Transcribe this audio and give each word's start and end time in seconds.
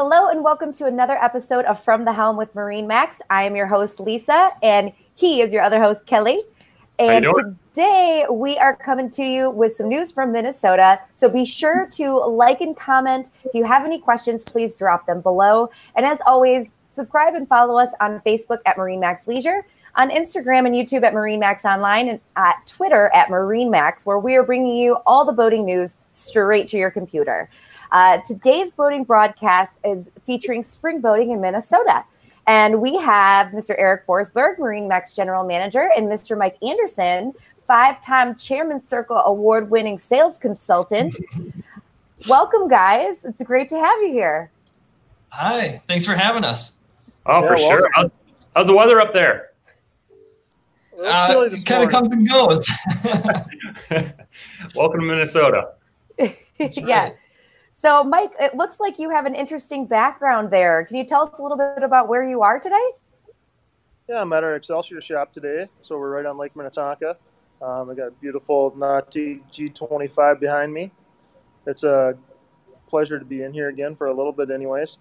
Hello 0.00 0.28
and 0.28 0.44
welcome 0.44 0.72
to 0.74 0.86
another 0.86 1.16
episode 1.16 1.64
of 1.64 1.82
From 1.82 2.04
the 2.04 2.12
Helm 2.12 2.36
with 2.36 2.54
Marine 2.54 2.86
Max. 2.86 3.20
I 3.30 3.42
am 3.42 3.56
your 3.56 3.66
host, 3.66 3.98
Lisa, 3.98 4.50
and 4.62 4.92
he 5.16 5.42
is 5.42 5.52
your 5.52 5.64
other 5.64 5.82
host, 5.82 6.06
Kelly. 6.06 6.40
And 7.00 7.26
today 7.74 8.24
we 8.30 8.56
are 8.58 8.76
coming 8.76 9.10
to 9.10 9.24
you 9.24 9.50
with 9.50 9.74
some 9.74 9.88
news 9.88 10.12
from 10.12 10.30
Minnesota. 10.30 11.00
So 11.16 11.28
be 11.28 11.44
sure 11.44 11.88
to 11.94 12.12
like 12.12 12.60
and 12.60 12.76
comment. 12.76 13.32
If 13.42 13.54
you 13.54 13.64
have 13.64 13.84
any 13.84 13.98
questions, 13.98 14.44
please 14.44 14.76
drop 14.76 15.04
them 15.04 15.20
below. 15.20 15.68
And 15.96 16.06
as 16.06 16.20
always, 16.24 16.70
subscribe 16.90 17.34
and 17.34 17.48
follow 17.48 17.76
us 17.76 17.90
on 18.00 18.20
Facebook 18.20 18.58
at 18.66 18.76
MarineMax 18.76 19.26
Leisure, 19.26 19.66
on 19.96 20.10
Instagram 20.10 20.64
and 20.64 20.76
YouTube 20.76 21.02
at 21.02 21.12
MarineMax 21.12 21.64
Online, 21.64 22.08
and 22.08 22.20
at 22.36 22.64
Twitter 22.68 23.10
at 23.12 23.30
MarineMax, 23.30 24.06
where 24.06 24.20
we 24.20 24.36
are 24.36 24.44
bringing 24.44 24.76
you 24.76 24.98
all 25.06 25.24
the 25.24 25.32
boating 25.32 25.64
news 25.64 25.96
straight 26.12 26.68
to 26.68 26.76
your 26.76 26.92
computer. 26.92 27.50
Uh, 27.90 28.18
today's 28.26 28.70
boating 28.70 29.04
broadcast 29.04 29.72
is 29.84 30.10
featuring 30.26 30.62
spring 30.62 31.00
boating 31.00 31.30
in 31.30 31.40
Minnesota. 31.40 32.04
And 32.46 32.80
we 32.80 32.96
have 32.96 33.48
Mr. 33.48 33.74
Eric 33.78 34.06
Forsberg, 34.06 34.58
Marine 34.58 34.88
Max 34.88 35.12
General 35.12 35.44
Manager, 35.44 35.90
and 35.96 36.06
Mr. 36.06 36.36
Mike 36.36 36.56
Anderson, 36.62 37.34
five 37.66 38.02
time 38.02 38.34
Chairman 38.34 38.86
Circle 38.86 39.18
award 39.18 39.70
winning 39.70 39.98
sales 39.98 40.38
consultant. 40.38 41.14
Welcome, 42.28 42.68
guys. 42.68 43.16
It's 43.24 43.42
great 43.42 43.68
to 43.68 43.78
have 43.78 44.00
you 44.00 44.12
here. 44.12 44.50
Hi. 45.30 45.80
Thanks 45.86 46.04
for 46.04 46.14
having 46.14 46.42
us. 46.42 46.78
Oh, 47.26 47.42
yeah, 47.42 47.46
for 47.46 47.56
sure. 47.56 47.90
How's, 47.94 48.10
how's, 48.56 48.66
the 48.66 48.74
weather 48.74 49.00
up 49.00 49.12
there? 49.12 49.50
Uh, 50.98 51.48
it 51.52 51.64
kind 51.64 51.84
of 51.84 51.90
comes 51.90 52.12
and 52.12 52.28
goes. 52.28 52.66
welcome 54.74 55.00
to 55.00 55.06
Minnesota. 55.06 55.72
yeah. 56.58 57.10
So, 57.80 58.02
Mike, 58.02 58.32
it 58.40 58.56
looks 58.56 58.80
like 58.80 58.98
you 58.98 59.08
have 59.08 59.24
an 59.24 59.36
interesting 59.36 59.86
background 59.86 60.50
there. 60.50 60.84
Can 60.84 60.96
you 60.96 61.04
tell 61.04 61.28
us 61.28 61.38
a 61.38 61.42
little 61.42 61.56
bit 61.56 61.84
about 61.84 62.08
where 62.08 62.28
you 62.28 62.42
are 62.42 62.58
today? 62.58 62.74
Yeah, 64.08 64.20
I'm 64.20 64.32
at 64.32 64.42
our 64.42 64.56
Excelsior 64.56 65.00
shop 65.00 65.32
today. 65.32 65.68
So, 65.80 65.96
we're 65.96 66.10
right 66.10 66.26
on 66.26 66.36
Lake 66.36 66.56
Minnetonka. 66.56 67.16
Um, 67.62 67.88
I 67.88 67.94
got 67.94 68.08
a 68.08 68.10
beautiful 68.10 68.72
Nautique 68.72 69.42
G25 69.52 70.40
behind 70.40 70.74
me. 70.74 70.90
It's 71.68 71.84
a 71.84 72.18
pleasure 72.88 73.16
to 73.16 73.24
be 73.24 73.42
in 73.42 73.52
here 73.52 73.68
again 73.68 73.94
for 73.94 74.08
a 74.08 74.12
little 74.12 74.32
bit, 74.32 74.50
anyways. 74.50 74.98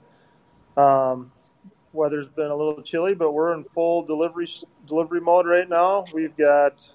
Um, 0.78 1.31
weather's 1.94 2.30
been 2.30 2.52
a 2.52 2.56
little 2.56 2.84
chilly, 2.84 3.16
but 3.16 3.31
we're 3.31 3.56
in 3.56 3.64
full 3.64 4.03
delivery 4.03 4.45
delivery 4.86 5.19
mode 5.19 5.47
right 5.47 5.67
now. 5.67 6.06
We've 6.14 6.38
got 6.38 6.91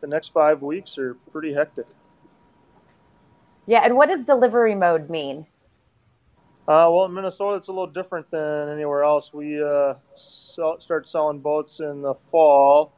the 0.00 0.06
next 0.06 0.28
five 0.28 0.62
weeks 0.62 0.96
are 0.96 1.12
pretty 1.30 1.52
hectic. 1.52 1.88
Yeah, 3.70 3.82
and 3.84 3.94
what 3.94 4.08
does 4.08 4.24
delivery 4.24 4.74
mode 4.74 5.08
mean? 5.08 5.46
Uh, 6.66 6.90
well, 6.90 7.04
in 7.04 7.14
Minnesota, 7.14 7.56
it's 7.56 7.68
a 7.68 7.72
little 7.72 7.86
different 7.86 8.28
than 8.28 8.68
anywhere 8.68 9.04
else. 9.04 9.32
We 9.32 9.62
uh, 9.62 9.94
sell, 10.12 10.80
start 10.80 11.08
selling 11.08 11.38
boats 11.38 11.78
in 11.78 12.02
the 12.02 12.14
fall 12.14 12.92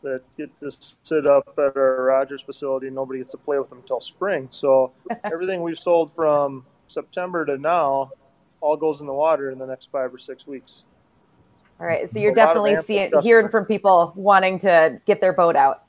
that 0.00 0.22
get 0.34 0.56
to 0.60 0.70
sit 0.70 1.26
up 1.26 1.52
at 1.58 1.76
our 1.76 2.04
Rogers 2.04 2.40
facility. 2.40 2.86
And 2.86 2.96
nobody 2.96 3.20
gets 3.20 3.32
to 3.32 3.36
play 3.36 3.58
with 3.58 3.68
them 3.68 3.80
until 3.80 4.00
spring. 4.00 4.48
So 4.50 4.92
everything 5.24 5.60
we've 5.60 5.78
sold 5.78 6.10
from 6.10 6.64
September 6.88 7.44
to 7.44 7.58
now 7.58 8.12
all 8.62 8.78
goes 8.78 9.02
in 9.02 9.06
the 9.06 9.12
water 9.12 9.50
in 9.50 9.58
the 9.58 9.66
next 9.66 9.90
five 9.92 10.14
or 10.14 10.16
six 10.16 10.46
weeks. 10.46 10.86
All 11.78 11.86
right, 11.86 12.10
so 12.10 12.18
you're 12.18 12.32
a 12.32 12.34
definitely 12.34 12.76
seeing, 12.76 13.12
hearing 13.20 13.50
from 13.50 13.66
people 13.66 14.14
wanting 14.16 14.58
to 14.60 15.02
get 15.04 15.20
their 15.20 15.34
boat 15.34 15.54
out. 15.54 15.84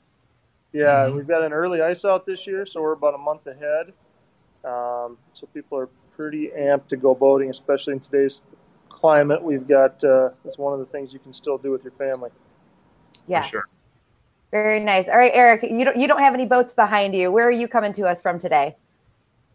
Yeah, 0.74 1.06
mm-hmm. 1.06 1.16
we've 1.16 1.26
got 1.26 1.42
an 1.42 1.54
early 1.54 1.80
ice 1.80 2.04
out 2.04 2.26
this 2.26 2.46
year, 2.46 2.66
so 2.66 2.82
we're 2.82 2.92
about 2.92 3.14
a 3.14 3.18
month 3.18 3.46
ahead. 3.46 3.94
Um, 4.66 5.18
so 5.32 5.46
people 5.54 5.78
are 5.78 5.88
pretty 6.16 6.48
amped 6.48 6.88
to 6.88 6.96
go 6.96 7.14
boating, 7.14 7.50
especially 7.50 7.92
in 7.92 8.00
today's 8.00 8.42
climate. 8.88 9.42
We've 9.42 9.66
got 9.66 10.02
uh, 10.02 10.30
it's 10.44 10.58
one 10.58 10.72
of 10.72 10.80
the 10.80 10.86
things 10.86 11.12
you 11.12 11.20
can 11.20 11.32
still 11.32 11.58
do 11.58 11.70
with 11.70 11.84
your 11.84 11.92
family. 11.92 12.30
Yeah, 13.28 13.42
For 13.42 13.48
sure. 13.48 13.68
Very 14.50 14.80
nice. 14.80 15.08
All 15.08 15.16
right, 15.16 15.32
Eric, 15.34 15.62
you 15.64 15.84
don't 15.84 15.96
you 15.96 16.08
don't 16.08 16.20
have 16.20 16.34
any 16.34 16.46
boats 16.46 16.74
behind 16.74 17.14
you. 17.14 17.30
Where 17.30 17.46
are 17.46 17.52
you 17.52 17.68
coming 17.68 17.92
to 17.94 18.04
us 18.04 18.22
from 18.22 18.38
today? 18.38 18.76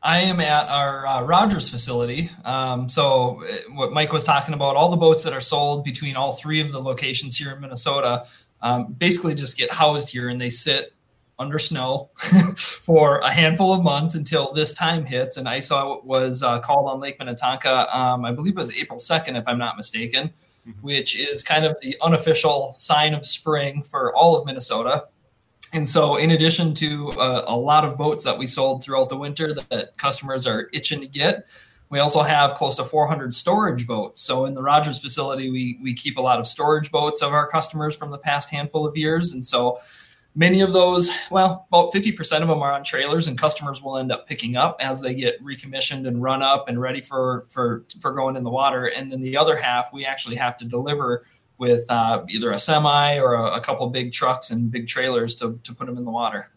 I 0.03 0.19
am 0.19 0.39
at 0.39 0.67
our 0.67 1.05
uh, 1.05 1.23
Rogers 1.23 1.69
facility. 1.69 2.31
Um, 2.43 2.89
so, 2.89 3.43
uh, 3.43 3.73
what 3.73 3.93
Mike 3.93 4.11
was 4.11 4.23
talking 4.23 4.55
about, 4.55 4.75
all 4.75 4.89
the 4.89 4.97
boats 4.97 5.23
that 5.23 5.33
are 5.33 5.41
sold 5.41 5.85
between 5.85 6.15
all 6.15 6.33
three 6.33 6.59
of 6.59 6.71
the 6.71 6.79
locations 6.79 7.37
here 7.37 7.51
in 7.51 7.61
Minnesota, 7.61 8.25
um, 8.61 8.93
basically 8.93 9.35
just 9.35 9.57
get 9.57 9.69
housed 9.69 10.09
here 10.09 10.29
and 10.29 10.41
they 10.41 10.49
sit 10.49 10.93
under 11.41 11.59
snow 11.59 12.09
for 12.55 13.19
a 13.19 13.31
handful 13.31 13.73
of 13.73 13.83
months 13.83 14.15
until 14.15 14.53
this 14.53 14.73
time 14.73 15.05
hits. 15.05 15.37
And 15.37 15.47
ice 15.47 15.71
out 15.71 16.05
was 16.05 16.43
uh, 16.43 16.59
called 16.59 16.89
on 16.89 16.99
Lake 16.99 17.19
Minnetonka, 17.19 17.97
um, 17.97 18.23
I 18.23 18.31
believe 18.31 18.53
it 18.53 18.59
was 18.59 18.73
April 18.77 18.99
2nd, 18.99 19.37
if 19.37 19.47
I'm 19.47 19.57
not 19.57 19.75
mistaken, 19.75 20.31
mm-hmm. 20.67 20.79
which 20.81 21.19
is 21.19 21.43
kind 21.43 21.65
of 21.65 21.75
the 21.81 21.97
unofficial 22.01 22.73
sign 22.75 23.13
of 23.13 23.25
spring 23.25 23.83
for 23.83 24.15
all 24.15 24.37
of 24.37 24.45
Minnesota. 24.45 25.07
And 25.73 25.87
so, 25.87 26.17
in 26.17 26.31
addition 26.31 26.73
to 26.75 27.11
uh, 27.13 27.45
a 27.47 27.55
lot 27.55 27.85
of 27.85 27.97
boats 27.97 28.25
that 28.25 28.37
we 28.37 28.45
sold 28.45 28.83
throughout 28.83 29.09
the 29.09 29.15
winter 29.17 29.53
that, 29.53 29.69
that 29.69 29.97
customers 29.97 30.45
are 30.45 30.69
itching 30.73 30.99
to 30.99 31.07
get, 31.07 31.45
we 31.91 31.99
also 31.99 32.21
have 32.21 32.55
close 32.55 32.77
to 32.77 32.85
400 32.85 33.35
storage 33.35 33.85
boats. 33.85 34.21
So 34.21 34.45
in 34.45 34.53
the 34.53 34.61
Rogers 34.61 34.99
facility, 34.99 35.51
we 35.51 35.77
we 35.83 35.93
keep 35.93 36.17
a 36.17 36.21
lot 36.21 36.39
of 36.39 36.47
storage 36.47 36.89
boats 36.89 37.21
of 37.21 37.33
our 37.33 37.47
customers 37.47 37.95
from 37.95 38.11
the 38.11 38.17
past 38.17 38.49
handful 38.49 38.87
of 38.87 38.97
years, 38.97 39.33
and 39.33 39.45
so 39.45 39.79
Many 40.33 40.61
of 40.61 40.71
those, 40.71 41.09
well, 41.29 41.67
about 41.67 41.91
50% 41.91 42.41
of 42.41 42.47
them 42.47 42.61
are 42.61 42.71
on 42.71 42.85
trailers 42.85 43.27
and 43.27 43.37
customers 43.37 43.81
will 43.81 43.97
end 43.97 44.13
up 44.13 44.27
picking 44.27 44.55
up 44.55 44.77
as 44.79 45.01
they 45.01 45.13
get 45.13 45.43
recommissioned 45.43 46.07
and 46.07 46.23
run 46.23 46.41
up 46.41 46.69
and 46.69 46.79
ready 46.79 47.01
for, 47.01 47.45
for, 47.49 47.83
for 47.99 48.13
going 48.13 48.37
in 48.37 48.43
the 48.45 48.49
water. 48.49 48.91
And 48.95 49.11
then 49.11 49.19
the 49.19 49.35
other 49.35 49.57
half, 49.57 49.91
we 49.91 50.05
actually 50.05 50.37
have 50.37 50.55
to 50.57 50.65
deliver 50.65 51.25
with 51.57 51.85
uh, 51.89 52.23
either 52.29 52.51
a 52.51 52.57
semi 52.57 53.19
or 53.19 53.35
a, 53.35 53.57
a, 53.57 53.61
couple 53.61 53.87
big 53.89 54.11
trucks 54.11 54.49
and 54.49 54.71
big 54.71 54.87
trailers 54.87 55.35
to, 55.35 55.59
to 55.63 55.75
put 55.75 55.85
them 55.85 55.95
in 55.95 56.05
the 56.05 56.11
water. 56.11 56.49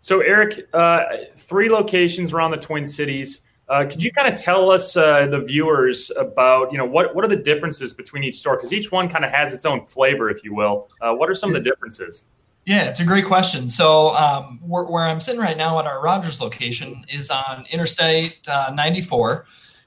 So, 0.00 0.20
Eric, 0.20 0.66
uh, 0.74 1.04
three 1.36 1.70
locations 1.70 2.32
around 2.32 2.50
the 2.50 2.56
Twin 2.56 2.84
Cities. 2.84 3.42
Uh, 3.68 3.86
could 3.88 4.02
you 4.02 4.10
kind 4.12 4.32
of 4.32 4.38
tell 4.38 4.70
us, 4.72 4.96
uh, 4.96 5.26
the 5.28 5.38
viewers, 5.38 6.10
about 6.18 6.70
you 6.72 6.76
know 6.76 6.84
what 6.84 7.14
what 7.14 7.24
are 7.24 7.28
the 7.28 7.36
differences 7.36 7.94
between 7.94 8.24
each 8.24 8.34
store? 8.34 8.56
Because 8.56 8.72
each 8.72 8.92
one 8.92 9.08
kind 9.08 9.24
of 9.24 9.30
has 9.30 9.54
its 9.54 9.64
own 9.64 9.86
flavor, 9.86 10.28
if 10.28 10.44
you 10.44 10.52
will. 10.52 10.90
Uh, 11.00 11.14
what 11.14 11.30
are 11.30 11.34
some 11.34 11.48
of 11.48 11.54
the 11.54 11.70
differences? 11.70 12.26
Yeah, 12.66 12.88
it's 12.88 13.00
a 13.00 13.04
great 13.04 13.26
question. 13.26 13.68
So, 13.68 14.16
um, 14.16 14.58
where, 14.62 14.84
where, 14.84 15.04
I'm 15.04 15.20
sitting 15.20 15.40
right 15.40 15.56
now 15.56 15.78
at 15.78 15.86
our 15.86 16.02
Rogers 16.02 16.40
location 16.40 17.04
is 17.10 17.28
on 17.28 17.66
Interstate 17.70 18.38
uh, 18.48 18.72
94, 18.74 19.44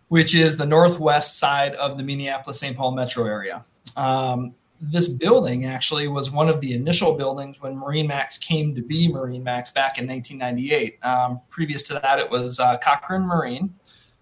which 0.09 0.35
is 0.35 0.57
the 0.57 0.65
northwest 0.65 1.39
side 1.39 1.73
of 1.75 1.97
the 1.97 2.03
Minneapolis 2.03 2.59
St. 2.59 2.77
Paul 2.77 2.91
metro 2.91 3.25
area. 3.25 3.65
Um, 3.95 4.53
this 4.79 5.07
building 5.07 5.65
actually 5.65 6.07
was 6.07 6.29
one 6.29 6.49
of 6.49 6.61
the 6.61 6.73
initial 6.73 7.15
buildings 7.15 7.59
when 7.61 7.75
Marine 7.75 8.05
Max 8.05 8.37
came 8.37 8.75
to 8.75 8.83
be 8.83 9.11
Marine 9.11 9.43
Max 9.43 9.71
back 9.71 9.97
in 9.97 10.07
1998. 10.07 11.03
Um, 11.03 11.41
previous 11.49 11.81
to 11.83 11.95
that, 11.95 12.19
it 12.19 12.29
was 12.29 12.59
uh, 12.59 12.77
Cochrane 12.77 13.23
Marine. 13.23 13.73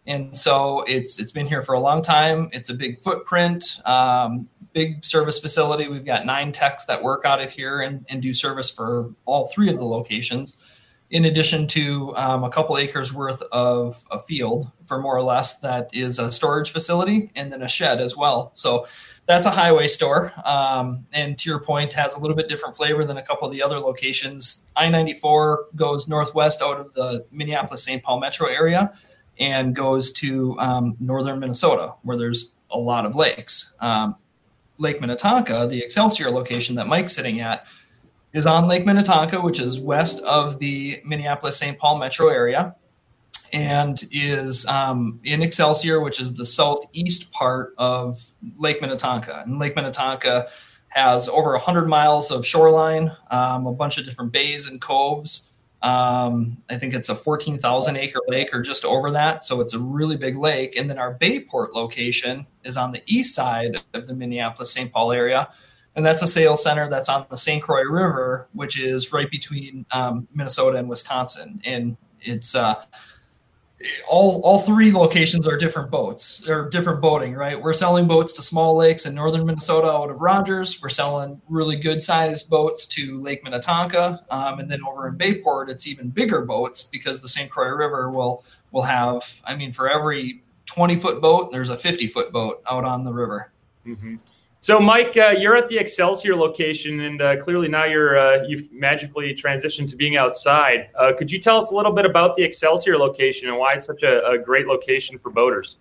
And 0.08 0.36
so 0.38 0.84
it's 0.88 1.20
it's 1.20 1.32
been 1.32 1.48
here 1.48 1.62
for 1.62 1.74
a 1.74 1.80
long 1.80 2.02
time. 2.02 2.50
It's 2.54 2.70
a 2.70 2.74
big 2.74 3.00
footprint. 3.00 3.82
Um, 3.86 4.48
big 4.76 5.06
service 5.06 5.40
facility. 5.40 5.88
We've 5.88 6.06
got 6.06 6.26
nine 6.26 6.52
techs 6.52 6.86
that 6.86 7.02
work 7.02 7.24
out 7.24 7.42
of 7.42 7.50
here 7.50 7.80
and, 7.80 8.06
and 8.10 8.22
do 8.22 8.34
service 8.34 8.70
for 8.70 9.10
all 9.24 9.48
three 9.48 9.70
of 9.70 9.78
the 9.78 9.86
locations, 9.86 10.62
in 11.10 11.24
addition 11.24 11.66
to 11.68 12.14
um, 12.18 12.44
a 12.44 12.50
couple 12.50 12.78
acres 12.78 13.14
worth 13.14 13.42
of 13.54 14.06
a 14.12 14.20
field 14.20 14.70
for 14.86 15.00
more 15.00 15.16
or 15.16 15.24
less 15.24 15.60
that 15.60 15.90
is 15.94 16.20
a 16.20 16.30
storage 16.30 16.72
facility 16.72 17.32
and 17.36 17.54
then 17.54 17.62
a 17.62 17.70
shed 17.70 18.02
as 18.02 18.18
well. 18.18 18.52
So 18.54 18.86
that's 19.28 19.46
a 19.46 19.50
highway 19.50 19.88
store. 19.88 20.34
Um, 20.44 21.08
and 21.14 21.38
to 21.40 21.50
your 21.50 21.62
point, 21.62 21.94
has 21.94 22.16
a 22.16 22.20
little 22.20 22.36
bit 22.36 22.50
different 22.50 22.76
flavor 22.76 23.06
than 23.06 23.16
a 23.16 23.24
couple 23.24 23.48
of 23.48 23.54
the 23.54 23.64
other 23.64 23.80
locations. 23.80 24.68
I 24.76 24.90
94 24.90 25.68
goes 25.76 26.10
northwest 26.10 26.62
out 26.62 26.82
of 26.82 26.94
the 26.96 27.26
Minneapolis 27.32 27.82
St. 27.82 28.04
Paul 28.04 28.20
metro 28.20 28.48
area 28.48 28.94
and 29.40 29.74
goes 29.74 30.12
to 30.14 30.60
um, 30.60 30.98
northern 31.00 31.40
Minnesota, 31.40 31.94
where 32.04 32.18
there's 32.18 32.56
a 32.72 32.78
lot 32.78 33.06
of 33.06 33.16
lakes. 33.16 33.74
Um, 33.80 34.18
Lake 34.78 35.02
Minnetonka, 35.02 35.68
the 35.68 35.80
Excelsior 35.80 36.30
location 36.30 36.76
that 36.76 36.88
Mike's 36.88 37.14
sitting 37.14 37.40
at, 37.40 37.66
is 38.34 38.46
on 38.46 38.68
Lake 38.68 38.86
Minnetonka, 38.86 39.40
which 39.40 39.60
is 39.60 39.80
west 39.80 40.22
of 40.24 40.60
the 40.60 41.02
Minneapolis 41.06 41.58
St. 41.58 41.78
Paul 41.78 41.98
metro 41.98 42.28
area, 42.28 42.76
and 43.54 44.04
is 44.12 44.66
um, 44.68 45.20
in 45.24 45.42
Excelsior, 45.42 46.02
which 46.02 46.20
is 46.20 46.34
the 46.34 46.46
southeast 46.46 47.32
part 47.32 47.74
of 47.78 48.22
Lake 48.58 48.82
Minnetonka. 48.82 49.44
And 49.46 49.58
Lake 49.58 49.76
Minnetonka 49.76 50.50
has 50.90 51.30
over 51.30 51.52
100 51.52 51.88
miles 51.88 52.32
of 52.32 52.46
shoreline, 52.46 53.12
um, 53.32 53.68
a 53.68 53.74
bunch 53.74 53.98
of 53.98 54.06
different 54.06 54.32
bays 54.32 54.68
and 54.68 54.82
coves. 54.82 55.52
Um, 55.86 56.58
I 56.68 56.78
think 56.78 56.96
it's 56.96 57.10
a 57.10 57.16
14,000 57.16 57.96
acre 57.96 58.20
lake 58.28 58.56
or 58.56 58.62
just 58.64 58.84
over 58.84 59.12
that. 59.12 59.44
So 59.44 59.62
it's 59.62 59.76
a 59.76 59.80
really 59.80 60.18
big 60.18 60.36
lake. 60.36 60.76
And 60.76 60.90
then 60.90 60.98
our 60.98 61.14
Bayport 61.14 61.74
location 61.74 62.48
is 62.64 62.76
on 62.76 62.92
the 62.92 63.04
east 63.06 63.36
side 63.36 63.84
of 63.94 64.08
the 64.08 64.16
Minneapolis 64.16 64.74
St. 64.74 64.92
Paul 64.92 65.12
area. 65.12 65.48
And 65.96 66.04
that's 66.04 66.24
a 66.24 66.28
sales 66.28 66.64
center 66.64 66.90
that's 66.90 67.08
on 67.08 67.28
the 67.30 67.38
St. 67.38 67.62
Croix 67.62 67.84
River, 67.84 68.50
which 68.54 68.80
is 68.80 69.14
right 69.14 69.30
between 69.30 69.86
um, 69.92 70.28
Minnesota 70.34 70.78
and 70.80 70.90
Wisconsin. 70.90 71.62
And 71.64 71.98
it's, 72.20 72.56
uh, 72.56 72.84
all 74.10 74.42
all 74.44 74.60
three 74.60 74.92
locations 74.92 75.48
are 75.48 75.58
different 75.58 75.90
boats 75.90 76.48
or 76.48 76.70
different 76.70 77.02
boating, 77.02 77.34
right? 77.34 77.60
We're 77.60 77.74
selling 77.74 78.08
boats 78.08 78.34
to 78.34 78.42
small 78.42 78.76
lakes 78.76 79.06
in 79.06 79.14
northern 79.14 79.46
Minnesota 79.46 79.88
out 79.88 80.10
of 80.10 80.22
Rogers. 80.22 80.82
We're 80.82 80.90
selling 80.90 81.42
really 81.50 81.78
good 81.78 82.02
sized 82.02 82.50
boats 82.50 82.86
to 82.88 83.20
Lake 83.20 83.44
Minnetonka, 83.44 84.24
um, 84.30 84.60
and 84.60 84.70
then 84.70 84.82
over 84.88 85.08
in 85.08 85.18
Bayport, 85.18 85.70
it's 85.70 85.88
even 85.88 86.10
bigger 86.10 86.42
boats 86.42 86.84
because 86.84 87.22
the 87.22 87.28
St. 87.28 87.50
Croix 87.50 87.70
River 87.70 88.10
will 88.10 88.44
will 88.72 88.84
have. 88.84 89.42
I 89.46 89.56
mean, 89.56 89.72
for 89.72 89.90
every 89.90 90.42
20 90.66 90.96
foot 90.96 91.22
boat, 91.22 91.52
there's 91.52 91.70
a 91.70 91.78
50 91.78 92.08
foot 92.08 92.32
boat 92.32 92.62
out 92.70 92.86
on 92.86 93.04
the 93.04 93.14
river. 93.14 93.52
Mm-hmm. 93.86 94.16
So, 94.66 94.80
Mike, 94.80 95.16
uh, 95.16 95.36
you're 95.38 95.56
at 95.56 95.70
the 95.70 95.78
Excelsior 95.78 96.36
location, 96.36 97.02
and 97.02 97.22
uh, 97.22 97.38
clearly 97.38 97.68
now 97.68 97.84
you're 97.84 98.18
uh, 98.18 98.48
you've 98.48 98.74
magically 98.74 99.32
transitioned 99.36 99.88
to 99.90 99.96
being 99.96 100.18
outside. 100.18 100.90
Uh, 100.96 101.14
could 101.16 101.32
you 101.32 101.38
tell 101.38 101.58
us 101.58 101.70
a 101.70 101.76
little 101.76 101.92
bit 101.92 102.04
about 102.04 102.34
the 102.34 102.42
Excelsior 102.42 102.98
location 102.98 103.48
and 103.48 103.60
why 103.60 103.74
it's 103.74 103.86
such 103.86 104.02
a, 104.02 104.28
a 104.28 104.40
great 104.40 104.66
location 104.66 105.20
for 105.20 105.30
boaters? 105.30 105.78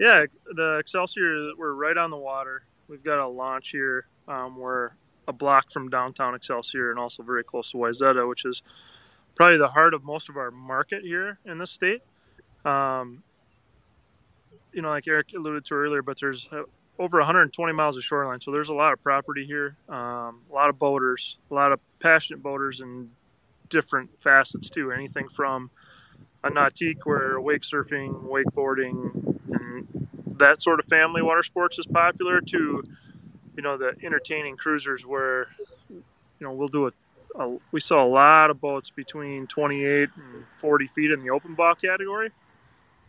Yeah, 0.00 0.24
the 0.52 0.78
Excelsior, 0.78 1.52
we're 1.56 1.74
right 1.74 1.96
on 1.96 2.10
the 2.10 2.16
water. 2.16 2.64
We've 2.88 3.04
got 3.04 3.20
a 3.20 3.28
launch 3.28 3.70
here. 3.70 4.06
Um, 4.26 4.56
we're 4.56 4.90
a 5.28 5.32
block 5.32 5.70
from 5.70 5.90
downtown 5.90 6.34
Excelsior 6.34 6.90
and 6.90 6.98
also 6.98 7.22
very 7.22 7.44
close 7.44 7.70
to 7.70 7.76
Wayzata, 7.76 8.28
which 8.28 8.44
is 8.44 8.64
probably 9.36 9.58
the 9.58 9.68
heart 9.68 9.94
of 9.94 10.02
most 10.02 10.28
of 10.28 10.36
our 10.36 10.50
market 10.50 11.04
here 11.04 11.38
in 11.44 11.58
the 11.58 11.68
state. 11.68 12.02
Um, 12.64 13.22
you 14.72 14.82
know, 14.82 14.88
like 14.88 15.06
Eric 15.06 15.34
alluded 15.36 15.64
to 15.66 15.74
earlier, 15.74 16.02
but 16.02 16.18
there's 16.18 16.48
over 17.00 17.16
120 17.18 17.72
miles 17.72 17.96
of 17.96 18.04
shoreline, 18.04 18.42
so 18.42 18.50
there's 18.50 18.68
a 18.68 18.74
lot 18.74 18.92
of 18.92 19.02
property 19.02 19.46
here, 19.46 19.74
um, 19.88 20.42
a 20.50 20.52
lot 20.52 20.68
of 20.68 20.78
boaters, 20.78 21.38
a 21.50 21.54
lot 21.54 21.72
of 21.72 21.80
passionate 21.98 22.42
boaters 22.42 22.78
in 22.80 23.10
different 23.70 24.10
facets 24.20 24.68
too. 24.68 24.92
Anything 24.92 25.26
from 25.26 25.70
a 26.44 26.50
nautique 26.50 26.98
where 27.04 27.40
wake 27.40 27.62
surfing, 27.62 28.24
wakeboarding, 28.24 29.38
and 29.50 30.08
that 30.38 30.60
sort 30.60 30.78
of 30.78 30.84
family 30.84 31.22
water 31.22 31.42
sports 31.42 31.78
is 31.78 31.86
popular 31.86 32.42
to, 32.42 32.84
you 33.56 33.62
know, 33.62 33.78
the 33.78 33.94
entertaining 34.04 34.58
cruisers 34.58 35.06
where, 35.06 35.46
you 35.88 36.02
know, 36.40 36.52
we'll 36.52 36.68
do 36.68 36.86
a, 36.86 36.92
a 37.42 37.56
we 37.72 37.80
saw 37.80 38.04
a 38.04 38.08
lot 38.08 38.50
of 38.50 38.60
boats 38.60 38.90
between 38.90 39.46
28 39.46 40.10
and 40.16 40.44
40 40.56 40.86
feet 40.86 41.10
in 41.12 41.20
the 41.20 41.30
open 41.30 41.54
bow 41.54 41.72
category. 41.72 42.28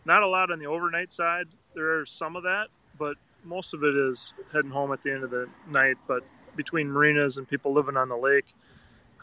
Not 0.06 0.22
a 0.22 0.26
lot 0.26 0.50
on 0.50 0.58
the 0.58 0.66
overnight 0.66 1.12
side. 1.12 1.48
There 1.74 2.00
are 2.00 2.06
some 2.06 2.36
of 2.36 2.44
that, 2.44 2.68
but 2.98 3.16
most 3.44 3.74
of 3.74 3.84
it 3.84 3.96
is 3.96 4.32
heading 4.52 4.70
home 4.70 4.92
at 4.92 5.02
the 5.02 5.12
end 5.12 5.24
of 5.24 5.30
the 5.30 5.48
night. 5.68 5.96
But 6.06 6.24
between 6.56 6.90
marinas 6.90 7.38
and 7.38 7.48
people 7.48 7.72
living 7.72 7.96
on 7.96 8.08
the 8.08 8.16
lake, 8.16 8.52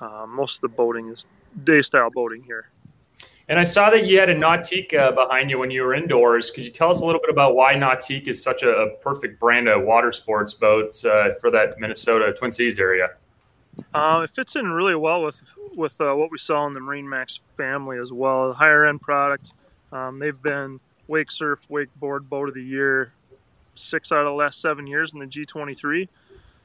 uh, 0.02 0.26
most 0.28 0.58
of 0.58 0.62
the 0.62 0.70
boating 0.70 1.10
is 1.10 1.26
day 1.64 1.82
style 1.82 2.10
boating 2.10 2.44
here. 2.44 2.70
And 3.48 3.58
I 3.60 3.64
saw 3.64 3.90
that 3.90 4.06
you 4.06 4.20
had 4.20 4.30
a 4.30 4.36
Nautique 4.36 4.94
uh, 4.94 5.12
behind 5.12 5.50
you 5.50 5.58
when 5.58 5.72
you 5.72 5.82
were 5.82 5.96
indoors. 5.96 6.52
Could 6.52 6.66
you 6.66 6.72
tell 6.72 6.92
us 6.92 7.02
a 7.02 7.06
little 7.06 7.20
bit 7.20 7.32
about 7.32 7.56
why 7.56 7.74
Nautique 7.74 8.28
is 8.28 8.42
such 8.42 8.62
a, 8.62 8.70
a 8.70 8.96
perfect 8.98 9.40
brand 9.40 9.68
of 9.68 9.84
water 9.84 10.12
sports 10.12 10.54
boats 10.54 11.04
uh, 11.04 11.34
for 11.42 11.50
that 11.50 11.80
Minnesota 11.80 12.32
Twin 12.38 12.52
Cities 12.52 12.78
area? 12.78 13.10
Uh, 13.94 14.22
it 14.24 14.30
fits 14.30 14.56
in 14.56 14.68
really 14.68 14.96
well 14.96 15.24
with 15.24 15.42
with 15.74 16.00
uh, 16.02 16.14
what 16.14 16.32
we 16.32 16.38
saw 16.38 16.68
in 16.68 16.74
the 16.74 16.80
Marine 16.80 17.08
Max 17.10 17.40
family 17.58 17.98
as 17.98 18.12
well. 18.12 18.50
A 18.50 18.54
higher 18.54 18.86
end 18.86 19.02
product. 19.02 19.54
Um, 19.92 20.20
they've 20.20 20.40
been 20.42 20.80
wake 21.08 21.32
surf, 21.32 21.66
wakeboard 21.72 22.30
boat 22.30 22.50
of 22.50 22.56
the 22.56 22.64
year 22.64 23.14
six 23.80 24.12
out 24.12 24.20
of 24.20 24.26
the 24.26 24.32
last 24.32 24.62
seven 24.62 24.88
years 24.88 25.14
in 25.14 25.20
the 25.20 25.26
G23. 25.26 26.08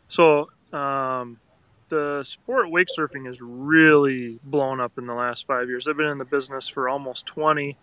So 0.09 0.51
um, 0.73 1.39
the 1.89 2.23
sport 2.25 2.71
wake 2.71 2.89
surfing 2.97 3.27
has 3.27 3.41
really 3.41 4.39
blown 4.45 4.81
up 4.81 4.99
in 4.99 5.07
the 5.07 5.15
last 5.15 5.47
five 5.47 5.69
years. 5.69 5.89
I've 5.89 5.97
been 5.97 6.07
in 6.07 6.19
the 6.19 6.25
business 6.25 6.69
for 6.69 6.89
almost 6.89 7.27
20, 7.27 7.77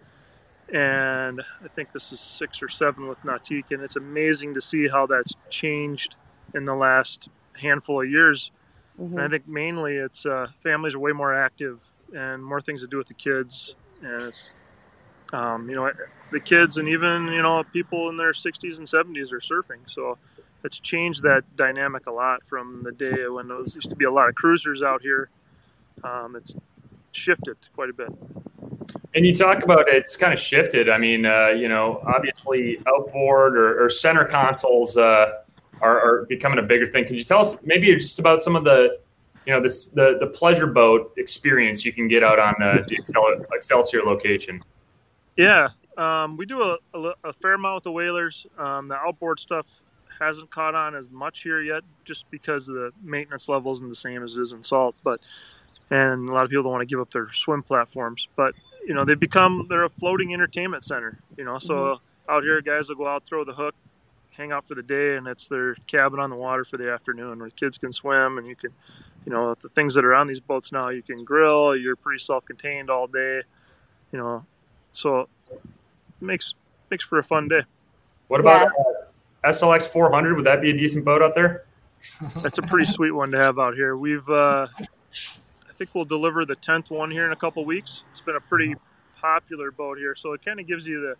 and 0.74 1.42
I 1.63 1.68
think 1.68 1.92
this 1.92 2.12
is 2.12 2.19
six 2.19 2.62
or 2.62 2.69
seven 2.69 3.07
with 3.07 3.22
Nautique, 3.24 3.72
and 3.72 3.81
it's 3.81 3.95
amazing 3.95 4.54
to 4.56 4.62
see 4.62 4.88
how 4.88 5.06
that's 5.06 5.36
changed 5.50 6.18
in 6.54 6.66
the 6.66 6.75
last 6.75 7.30
handful 7.60 8.01
of 8.01 8.10
years. 8.10 8.51
Mm-hmm. 9.00 9.18
And 9.18 9.22
I 9.22 9.30
think 9.30 9.48
mainly 9.48 9.95
it's 9.95 10.25
uh, 10.25 10.48
families 10.60 10.95
are 10.95 11.00
way 11.00 11.12
more 11.12 11.34
active 11.34 11.84
and 12.13 12.44
more 12.44 12.62
things 12.62 12.81
to 12.81 12.88
do 12.88 12.98
with 12.98 13.07
the 13.07 13.13
kids, 13.13 13.75
and 14.01 14.22
it's 14.24 14.51
um, 15.33 15.69
you 15.69 15.75
know 15.75 15.92
the 16.31 16.39
kids 16.39 16.78
and 16.78 16.88
even 16.88 17.28
you 17.28 17.42
know 17.42 17.63
people 17.72 18.10
in 18.10 18.18
their 18.18 18.31
60s 18.31 18.78
and 18.78 18.88
70s 18.88 19.31
are 19.31 19.39
surfing. 19.39 19.80
So 19.86 20.18
it's 20.63 20.80
changed 20.80 21.24
that 21.24 21.44
dynamic 21.56 22.07
a 22.07 22.12
lot 22.12 22.45
from 22.45 22.81
the 22.83 22.92
day 22.92 23.28
when 23.28 23.48
there 23.48 23.60
used 23.60 23.89
to 23.89 23.95
be 23.95 24.06
a 24.06 24.12
lot 24.12 24.30
of 24.30 24.36
cruisers 24.36 24.83
out 24.83 25.01
here. 25.01 25.30
Um, 26.04 26.36
it's 26.36 26.56
shifted 27.12 27.57
quite 27.75 27.89
a 27.89 27.94
bit. 27.94 28.10
And 29.13 29.25
you 29.25 29.33
talk 29.33 29.63
about 29.63 29.86
it's 29.88 30.16
kind 30.16 30.33
of 30.33 30.39
shifted. 30.39 30.89
I 30.89 30.98
mean 30.98 31.25
uh, 31.25 31.50
you 31.50 31.68
know 31.68 32.01
obviously 32.06 32.81
outboard 32.88 33.57
or, 33.57 33.84
or 33.84 33.89
center 33.89 34.25
consoles 34.25 34.98
uh, 34.98 35.31
are, 35.81 36.00
are, 36.00 36.25
becoming 36.27 36.60
a 36.60 36.63
bigger 36.63 36.86
thing. 36.86 37.06
Can 37.06 37.16
you 37.16 37.24
tell 37.24 37.39
us 37.39 37.57
maybe 37.63 37.94
just 37.94 38.19
about 38.19 38.42
some 38.42 38.56
of 38.56 38.63
the 38.63 39.00
you 39.45 39.54
know 39.54 39.62
this 39.62 39.88
the 39.88 40.18
the 40.19 40.27
pleasure 40.27 40.68
boat 40.68 41.13
experience 41.18 41.84
you 41.84 41.92
can 41.92 42.07
get 42.07 42.24
out 42.24 42.39
on 42.39 42.56
uh, 42.62 42.84
the 42.88 42.95
excelsior 43.54 44.04
location 44.04 44.62
yeah 45.36 45.69
um, 45.98 46.38
we 46.38 46.45
do 46.45 46.62
a, 46.62 46.78
a, 46.94 47.13
a, 47.25 47.33
fair 47.33 47.54
amount 47.54 47.75
with 47.75 47.83
the 47.83 47.92
whalers. 47.92 48.48
Um, 48.57 48.88
the 48.88 48.95
outboard 48.95 49.39
stuff 49.39 49.83
hasn't 50.19 50.50
caught 50.50 50.74
on 50.74 50.95
as 50.95 51.10
much 51.10 51.44
here 51.44 51.62
yet, 51.62 51.83
just 52.06 52.30
because 52.31 52.66
the 52.66 52.92
maintenance 53.04 53.50
level 53.50 53.72
isn't 53.72 53.89
the 53.89 53.95
same 53.95 54.24
as 54.24 54.36
it 54.36 54.39
is 54.39 54.54
in 54.54 54.63
salt. 54.63 54.95
But 55.04 55.19
and 55.89 56.30
a 56.30 56.31
lot 56.31 56.45
of 56.45 56.50
people 56.50 56.63
don't 56.63 56.72
want 56.72 56.81
to 56.81 56.86
give 56.86 57.00
up 57.00 57.12
their 57.12 57.31
swim 57.33 57.62
platforms. 57.62 58.30
But 58.36 58.56
you 58.88 58.94
know, 58.94 59.04
they 59.04 59.16
become 59.16 59.68
they're 59.69 59.83
a 59.83 59.89
floating 59.89 60.33
entertainment 60.33 60.86
center. 60.86 61.19
You 61.38 61.44
know, 61.44 61.60
so 61.60 61.74
mm-hmm. 61.74 62.31
out 62.31 62.44
here, 62.44 62.62
guys 62.62 62.88
will 62.88 62.95
go 62.95 63.07
out, 63.07 63.25
throw 63.25 63.44
the 63.44 63.54
hook, 63.54 63.75
hang 64.30 64.54
out 64.54 64.66
for 64.66 64.75
the 64.75 64.84
day, 64.84 65.18
and 65.18 65.27
it's 65.27 65.48
their 65.50 65.75
cabin 65.88 66.19
on 66.19 66.30
the 66.30 66.38
water 66.38 66.63
for 66.63 66.77
the 66.77 66.92
afternoon, 66.92 67.39
where 67.39 67.50
the 67.50 67.56
kids 67.56 67.77
can 67.77 67.92
swim 67.92 68.38
and 68.38 68.48
you 68.48 68.56
can, 68.56 68.72
you 69.25 69.31
know, 69.31 69.54
the 69.56 69.69
things 69.69 69.94
that 69.95 70.06
are 70.06 70.16
on 70.16 70.27
these 70.27 70.39
boats 70.39 70.72
now, 70.72 70.89
you 70.89 71.04
can 71.04 71.25
grill. 71.25 71.75
You're 71.75 71.98
pretty 71.98 72.19
self-contained 72.19 72.89
all 72.89 73.07
day. 73.07 73.42
You 74.13 74.19
know, 74.19 74.45
so 74.91 75.27
makes 76.19 76.55
makes 76.89 77.03
for 77.03 77.17
a 77.17 77.23
fun 77.23 77.47
day. 77.47 77.61
What 78.27 78.39
about 78.39 78.71
yeah. 78.77 79.49
uh, 79.49 79.51
SLX 79.51 79.88
400? 79.88 80.35
Would 80.35 80.45
that 80.45 80.61
be 80.61 80.69
a 80.71 80.77
decent 80.77 81.03
boat 81.05 81.21
out 81.21 81.35
there? 81.35 81.65
That's 82.41 82.57
a 82.57 82.61
pretty 82.61 82.85
sweet 82.85 83.11
one 83.11 83.31
to 83.31 83.38
have 83.38 83.59
out 83.59 83.75
here. 83.75 83.95
We've, 83.95 84.27
uh, 84.29 84.67
I 84.79 85.73
think 85.73 85.91
we'll 85.93 86.05
deliver 86.05 86.45
the 86.45 86.55
10th 86.55 86.89
one 86.89 87.11
here 87.11 87.25
in 87.25 87.31
a 87.31 87.35
couple 87.35 87.63
weeks. 87.65 88.03
It's 88.09 88.21
been 88.21 88.35
a 88.35 88.41
pretty 88.41 88.75
popular 89.17 89.71
boat 89.71 89.97
here, 89.97 90.15
so 90.15 90.33
it 90.33 90.43
kind 90.43 90.59
of 90.59 90.67
gives 90.67 90.88
you 90.88 91.01
the 91.01 91.15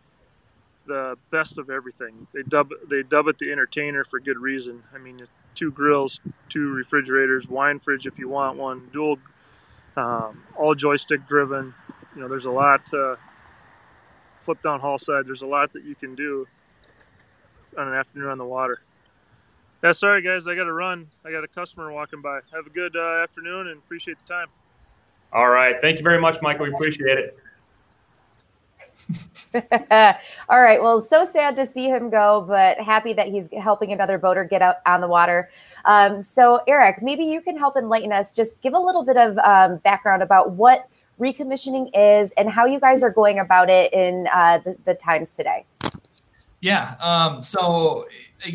the 0.88 1.16
best 1.30 1.60
of 1.60 1.70
everything. 1.70 2.26
They 2.34 2.42
dub 2.42 2.72
they 2.88 3.04
dub 3.04 3.28
it 3.28 3.38
the 3.38 3.52
entertainer 3.52 4.04
for 4.04 4.20
good 4.20 4.40
reason. 4.40 4.82
I 4.96 4.98
mean, 4.98 5.22
two 5.54 5.72
grills, 5.72 6.20
two 6.50 6.70
refrigerators, 6.70 7.48
wine 7.48 7.80
fridge 7.80 8.08
if 8.08 8.18
you 8.18 8.28
want 8.28 8.58
one, 8.58 8.90
dual, 8.92 9.20
um, 9.96 10.44
all 10.58 10.74
joystick 10.74 11.28
driven. 11.28 11.76
You 12.16 12.22
know, 12.22 12.28
there's 12.28 12.46
a 12.46 12.52
lot. 12.52 12.92
Uh, 12.92 13.16
flip 14.42 14.62
down 14.62 14.80
hull 14.80 14.98
side. 14.98 15.26
There's 15.26 15.42
a 15.42 15.48
lot 15.48 15.72
that 15.74 15.84
you 15.84 15.96
can 15.96 16.16
do 16.16 16.48
on 17.78 17.88
an 17.88 17.94
afternoon 17.94 18.30
on 18.30 18.38
the 18.38 18.46
water. 18.46 18.82
Yeah, 19.84 19.94
sorry 19.94 20.22
guys, 20.22 20.48
I 20.48 20.56
got 20.56 20.66
to 20.66 20.74
run. 20.74 21.08
I 21.26 21.32
got 21.32 21.44
a 21.44 21.48
customer 21.48 21.92
walking 21.92 22.22
by. 22.22 22.42
Have 22.54 22.68
a 22.68 22.70
good 22.70 22.96
uh, 22.96 23.24
afternoon 23.24 23.68
and 23.68 23.78
appreciate 23.80 24.20
the 24.20 24.26
time. 24.26 24.48
All 25.34 25.50
right, 25.50 25.76
thank 25.82 25.98
you 25.98 26.04
very 26.04 26.20
much, 26.20 26.38
Michael. 26.42 26.66
We 26.66 26.74
appreciate 26.74 27.18
it. 27.18 27.40
All 30.50 30.62
right. 30.62 30.82
Well, 30.82 31.02
so 31.02 31.30
sad 31.32 31.56
to 31.58 31.68
see 31.68 31.86
him 31.86 32.10
go, 32.10 32.46
but 32.48 32.80
happy 32.80 33.14
that 33.14 33.28
he's 33.28 33.48
helping 33.60 33.92
another 33.92 34.18
boater 34.18 34.44
get 34.44 34.62
out 34.62 34.78
on 34.86 35.02
the 35.02 35.08
water. 35.08 35.50
Um, 35.86 36.22
so, 36.22 36.62
Eric, 36.68 37.02
maybe 37.02 37.24
you 37.24 37.42
can 37.42 37.58
help 37.58 37.76
enlighten 37.76 38.12
us. 38.12 38.34
Just 38.34 38.62
give 38.62 38.74
a 38.74 38.80
little 38.80 39.04
bit 39.04 39.18
of 39.18 39.38
um, 39.40 39.78
background 39.78 40.24
about 40.24 40.52
what 40.52 40.88
recommissioning 41.20 41.90
is 41.94 42.32
and 42.34 42.50
how 42.50 42.66
you 42.66 42.80
guys 42.80 43.04
are 43.04 43.10
going 43.10 43.40
about 43.40 43.70
it 43.70 43.94
in 43.94 44.28
uh, 44.34 44.60
the, 44.60 44.76
the, 44.86 44.96
times 44.96 45.32
today. 45.32 45.66
Yeah. 46.62 46.96
Um, 47.00 47.44
so 47.44 48.06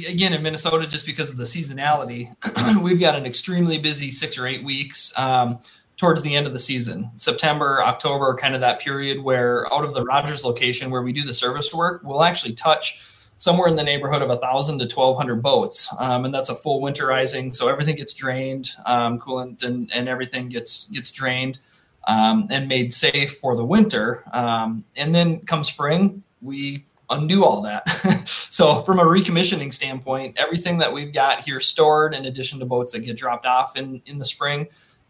again, 0.08 0.32
in 0.32 0.42
Minnesota, 0.42 0.86
just 0.86 1.06
because 1.06 1.30
of 1.30 1.36
the 1.36 1.44
seasonality, 1.44 2.34
we've 2.82 3.00
got 3.00 3.14
an 3.14 3.26
extremely 3.26 3.78
busy 3.78 4.10
six 4.10 4.38
or 4.38 4.46
eight 4.46 4.64
weeks 4.64 5.16
um, 5.18 5.58
towards 5.96 6.22
the 6.22 6.34
end 6.34 6.46
of 6.46 6.52
the 6.52 6.58
season. 6.58 7.10
September, 7.16 7.82
October, 7.82 8.34
kind 8.34 8.54
of 8.54 8.60
that 8.60 8.80
period 8.80 9.22
where 9.22 9.72
out 9.72 9.84
of 9.84 9.94
the 9.94 10.04
Rogers 10.04 10.44
location 10.44 10.90
where 10.90 11.02
we 11.02 11.12
do 11.12 11.22
the 11.22 11.34
service 11.34 11.72
work, 11.72 12.02
we'll 12.04 12.22
actually 12.22 12.52
touch 12.52 13.02
somewhere 13.38 13.68
in 13.68 13.76
the 13.76 13.84
neighborhood 13.84 14.22
of 14.22 14.30
a 14.30 14.36
thousand 14.36 14.78
to 14.78 14.84
1200 14.84 15.42
boats. 15.42 15.94
Um, 15.98 16.25
and 16.25 16.34
that's 16.34 16.48
a 16.48 16.54
full 16.54 16.80
winterizing. 16.80 17.54
So 17.54 17.68
everything 17.68 17.96
gets 17.96 18.14
drained, 18.14 18.70
um, 18.86 19.18
coolant 19.18 19.62
and, 19.62 19.90
and 19.94 20.08
everything 20.08 20.48
gets, 20.48 20.88
gets 20.88 21.10
drained 21.10 21.58
um, 22.06 22.46
and 22.50 22.68
made 22.68 22.92
safe 22.92 23.38
for 23.38 23.56
the 23.56 23.64
winter. 23.64 24.25
Um, 24.32 24.84
and 24.96 25.14
then 25.14 25.40
come 25.40 25.64
spring, 25.64 26.22
we 26.40 26.84
undo 27.10 27.44
all 27.44 27.62
that. 27.62 27.88
so 28.28 28.82
from 28.82 28.98
a 28.98 29.04
recommissioning 29.04 29.72
standpoint, 29.72 30.36
everything 30.38 30.78
that 30.78 30.92
we've 30.92 31.12
got 31.12 31.40
here 31.40 31.60
stored, 31.60 32.14
in 32.14 32.26
addition 32.26 32.58
to 32.60 32.66
boats 32.66 32.92
that 32.92 33.00
get 33.00 33.16
dropped 33.16 33.46
off 33.46 33.76
in 33.76 34.02
in 34.06 34.18
the 34.18 34.25
spring, 34.25 34.66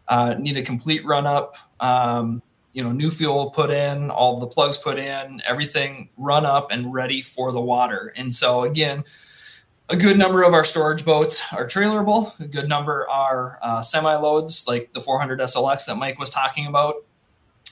uh, 0.07 0.35
need 0.37 0.57
a 0.57 0.61
complete 0.63 1.05
run 1.05 1.25
up. 1.25 1.55
Um, 1.79 2.41
you 2.73 2.83
know 2.83 2.91
new 2.91 3.09
fuel 3.09 3.49
put 3.49 3.71
in, 3.71 4.11
all 4.11 4.39
the 4.39 4.45
plugs 4.45 4.77
put 4.77 4.99
in, 4.99 5.41
everything 5.47 6.09
run 6.15 6.45
up 6.45 6.71
and 6.71 6.93
ready 6.93 7.21
for 7.21 7.51
the 7.51 7.59
water. 7.59 8.13
And 8.15 8.31
so 8.33 8.65
again, 8.65 9.03
a 9.89 9.95
good 9.95 10.17
number 10.17 10.43
of 10.43 10.53
our 10.53 10.65
storage 10.65 11.05
boats 11.05 11.41
are 11.53 11.65
trailerable. 11.65 12.37
A 12.39 12.47
good 12.47 12.67
number 12.67 13.09
are 13.09 13.57
uh, 13.61 13.81
semi 13.81 14.15
loads, 14.15 14.65
like 14.67 14.91
the 14.93 15.01
400 15.01 15.39
SLX 15.39 15.85
that 15.85 15.95
Mike 15.95 16.19
was 16.19 16.29
talking 16.29 16.67
about. 16.67 16.95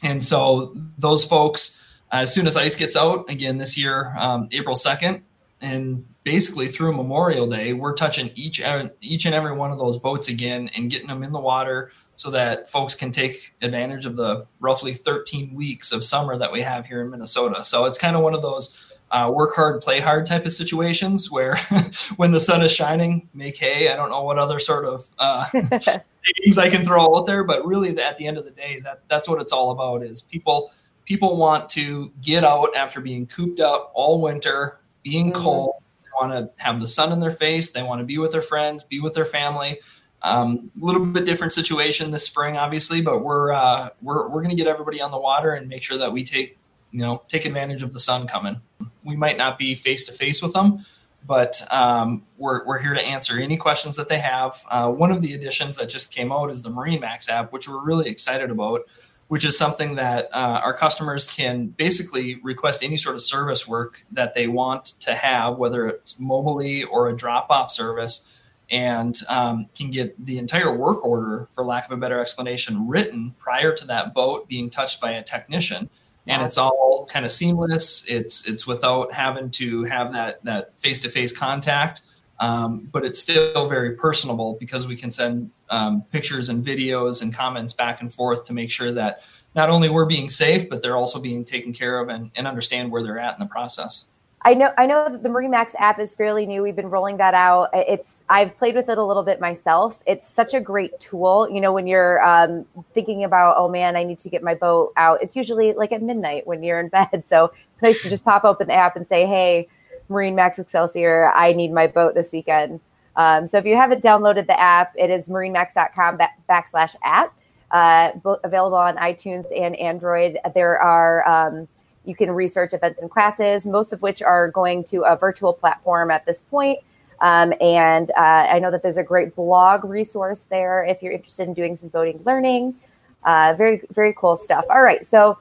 And 0.04 0.24
so 0.24 0.76
those 0.98 1.26
folks, 1.26 1.82
as 2.12 2.34
soon 2.34 2.48
as 2.48 2.56
ice 2.56 2.76
gets 2.76 2.96
out, 2.96 3.30
again 3.30 3.58
this 3.58 3.78
year, 3.78 4.14
um, 4.18 4.48
April 4.52 4.76
2nd, 4.76 5.22
and 5.62 6.06
basically 6.24 6.68
through 6.68 6.94
Memorial 6.94 7.48
Day, 7.48 7.74
we're 7.74 7.94
touching 7.94 8.32
each 8.36 8.62
each 9.02 9.26
and 9.26 9.36
every 9.36 9.54
one 9.54 9.72
of 9.72 9.78
those 9.78 9.98
boats 9.98 10.30
again 10.30 10.70
and 10.76 10.90
getting 10.90 11.08
them 11.08 11.24
in 11.24 11.32
the 11.32 11.40
water 11.40 11.92
so 12.16 12.32
that 12.32 12.70
folks 12.70 12.96
can 12.96 13.12
take 13.12 13.54
advantage 13.62 14.06
of 14.06 14.16
the 14.16 14.48
roughly 14.62 14.94
13 14.94 15.54
weeks 15.54 15.92
of 15.92 16.04
summer 16.04 16.38
that 16.38 16.52
we 16.52 16.62
have 16.62 16.86
here 16.86 17.02
in 17.02 17.10
Minnesota. 17.10 17.64
So 17.64 17.86
it's 17.86 17.98
kind 17.98 18.16
of 18.16 18.22
one 18.22 18.34
of 18.34 18.42
those 18.42 18.85
uh, 19.12 19.32
work 19.34 19.56
hard, 19.56 19.82
play 19.82 20.00
hard 20.00 20.26
type 20.26 20.46
of 20.46 20.52
situations 20.52 21.32
where 21.32 21.58
when 22.18 22.32
the 22.32 22.40
sun 22.40 22.62
is 22.62 22.72
shining, 22.72 23.28
make 23.34 23.58
hay. 23.58 23.90
I 23.90 23.96
don't 23.96 24.10
know 24.10 24.24
what 24.24 24.38
other 24.38 24.60
sort 24.60 24.86
of 24.86 25.08
uh, 25.20 25.46
things 26.44 26.58
I 26.58 26.70
can 26.70 26.84
throw 26.84 27.16
out 27.16 27.26
there, 27.26 27.44
but 27.44 27.66
really 27.66 27.98
at 28.00 28.18
the 28.18 28.28
end 28.28 28.38
of 28.38 28.46
the 28.46 28.52
day, 28.52 28.80
that 28.84 29.02
that's 29.08 29.30
what 29.30 29.42
it's 29.42 29.52
all 29.52 29.72
about 29.72 30.04
is 30.04 30.22
people 30.22 30.72
people 31.06 31.38
want 31.38 31.70
to 31.70 32.12
get 32.22 32.44
out 32.44 32.76
after 32.76 33.00
being 33.00 33.28
cooped 33.28 33.60
up 33.60 33.92
all 33.94 34.22
winter, 34.22 34.80
being 35.04 35.32
mm-hmm. 35.32 35.44
cold, 35.44 35.76
They 36.04 36.10
want 36.20 36.34
to 36.58 36.64
have 36.64 36.82
the 36.82 36.88
sun 36.88 37.12
in 37.12 37.20
their 37.20 37.32
face. 37.32 37.72
They 37.72 37.84
want 37.84 38.00
to 38.02 38.06
be 38.06 38.18
with 38.18 38.32
their 38.32 38.42
friends, 38.42 38.84
be 38.84 39.00
with 39.00 39.14
their 39.14 39.26
family. 39.26 39.80
A 40.24 40.38
um, 40.38 40.72
little 40.80 41.06
bit 41.06 41.26
different 41.26 41.54
situation 41.54 42.10
this 42.10 42.26
spring, 42.26 42.58
obviously, 42.58 43.00
but 43.00 43.20
we're 43.24 43.52
uh, 43.52 43.90
we're 44.02 44.28
we're 44.28 44.42
going 44.42 44.50
to 44.50 44.56
get 44.56 44.68
everybody 44.68 45.00
on 45.00 45.12
the 45.12 45.20
water 45.20 45.54
and 45.54 45.70
make 45.70 45.84
sure 45.84 46.00
that 46.00 46.12
we 46.12 46.24
take 46.24 46.58
you 46.96 47.02
know 47.02 47.24
take 47.28 47.44
advantage 47.44 47.84
of 47.84 47.92
the 47.92 48.00
sun 48.00 48.26
coming. 48.26 48.62
We 49.04 49.18
might 49.18 49.38
not 49.38 49.60
be 49.60 49.76
face 49.76 50.06
to 50.06 50.14
face 50.14 50.42
with 50.42 50.54
them, 50.54 50.86
but 51.28 51.62
um, 51.70 52.24
we're, 52.38 52.66
we're 52.66 52.80
here 52.80 52.94
to 52.94 53.02
answer 53.02 53.38
any 53.38 53.58
questions 53.58 53.98
that 53.98 54.08
they 54.08 54.20
have. 54.20 54.64
Uh, 54.72 54.90
one 54.92 55.12
of 55.12 55.22
the 55.22 55.34
additions 55.34 55.76
that 55.76 55.90
just 55.90 56.14
came 56.14 56.32
out 56.32 56.50
is 56.50 56.62
the 56.62 56.70
Marine 56.70 57.02
Max 57.02 57.28
app, 57.30 57.52
which 57.52 57.68
we're 57.68 57.84
really 57.86 58.10
excited 58.10 58.50
about 58.50 58.82
which 59.28 59.44
is 59.44 59.58
something 59.58 59.96
that 59.96 60.30
uh, 60.34 60.62
our 60.64 60.74
customers 60.74 61.26
can 61.26 61.68
basically 61.68 62.36
request 62.44 62.84
any 62.84 62.96
sort 62.96 63.16
of 63.16 63.22
service 63.24 63.68
work 63.68 64.06
that 64.12 64.36
they 64.36 64.48
want 64.48 64.86
to 64.86 65.16
have, 65.16 65.58
whether 65.58 65.88
it's 65.88 66.20
mobilely 66.20 66.84
or 66.84 67.10
a 67.10 67.16
drop 67.16 67.48
off 67.50 67.72
service, 67.72 68.28
and 68.70 69.18
um, 69.28 69.68
can 69.76 69.90
get 69.90 70.14
the 70.24 70.38
entire 70.38 70.76
work 70.76 71.04
order, 71.04 71.48
for 71.52 71.64
lack 71.64 71.86
of 71.86 71.92
a 71.92 71.98
better 71.98 72.20
explanation, 72.20 72.88
written 72.88 73.34
prior 73.40 73.74
to 73.74 73.88
that 73.88 74.14
boat 74.14 74.48
being 74.48 74.70
touched 74.70 75.02
by 75.02 75.12
a 75.12 75.24
technician. 75.24 75.90
And 76.28 76.42
it's 76.42 76.58
all 76.58 77.08
kind 77.10 77.24
of 77.24 77.32
seamless. 77.32 78.04
It's 78.08 78.48
it's 78.48 78.66
without 78.66 79.14
having 79.14 79.52
to 79.52 79.84
have 79.84 80.12
that 80.14 80.44
that 80.44 80.80
face 80.80 81.00
to 81.02 81.10
face 81.10 81.38
contact 81.38 82.02
um, 82.40 82.90
but 82.92 83.06
it's 83.06 83.20
still 83.20 83.70
very 83.70 83.96
personable 83.96 84.58
because 84.60 84.88
we 84.88 84.96
can 84.96 85.10
send 85.10 85.52
um, 85.70 86.04
pictures 86.12 86.50
and 86.50 86.66
videos 86.66 87.22
and 87.22 87.34
comments 87.34 87.74
back 87.74 88.02
and 88.02 88.14
forth 88.14 88.44
to 88.46 88.54
make 88.54 88.70
sure 88.70 88.92
that 88.92 89.22
not 89.56 89.70
only 89.70 89.88
we're 89.88 90.06
being 90.06 90.30
safe, 90.30 90.70
but 90.70 90.82
they're 90.82 90.98
also 90.98 91.22
being 91.22 91.46
taken 91.46 91.72
care 91.72 92.00
of 92.00 92.10
and, 92.10 92.32
and 92.36 92.46
understand 92.46 92.92
where 92.92 93.02
they're 93.02 93.20
at 93.20 93.36
in 93.36 93.40
the 93.40 93.50
process. 93.50 94.08
I 94.46 94.54
know 94.54 94.72
I 94.78 94.86
know 94.86 95.10
that 95.10 95.24
the 95.24 95.30
MarineMax 95.30 95.72
app 95.80 96.00
is 96.00 96.16
fairly 96.16 96.46
new. 96.46 96.62
We've 96.62 96.76
been 96.76 96.92
rolling 96.92 97.18
that 97.18 97.34
out. 97.34 97.72
It's 97.74 98.24
I've 98.30 98.56
played 98.60 98.76
with 98.76 98.90
it 98.90 99.00
a 99.00 99.04
little 99.04 99.24
bit 99.24 99.42
myself. 99.42 100.04
It's 100.06 100.30
such 100.30 100.54
a 100.54 100.62
great 100.62 101.00
tool. 101.00 101.50
You 101.52 101.60
know, 101.60 101.74
when 101.74 101.88
you're 101.88 102.24
um, 102.24 102.64
thinking 102.94 103.24
about, 103.24 103.56
oh 103.58 103.68
man, 103.68 103.96
I 103.96 104.04
need 104.04 104.20
to 104.20 104.30
get 104.30 104.44
my 104.44 104.54
boat 104.54 104.94
out. 104.98 105.20
It's 105.24 105.36
usually 105.36 105.74
like 105.74 105.92
at 105.92 106.04
midnight 106.04 106.46
when 106.46 106.62
you're 106.62 106.80
in 106.80 106.90
bed. 106.90 107.24
So 107.26 107.52
it's 107.74 107.82
nice 107.82 108.04
to 108.04 108.10
just 108.10 108.24
pop 108.24 108.44
open 108.44 108.68
the 108.68 108.76
app 108.76 108.96
and 108.96 109.08
say, 109.08 109.26
hey, 109.26 109.68
MarineMax 110.12 110.60
Excelsior. 110.60 111.32
I 111.34 111.54
need 111.54 111.74
my 111.74 111.88
boat 111.88 112.14
this 112.14 112.32
weekend. 112.32 112.80
Um, 113.16 113.48
so 113.48 113.58
if 113.58 113.66
you 113.66 113.76
haven't 113.76 114.04
downloaded 114.04 114.46
the 114.46 114.60
app, 114.60 114.94
it 114.96 115.10
is 115.10 115.28
marinemax.com 115.28 116.20
backslash 116.48 116.96
app, 117.04 117.36
uh, 117.72 118.12
available 118.44 118.78
on 118.78 118.98
iTunes 118.98 119.46
and 119.58 119.76
Android. 119.78 120.38
There 120.54 120.80
are, 120.80 121.28
um, 121.28 121.68
you 122.06 122.16
can 122.16 122.32
research 122.32 122.74
events 122.74 123.02
and 123.02 123.10
classes, 123.10 123.66
most 123.66 123.94
of 123.94 124.02
which 124.02 124.22
are 124.22 124.50
going 124.50 124.84
to 124.86 125.02
a 125.02 125.16
virtual 125.16 125.54
platform 125.54 126.12
at 126.12 126.26
this 126.26 126.44
point. 126.44 126.80
Um, 127.22 127.54
and 127.62 128.12
uh, 128.12 128.48
I 128.50 128.60
know 128.60 128.72
that 128.72 128.84
there's 128.84 128.98
a 128.98 129.04
great 129.04 129.36
blog 129.36 129.86
resource 129.86 130.42
there 130.42 130.84
if 130.84 131.02
you're 131.02 131.14
interested 131.14 131.48
in 131.48 131.54
doing 131.54 131.76
some 131.78 131.90
boating 131.90 132.22
learning. 132.26 132.76
Uh, 133.24 133.56
very, 133.58 133.82
very 133.92 134.14
cool 134.14 134.38
stuff. 134.38 134.66
All 134.70 134.84
right. 134.84 135.08
So 135.08 135.38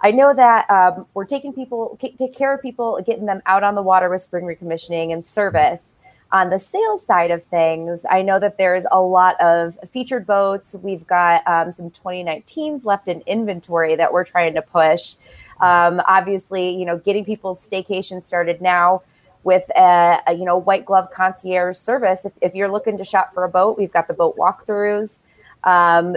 I 0.00 0.10
know 0.10 0.32
that 0.34 0.68
um, 0.70 1.06
we're 1.14 1.24
taking 1.24 1.52
people, 1.52 1.98
take 2.00 2.34
care 2.34 2.54
of 2.54 2.62
people, 2.62 3.00
getting 3.04 3.26
them 3.26 3.42
out 3.46 3.62
on 3.62 3.74
the 3.74 3.82
water 3.82 4.08
with 4.08 4.22
spring 4.22 4.44
recommissioning 4.44 5.12
and 5.12 5.24
service. 5.24 5.82
On 6.30 6.50
the 6.50 6.58
sales 6.58 7.04
side 7.04 7.30
of 7.30 7.42
things, 7.42 8.04
I 8.10 8.20
know 8.20 8.38
that 8.38 8.58
there's 8.58 8.84
a 8.92 9.00
lot 9.00 9.40
of 9.40 9.78
featured 9.90 10.26
boats. 10.26 10.74
We've 10.74 11.06
got 11.06 11.46
um, 11.46 11.72
some 11.72 11.90
2019s 11.90 12.84
left 12.84 13.08
in 13.08 13.22
inventory 13.22 13.96
that 13.96 14.12
we're 14.12 14.24
trying 14.24 14.54
to 14.54 14.62
push. 14.62 15.14
Um, 15.60 16.00
obviously, 16.06 16.70
you 16.70 16.84
know, 16.84 16.98
getting 16.98 17.24
people's 17.24 17.66
staycation 17.66 18.22
started 18.22 18.60
now 18.60 19.02
with 19.44 19.64
a, 19.76 20.20
a, 20.26 20.32
you 20.34 20.44
know 20.44 20.58
white 20.58 20.84
glove 20.84 21.10
concierge 21.10 21.76
service. 21.76 22.24
If, 22.24 22.32
if, 22.40 22.54
you're 22.54 22.68
looking 22.68 22.98
to 22.98 23.04
shop 23.04 23.34
for 23.34 23.44
a 23.44 23.48
boat, 23.48 23.78
we've 23.78 23.92
got 23.92 24.08
the 24.08 24.14
boat 24.14 24.36
walkthroughs 24.36 25.18
um, 25.64 26.16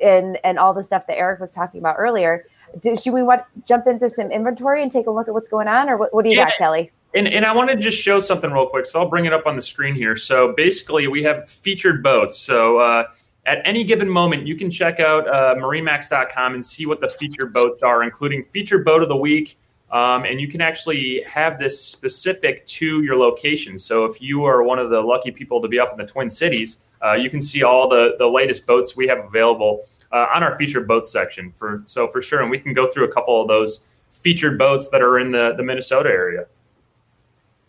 and 0.00 0.38
and 0.44 0.58
all 0.58 0.74
the 0.74 0.84
stuff 0.84 1.06
that 1.06 1.18
Eric 1.18 1.40
was 1.40 1.52
talking 1.52 1.80
about 1.80 1.96
earlier 1.98 2.46
do, 2.80 2.96
should 2.96 3.12
we 3.12 3.22
want 3.22 3.42
jump 3.66 3.86
into 3.86 4.08
some 4.08 4.30
inventory 4.30 4.82
and 4.82 4.90
take 4.90 5.06
a 5.06 5.10
look 5.10 5.28
at 5.28 5.34
what's 5.34 5.48
going 5.48 5.68
on, 5.68 5.88
or 5.88 5.96
what, 5.96 6.14
what 6.14 6.24
do 6.24 6.30
you 6.30 6.36
yeah. 6.36 6.46
got, 6.46 6.58
Kelly? 6.58 6.90
And, 7.14 7.28
and 7.28 7.44
I 7.44 7.54
want 7.54 7.68
to 7.68 7.76
just 7.76 7.98
show 7.98 8.18
something 8.18 8.50
real 8.50 8.66
quick. 8.66 8.86
So 8.86 9.00
I'll 9.00 9.08
bring 9.08 9.26
it 9.26 9.34
up 9.34 9.46
on 9.46 9.54
the 9.54 9.62
screen 9.62 9.94
here. 9.94 10.16
So 10.16 10.54
basically, 10.56 11.08
we 11.08 11.22
have 11.24 11.48
featured 11.48 12.02
boats. 12.02 12.38
So 12.38 12.78
uh, 12.78 13.04
at 13.46 13.60
any 13.64 13.84
given 13.84 14.08
moment, 14.08 14.46
you 14.46 14.56
can 14.56 14.70
check 14.70 15.00
out 15.00 15.26
uh, 15.28 15.54
marinemax.com 15.56 16.54
and 16.54 16.64
see 16.64 16.86
what 16.86 17.00
the 17.00 17.08
featured 17.08 17.52
boats 17.52 17.82
are, 17.82 18.02
including 18.02 18.44
featured 18.44 18.84
boat 18.84 19.02
of 19.02 19.08
the 19.08 19.16
week. 19.16 19.58
Um, 19.90 20.24
and 20.24 20.40
you 20.40 20.48
can 20.48 20.60
actually 20.60 21.22
have 21.26 21.58
this 21.58 21.78
specific 21.78 22.66
to 22.66 23.02
your 23.02 23.16
location. 23.16 23.76
So 23.76 24.04
if 24.04 24.22
you 24.22 24.44
are 24.44 24.62
one 24.62 24.78
of 24.78 24.90
the 24.90 25.00
lucky 25.00 25.30
people 25.30 25.60
to 25.60 25.68
be 25.68 25.78
up 25.78 25.92
in 25.92 25.98
the 25.98 26.06
Twin 26.06 26.30
Cities, 26.30 26.78
uh, 27.04 27.14
you 27.14 27.28
can 27.28 27.40
see 27.40 27.62
all 27.62 27.88
the, 27.88 28.14
the 28.18 28.26
latest 28.26 28.66
boats 28.66 28.96
we 28.96 29.06
have 29.08 29.18
available 29.18 29.86
uh, 30.12 30.26
on 30.34 30.42
our 30.42 30.56
featured 30.56 30.86
boat 30.86 31.08
section 31.08 31.50
for 31.52 31.82
so 31.86 32.06
for 32.06 32.22
sure, 32.22 32.42
and 32.42 32.50
we 32.50 32.58
can 32.58 32.74
go 32.74 32.88
through 32.90 33.04
a 33.04 33.12
couple 33.12 33.40
of 33.40 33.48
those 33.48 33.86
featured 34.10 34.58
boats 34.58 34.88
that 34.90 35.02
are 35.02 35.18
in 35.18 35.32
the 35.32 35.54
the 35.56 35.62
Minnesota 35.62 36.10
area. 36.10 36.46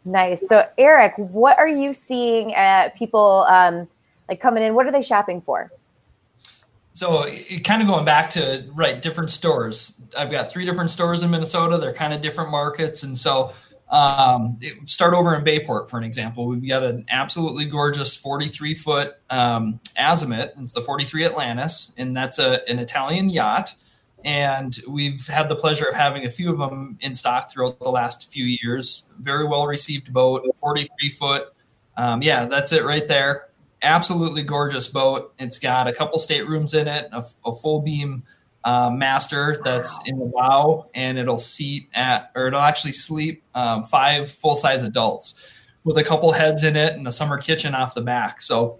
Nice. 0.05 0.43
So 0.49 0.67
Eric, 0.77 1.13
what 1.17 1.57
are 1.57 1.67
you 1.67 1.93
seeing 1.93 2.53
at 2.53 2.95
people 2.95 3.45
um, 3.47 3.87
like 4.29 4.39
coming 4.39 4.63
in? 4.63 4.75
What 4.75 4.85
are 4.85 4.91
they 4.91 5.01
shopping 5.01 5.41
for? 5.41 5.71
So 6.93 7.23
it, 7.25 7.63
kind 7.63 7.81
of 7.81 7.87
going 7.87 8.05
back 8.05 8.29
to 8.31 8.65
right 8.73 9.01
different 9.01 9.31
stores. 9.31 9.99
I've 10.17 10.31
got 10.31 10.51
three 10.51 10.65
different 10.65 10.91
stores 10.91 11.23
in 11.23 11.31
Minnesota. 11.31 11.77
They're 11.77 11.93
kind 11.93 12.13
of 12.13 12.21
different 12.21 12.51
markets, 12.51 13.03
and 13.03 13.17
so 13.17 13.51
um, 13.89 14.59
start 14.85 15.13
over 15.13 15.35
in 15.35 15.43
Bayport, 15.43 15.89
for 15.89 15.97
an 15.97 16.03
example. 16.03 16.47
We've 16.47 16.67
got 16.67 16.83
an 16.83 17.05
absolutely 17.09 17.65
gorgeous 17.65 18.15
43 18.15 18.73
foot 18.75 19.13
um, 19.29 19.79
Azimut. 19.97 20.59
It's 20.59 20.73
the 20.73 20.81
43 20.81 21.25
Atlantis, 21.25 21.93
and 21.97 22.15
that's 22.15 22.39
a, 22.39 22.67
an 22.69 22.79
Italian 22.79 23.29
yacht. 23.29 23.75
And 24.25 24.75
we've 24.87 25.25
had 25.27 25.49
the 25.49 25.55
pleasure 25.55 25.85
of 25.85 25.95
having 25.95 26.25
a 26.25 26.31
few 26.31 26.51
of 26.51 26.57
them 26.57 26.97
in 27.01 27.13
stock 27.13 27.51
throughout 27.51 27.79
the 27.79 27.89
last 27.89 28.31
few 28.31 28.45
years. 28.45 29.11
Very 29.19 29.45
well 29.45 29.67
received 29.67 30.13
boat, 30.13 30.43
43 30.55 31.09
foot. 31.09 31.53
Um, 31.97 32.21
yeah, 32.21 32.45
that's 32.45 32.71
it 32.71 32.83
right 32.83 33.07
there. 33.07 33.49
Absolutely 33.83 34.43
gorgeous 34.43 34.87
boat. 34.87 35.33
It's 35.37 35.59
got 35.59 35.87
a 35.87 35.93
couple 35.93 36.19
staterooms 36.19 36.73
in 36.73 36.87
it, 36.87 37.07
a, 37.11 37.23
a 37.45 37.53
full 37.53 37.81
beam 37.81 38.23
uh, 38.63 38.89
master 38.89 39.61
that's 39.63 39.99
in 40.07 40.17
the 40.19 40.25
bow, 40.25 40.89
and 40.93 41.17
it'll 41.17 41.39
seat 41.39 41.89
at, 41.93 42.31
or 42.35 42.47
it'll 42.47 42.61
actually 42.61 42.93
sleep 42.93 43.43
um, 43.55 43.83
five 43.83 44.31
full 44.31 44.55
size 44.55 44.83
adults 44.83 45.61
with 45.83 45.97
a 45.97 46.03
couple 46.03 46.31
heads 46.31 46.63
in 46.63 46.75
it 46.75 46.93
and 46.93 47.07
a 47.07 47.11
summer 47.11 47.37
kitchen 47.37 47.75
off 47.75 47.93
the 47.93 48.01
back. 48.01 48.41
So 48.41 48.79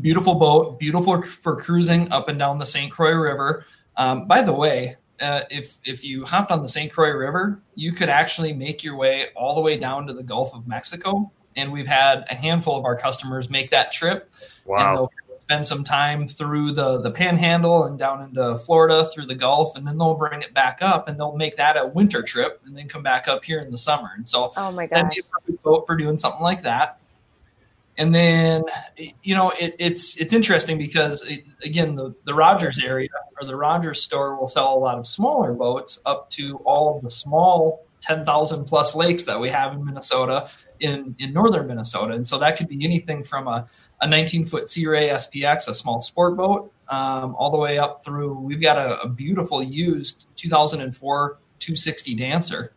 beautiful 0.00 0.34
boat, 0.34 0.78
beautiful 0.78 1.22
for 1.22 1.56
cruising 1.56 2.10
up 2.12 2.28
and 2.28 2.38
down 2.38 2.58
the 2.58 2.66
St. 2.66 2.92
Croix 2.92 3.14
River. 3.14 3.64
Um, 3.96 4.26
by 4.26 4.42
the 4.42 4.52
way, 4.52 4.96
uh, 5.20 5.42
if 5.50 5.78
if 5.84 6.04
you 6.04 6.24
hopped 6.24 6.50
on 6.50 6.60
the 6.60 6.68
St. 6.68 6.92
Croix 6.92 7.12
River, 7.12 7.60
you 7.74 7.92
could 7.92 8.10
actually 8.10 8.52
make 8.52 8.84
your 8.84 8.96
way 8.96 9.28
all 9.34 9.54
the 9.54 9.60
way 9.60 9.78
down 9.78 10.06
to 10.06 10.12
the 10.12 10.22
Gulf 10.22 10.54
of 10.54 10.66
Mexico. 10.68 11.30
And 11.56 11.72
we've 11.72 11.86
had 11.86 12.24
a 12.30 12.34
handful 12.34 12.76
of 12.76 12.84
our 12.84 12.96
customers 12.96 13.48
make 13.50 13.70
that 13.70 13.92
trip. 13.92 14.30
Wow 14.66 15.08
spend 15.46 15.64
some 15.64 15.84
time 15.84 16.26
through 16.26 16.72
the 16.72 17.00
the 17.00 17.10
panhandle 17.10 17.84
and 17.84 17.96
down 17.96 18.20
into 18.20 18.58
Florida 18.58 19.04
through 19.04 19.26
the 19.26 19.34
Gulf, 19.36 19.76
and 19.76 19.86
then 19.86 19.96
they'll 19.96 20.16
bring 20.16 20.42
it 20.42 20.52
back 20.52 20.78
up 20.82 21.08
and 21.08 21.16
they'll 21.20 21.36
make 21.36 21.56
that 21.56 21.76
a 21.76 21.86
winter 21.86 22.20
trip 22.20 22.60
and 22.66 22.76
then 22.76 22.88
come 22.88 23.04
back 23.04 23.28
up 23.28 23.44
here 23.44 23.60
in 23.60 23.70
the 23.70 23.76
summer. 23.76 24.10
And 24.16 24.26
so 24.26 24.52
oh 24.56 24.72
my 24.72 24.86
gosh. 24.86 25.02
that'd 25.02 25.10
be 25.12 25.20
a 25.20 25.40
perfect 25.40 25.62
boat 25.62 25.86
for 25.86 25.96
doing 25.96 26.18
something 26.18 26.42
like 26.42 26.62
that. 26.62 26.98
And 27.96 28.12
then, 28.12 28.64
you 29.22 29.36
know, 29.36 29.52
it, 29.60 29.76
it's 29.78 30.20
it's 30.20 30.32
interesting 30.32 30.78
because 30.78 31.24
it, 31.30 31.44
again, 31.62 31.94
the 31.94 32.12
the 32.24 32.34
Rogers 32.34 32.82
area 32.82 33.08
or 33.40 33.46
the 33.46 33.54
Rogers 33.54 34.02
store 34.02 34.34
will 34.36 34.48
sell 34.48 34.76
a 34.76 34.80
lot 34.80 34.98
of 34.98 35.06
smaller 35.06 35.54
boats 35.54 36.00
up 36.04 36.28
to 36.30 36.56
all 36.64 36.96
of 36.96 37.02
the 37.04 37.10
small 37.10 37.86
ten 38.00 38.26
thousand 38.26 38.64
plus 38.64 38.96
lakes 38.96 39.26
that 39.26 39.40
we 39.40 39.48
have 39.48 39.74
in 39.74 39.84
Minnesota 39.84 40.50
in 40.80 41.14
in 41.18 41.32
northern 41.32 41.66
Minnesota, 41.66 42.14
and 42.14 42.26
so 42.26 42.38
that 42.38 42.56
could 42.56 42.68
be 42.68 42.84
anything 42.84 43.24
from 43.24 43.48
a 43.48 43.68
a 44.00 44.06
19 44.06 44.44
foot 44.44 44.68
Sea 44.68 44.86
Ray 44.86 45.08
SPX, 45.08 45.68
a 45.68 45.74
small 45.74 46.00
sport 46.00 46.36
boat, 46.36 46.72
um, 46.88 47.34
all 47.36 47.50
the 47.50 47.56
way 47.56 47.78
up 47.78 48.04
through. 48.04 48.34
We've 48.34 48.60
got 48.60 48.76
a, 48.76 49.00
a 49.00 49.08
beautiful 49.08 49.62
used 49.62 50.26
2004 50.36 51.38
260 51.58 52.14
Dancer, 52.14 52.72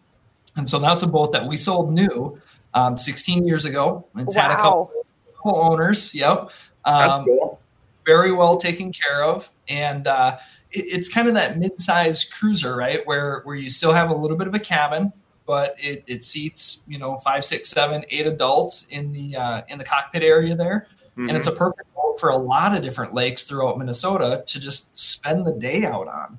and 0.55 0.67
so 0.67 0.79
that's 0.79 1.03
a 1.03 1.07
boat 1.07 1.31
that 1.33 1.45
we 1.45 1.57
sold 1.57 1.91
new 1.91 2.39
um, 2.73 2.97
16 2.97 3.47
years 3.47 3.65
ago. 3.65 4.05
It's 4.17 4.35
wow. 4.35 4.41
had 4.41 4.51
a 4.51 4.55
couple, 4.55 4.91
couple 5.35 5.57
owners. 5.57 6.13
Yep. 6.13 6.49
Um, 6.85 7.25
cool. 7.25 7.59
Very 8.05 8.31
well 8.31 8.57
taken 8.57 8.91
care 8.91 9.23
of. 9.23 9.51
And 9.67 10.07
uh, 10.07 10.37
it's 10.71 11.11
kind 11.11 11.27
of 11.27 11.33
that 11.35 11.57
mid-sized 11.57 12.31
cruiser, 12.31 12.75
right? 12.75 13.05
Where, 13.05 13.41
where 13.43 13.55
you 13.55 13.69
still 13.69 13.93
have 13.93 14.09
a 14.09 14.15
little 14.15 14.37
bit 14.37 14.47
of 14.47 14.53
a 14.53 14.59
cabin, 14.59 15.11
but 15.49 15.73
it, 15.79 16.03
it 16.05 16.23
seats, 16.23 16.83
you 16.87 16.99
know, 16.99 17.17
five, 17.17 17.43
six, 17.43 17.69
seven, 17.69 18.05
eight 18.11 18.27
adults 18.27 18.85
in 18.91 19.11
the, 19.11 19.35
uh, 19.35 19.63
in 19.67 19.79
the 19.79 19.83
cockpit 19.83 20.21
area 20.21 20.55
there. 20.55 20.85
Mm-hmm. 21.13 21.27
And 21.27 21.35
it's 21.35 21.47
a 21.47 21.49
mm-hmm. 21.49 21.57
perfect 21.57 21.95
boat 21.95 22.19
for 22.19 22.29
a 22.29 22.37
lot 22.37 22.77
of 22.77 22.83
different 22.83 23.15
lakes 23.15 23.45
throughout 23.45 23.75
Minnesota 23.79 24.43
to 24.45 24.59
just 24.59 24.95
spend 24.95 25.47
the 25.47 25.53
day 25.53 25.85
out 25.85 26.07
on. 26.07 26.37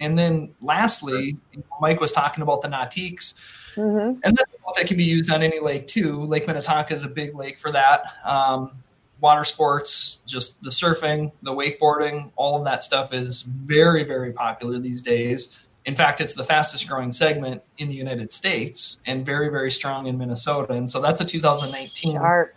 And 0.00 0.18
then 0.18 0.52
lastly, 0.60 1.36
Mike 1.80 2.00
was 2.00 2.10
talking 2.10 2.42
about 2.42 2.60
the 2.60 2.66
Nautiques. 2.66 3.36
Mm-hmm. 3.76 4.18
And 4.24 4.36
that 4.36 4.86
can 4.88 4.96
be 4.96 5.04
used 5.04 5.30
on 5.30 5.40
any 5.40 5.60
lake 5.60 5.86
too. 5.86 6.24
Lake 6.24 6.48
Minnetonka 6.48 6.92
is 6.92 7.04
a 7.04 7.08
big 7.08 7.36
lake 7.36 7.60
for 7.60 7.70
that. 7.70 8.02
Um, 8.24 8.72
water 9.20 9.44
sports, 9.44 10.18
just 10.26 10.60
the 10.64 10.70
surfing, 10.70 11.30
the 11.42 11.52
wakeboarding, 11.52 12.32
all 12.34 12.56
of 12.56 12.64
that 12.64 12.82
stuff 12.82 13.12
is 13.12 13.42
very, 13.42 14.02
very 14.02 14.32
popular 14.32 14.80
these 14.80 15.00
days. 15.00 15.60
In 15.88 15.96
fact, 15.96 16.20
it's 16.20 16.34
the 16.34 16.44
fastest 16.44 16.86
growing 16.86 17.12
segment 17.12 17.62
in 17.78 17.88
the 17.88 17.94
United 17.94 18.30
States 18.30 19.00
and 19.06 19.24
very, 19.24 19.48
very 19.48 19.70
strong 19.70 20.06
in 20.06 20.18
Minnesota. 20.18 20.74
And 20.74 20.88
so 20.88 21.00
that's 21.00 21.22
a 21.22 21.24
2019. 21.24 22.16
Sharp. 22.16 22.54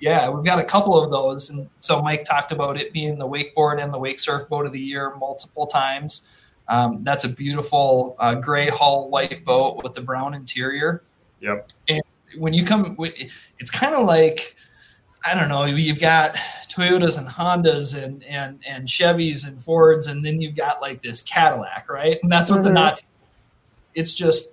Yeah, 0.00 0.28
we've 0.28 0.44
got 0.44 0.58
a 0.58 0.64
couple 0.64 1.02
of 1.02 1.10
those. 1.10 1.48
And 1.48 1.70
so 1.78 2.02
Mike 2.02 2.26
talked 2.26 2.52
about 2.52 2.78
it 2.78 2.92
being 2.92 3.18
the 3.18 3.26
wakeboard 3.26 3.82
and 3.82 3.90
the 3.90 3.96
wake 3.96 4.20
surf 4.20 4.50
boat 4.50 4.66
of 4.66 4.74
the 4.74 4.78
year 4.78 5.16
multiple 5.16 5.66
times. 5.66 6.28
Um, 6.68 7.02
that's 7.02 7.24
a 7.24 7.30
beautiful 7.30 8.16
uh, 8.18 8.34
gray 8.34 8.68
hull 8.68 9.08
white 9.08 9.46
boat 9.46 9.82
with 9.82 9.94
the 9.94 10.02
brown 10.02 10.34
interior. 10.34 11.04
Yep. 11.40 11.70
And 11.88 12.02
when 12.36 12.52
you 12.52 12.66
come, 12.66 12.98
it's 12.98 13.70
kind 13.70 13.94
of 13.94 14.04
like 14.04 14.56
I 15.24 15.34
don't 15.34 15.48
know. 15.48 15.64
You've 15.64 16.00
got 16.00 16.34
Toyotas 16.68 17.18
and 17.18 17.28
Hondas 17.28 18.02
and 18.02 18.24
and 18.24 18.60
and 18.66 18.86
Chevys 18.86 19.46
and 19.46 19.62
Fords, 19.62 20.08
and 20.08 20.24
then 20.24 20.40
you've 20.40 20.56
got 20.56 20.80
like 20.80 21.02
this 21.02 21.22
Cadillac, 21.22 21.88
right? 21.88 22.18
And 22.22 22.30
that's 22.30 22.50
what 22.50 22.56
mm-hmm. 22.56 22.64
the 22.64 22.72
knot. 22.72 23.02
It's 23.94 24.14
just 24.14 24.52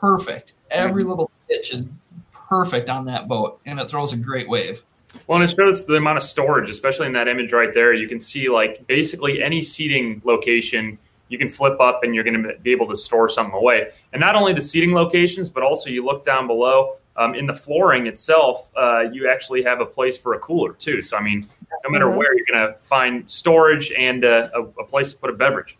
perfect. 0.00 0.54
Every 0.70 1.02
mm-hmm. 1.02 1.10
little 1.10 1.30
pitch 1.48 1.72
is 1.72 1.88
perfect 2.32 2.88
on 2.88 3.06
that 3.06 3.28
boat, 3.28 3.60
and 3.66 3.80
it 3.80 3.88
throws 3.88 4.12
a 4.12 4.16
great 4.16 4.48
wave. 4.48 4.82
Well, 5.26 5.40
and 5.40 5.48
it 5.48 5.54
shows 5.54 5.86
the 5.86 5.94
amount 5.94 6.18
of 6.18 6.24
storage, 6.24 6.68
especially 6.68 7.06
in 7.06 7.12
that 7.12 7.28
image 7.28 7.52
right 7.52 7.72
there. 7.72 7.92
You 7.92 8.08
can 8.08 8.20
see 8.20 8.48
like 8.48 8.86
basically 8.86 9.42
any 9.42 9.62
seating 9.62 10.20
location 10.24 10.98
you 11.28 11.38
can 11.38 11.48
flip 11.48 11.80
up 11.80 12.04
and 12.04 12.14
you're 12.14 12.24
going 12.24 12.42
to 12.42 12.54
be 12.62 12.70
able 12.70 12.86
to 12.88 12.96
store 12.96 13.28
something 13.28 13.54
away. 13.54 13.88
And 14.12 14.20
not 14.20 14.34
only 14.36 14.52
the 14.52 14.60
seating 14.60 14.92
locations, 14.92 15.48
but 15.48 15.62
also 15.62 15.90
you 15.90 16.04
look 16.04 16.24
down 16.26 16.46
below 16.46 16.96
um, 17.16 17.34
in 17.34 17.46
the 17.46 17.54
flooring 17.54 18.06
itself, 18.06 18.70
uh, 18.76 19.00
you 19.12 19.28
actually 19.28 19.62
have 19.62 19.80
a 19.80 19.86
place 19.86 20.18
for 20.18 20.34
a 20.34 20.38
cooler 20.38 20.72
too. 20.72 21.02
So, 21.02 21.16
I 21.16 21.22
mean, 21.22 21.48
no 21.84 21.90
matter 21.90 22.06
mm-hmm. 22.06 22.18
where, 22.18 22.36
you're 22.36 22.46
going 22.46 22.66
to 22.66 22.78
find 22.82 23.30
storage 23.30 23.92
and 23.92 24.24
uh, 24.24 24.48
a, 24.54 24.62
a, 24.62 24.84
place 24.84 25.12
to 25.12 25.18
put 25.18 25.30
a 25.30 25.32
beverage. 25.32 25.78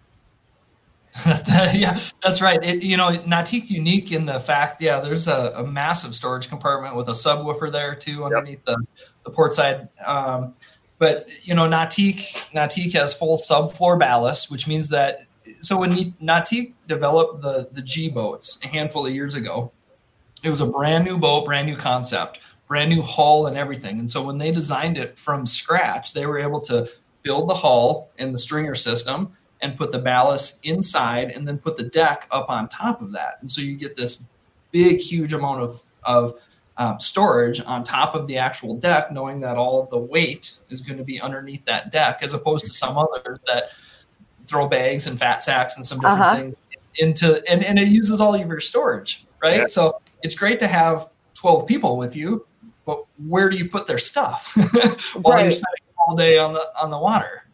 yeah, 1.72 1.98
that's 2.22 2.42
right. 2.42 2.62
It, 2.64 2.82
you 2.82 2.96
know, 2.96 3.10
Nautique 3.18 3.70
unique 3.70 4.12
in 4.12 4.26
the 4.26 4.40
fact, 4.40 4.82
yeah, 4.82 5.00
there's 5.00 5.28
a, 5.28 5.52
a, 5.56 5.64
massive 5.64 6.14
storage 6.14 6.48
compartment 6.48 6.96
with 6.96 7.08
a 7.08 7.12
subwoofer 7.12 7.70
there 7.70 7.94
too 7.94 8.24
underneath 8.24 8.60
yep. 8.66 8.76
the, 8.78 8.86
the 9.24 9.30
port 9.30 9.54
side. 9.54 9.88
Um, 10.04 10.54
but 10.98 11.28
you 11.42 11.54
know, 11.54 11.68
Nautique 11.68 12.50
Nautique 12.52 12.94
has 12.94 13.14
full 13.14 13.36
subfloor 13.36 13.98
ballast, 13.98 14.50
which 14.50 14.66
means 14.66 14.88
that 14.88 15.26
so 15.60 15.76
when 15.76 15.92
Nautique 16.22 16.72
developed 16.88 17.42
the 17.42 17.68
the 17.72 17.82
G 17.82 18.10
boats 18.10 18.60
a 18.64 18.68
handful 18.68 19.06
of 19.06 19.14
years 19.14 19.34
ago, 19.34 19.72
it 20.44 20.50
was 20.50 20.60
a 20.60 20.66
brand 20.66 21.04
new 21.04 21.18
boat, 21.18 21.46
brand 21.46 21.66
new 21.66 21.76
concept, 21.76 22.40
brand 22.66 22.90
new 22.90 23.02
hull 23.02 23.46
and 23.46 23.56
everything. 23.56 23.98
And 23.98 24.10
so 24.10 24.22
when 24.22 24.38
they 24.38 24.52
designed 24.52 24.98
it 24.98 25.18
from 25.18 25.46
scratch, 25.46 26.12
they 26.12 26.26
were 26.26 26.38
able 26.38 26.60
to 26.62 26.88
build 27.22 27.48
the 27.48 27.54
hull 27.54 28.10
and 28.18 28.34
the 28.34 28.38
stringer 28.38 28.74
system 28.74 29.32
and 29.62 29.76
put 29.76 29.90
the 29.90 29.98
ballast 29.98 30.64
inside 30.66 31.30
and 31.30 31.48
then 31.48 31.56
put 31.56 31.78
the 31.78 31.84
deck 31.84 32.28
up 32.30 32.50
on 32.50 32.68
top 32.68 33.00
of 33.00 33.12
that. 33.12 33.38
And 33.40 33.50
so 33.50 33.62
you 33.62 33.76
get 33.76 33.96
this 33.96 34.26
big, 34.70 34.98
huge 34.98 35.32
amount 35.32 35.62
of, 35.62 35.82
of 36.02 36.34
um, 36.76 37.00
storage 37.00 37.62
on 37.64 37.82
top 37.82 38.14
of 38.14 38.26
the 38.26 38.36
actual 38.36 38.76
deck, 38.76 39.10
knowing 39.10 39.40
that 39.40 39.56
all 39.56 39.82
of 39.82 39.88
the 39.88 39.98
weight 39.98 40.58
is 40.68 40.82
going 40.82 40.98
to 40.98 41.04
be 41.04 41.20
underneath 41.20 41.64
that 41.64 41.90
deck, 41.90 42.18
as 42.22 42.34
opposed 42.34 42.66
to 42.66 42.74
some 42.74 42.98
others 42.98 43.40
that 43.46 43.70
throw 44.44 44.68
bags 44.68 45.06
and 45.06 45.18
fat 45.18 45.42
sacks 45.42 45.76
and 45.76 45.86
some 45.86 45.98
different 45.98 46.20
uh-huh. 46.20 46.36
things 46.36 46.56
into 46.98 47.42
and, 47.50 47.64
and 47.64 47.78
it 47.78 47.88
uses 47.88 48.20
all 48.20 48.34
of 48.34 48.46
your 48.46 48.60
storage 48.60 49.26
right 49.42 49.60
yeah. 49.60 49.66
so 49.66 50.00
it's 50.24 50.34
great 50.34 50.58
to 50.58 50.66
have 50.66 51.10
12 51.34 51.66
people 51.66 51.96
with 51.96 52.16
you 52.16 52.44
but 52.84 53.04
where 53.28 53.48
do 53.48 53.56
you 53.56 53.68
put 53.68 53.86
their 53.86 53.98
stuff 53.98 54.52
while 55.22 55.34
right. 55.34 55.42
you're 55.42 55.50
spending 55.50 55.84
all 56.08 56.16
day 56.16 56.38
on 56.38 56.52
the 56.52 56.66
on 56.80 56.90
the 56.90 56.98
water 56.98 57.44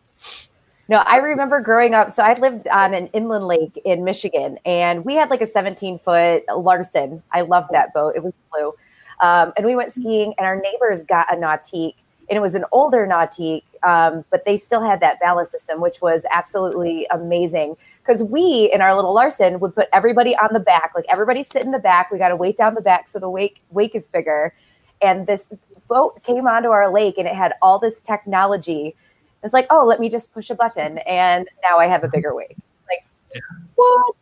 no, 0.90 0.96
I 1.06 1.18
remember 1.18 1.60
growing 1.60 1.94
up. 1.94 2.16
So 2.16 2.24
I 2.24 2.34
lived 2.34 2.66
on 2.66 2.94
an 2.94 3.06
inland 3.12 3.46
lake 3.46 3.80
in 3.84 4.02
Michigan, 4.02 4.58
and 4.66 5.04
we 5.04 5.14
had 5.14 5.30
like 5.30 5.40
a 5.40 5.46
17 5.46 6.00
foot 6.00 6.42
Larson. 6.52 7.22
I 7.30 7.42
loved 7.42 7.68
that 7.70 7.94
boat. 7.94 8.16
It 8.16 8.24
was 8.24 8.32
blue. 8.50 8.72
Um, 9.20 9.52
and 9.56 9.64
we 9.64 9.76
went 9.76 9.92
skiing, 9.92 10.34
and 10.36 10.44
our 10.44 10.60
neighbors 10.60 11.04
got 11.04 11.32
a 11.32 11.36
Nautique, 11.36 11.94
and 12.30 12.36
it 12.36 12.40
was 12.40 12.54
an 12.54 12.64
older 12.70 13.08
Nautique, 13.08 13.64
um, 13.82 14.24
but 14.30 14.44
they 14.44 14.56
still 14.56 14.82
had 14.82 15.00
that 15.00 15.18
ballast 15.18 15.50
system, 15.50 15.80
which 15.80 16.00
was 16.00 16.24
absolutely 16.30 17.04
amazing. 17.10 17.76
Because 17.98 18.22
we 18.22 18.70
in 18.72 18.80
our 18.80 18.94
little 18.94 19.12
Larson 19.12 19.58
would 19.58 19.74
put 19.74 19.88
everybody 19.92 20.36
on 20.36 20.50
the 20.52 20.60
back, 20.60 20.92
like 20.94 21.04
everybody 21.08 21.42
sit 21.42 21.64
in 21.64 21.72
the 21.72 21.80
back. 21.80 22.12
We 22.12 22.18
got 22.18 22.28
to 22.28 22.36
weight 22.36 22.56
down 22.56 22.74
the 22.76 22.80
back 22.80 23.08
so 23.08 23.18
the 23.18 23.28
wake 23.28 23.60
wake 23.70 23.96
is 23.96 24.06
bigger. 24.06 24.54
And 25.02 25.26
this 25.26 25.52
boat 25.88 26.22
came 26.22 26.46
onto 26.46 26.68
our 26.68 26.92
lake, 26.92 27.18
and 27.18 27.26
it 27.26 27.34
had 27.34 27.54
all 27.62 27.78
this 27.80 28.00
technology. 28.00 28.94
It's 29.42 29.52
like, 29.52 29.66
oh, 29.70 29.84
let 29.84 29.98
me 29.98 30.08
just 30.08 30.32
push 30.32 30.50
a 30.50 30.54
button, 30.54 30.98
and 30.98 31.48
now 31.62 31.78
I 31.78 31.88
have 31.88 32.04
a 32.04 32.08
bigger 32.08 32.34
wake. 32.34 32.56
Like, 32.88 33.04
yeah. 33.34 33.40
what? 33.74 34.14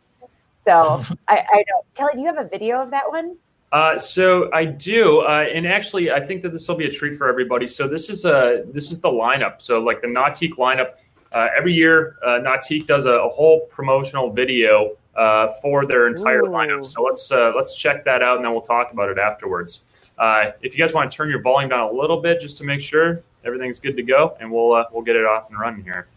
So 0.57 1.03
I, 1.27 1.45
I 1.47 1.63
know. 1.69 1.85
Kelly, 1.93 2.13
do 2.15 2.21
you 2.21 2.27
have 2.27 2.37
a 2.37 2.47
video 2.47 2.81
of 2.81 2.89
that 2.91 3.09
one? 3.09 3.37
Uh, 3.71 3.97
so 3.97 4.49
I 4.51 4.65
do, 4.65 5.19
uh, 5.19 5.45
and 5.53 5.67
actually, 5.67 6.11
I 6.11 6.25
think 6.25 6.41
that 6.41 6.51
this 6.51 6.67
will 6.67 6.75
be 6.75 6.85
a 6.85 6.91
treat 6.91 7.15
for 7.15 7.29
everybody. 7.29 7.67
So 7.67 7.87
this 7.87 8.09
is 8.09 8.25
a 8.25 8.63
this 8.67 8.89
is 8.89 8.99
the 8.99 9.09
lineup. 9.09 9.61
So 9.61 9.79
like 9.79 10.01
the 10.01 10.07
Nautique 10.07 10.55
lineup, 10.55 10.93
uh, 11.31 11.49
every 11.55 11.73
year 11.73 12.17
uh, 12.25 12.39
Nautique 12.39 12.87
does 12.87 13.05
a, 13.05 13.11
a, 13.11 13.29
whole 13.29 13.61
promotional 13.67 14.31
video 14.31 14.97
uh, 15.15 15.49
for 15.61 15.85
their 15.85 16.07
entire 16.07 16.43
Ooh. 16.43 16.49
lineup. 16.49 16.83
So 16.83 17.03
let's 17.03 17.31
uh, 17.31 17.51
let's 17.55 17.75
check 17.75 18.03
that 18.05 18.23
out, 18.23 18.37
and 18.37 18.45
then 18.45 18.51
we'll 18.53 18.61
talk 18.61 18.91
about 18.91 19.09
it 19.09 19.19
afterwards. 19.19 19.83
Uh, 20.17 20.51
if 20.61 20.75
you 20.75 20.83
guys 20.83 20.93
want 20.93 21.11
to 21.11 21.15
turn 21.15 21.29
your 21.29 21.41
volume 21.41 21.69
down 21.69 21.89
a 21.89 21.91
little 21.91 22.21
bit, 22.21 22.41
just 22.41 22.57
to 22.57 22.63
make 22.63 22.81
sure 22.81 23.21
everything's 23.45 23.79
good 23.79 23.95
to 23.95 24.03
go, 24.03 24.35
and 24.39 24.51
we'll 24.51 24.73
uh, 24.73 24.85
we'll 24.91 25.03
get 25.03 25.15
it 25.15 25.25
off 25.25 25.49
and 25.49 25.59
running 25.59 25.83
here. 25.83 26.07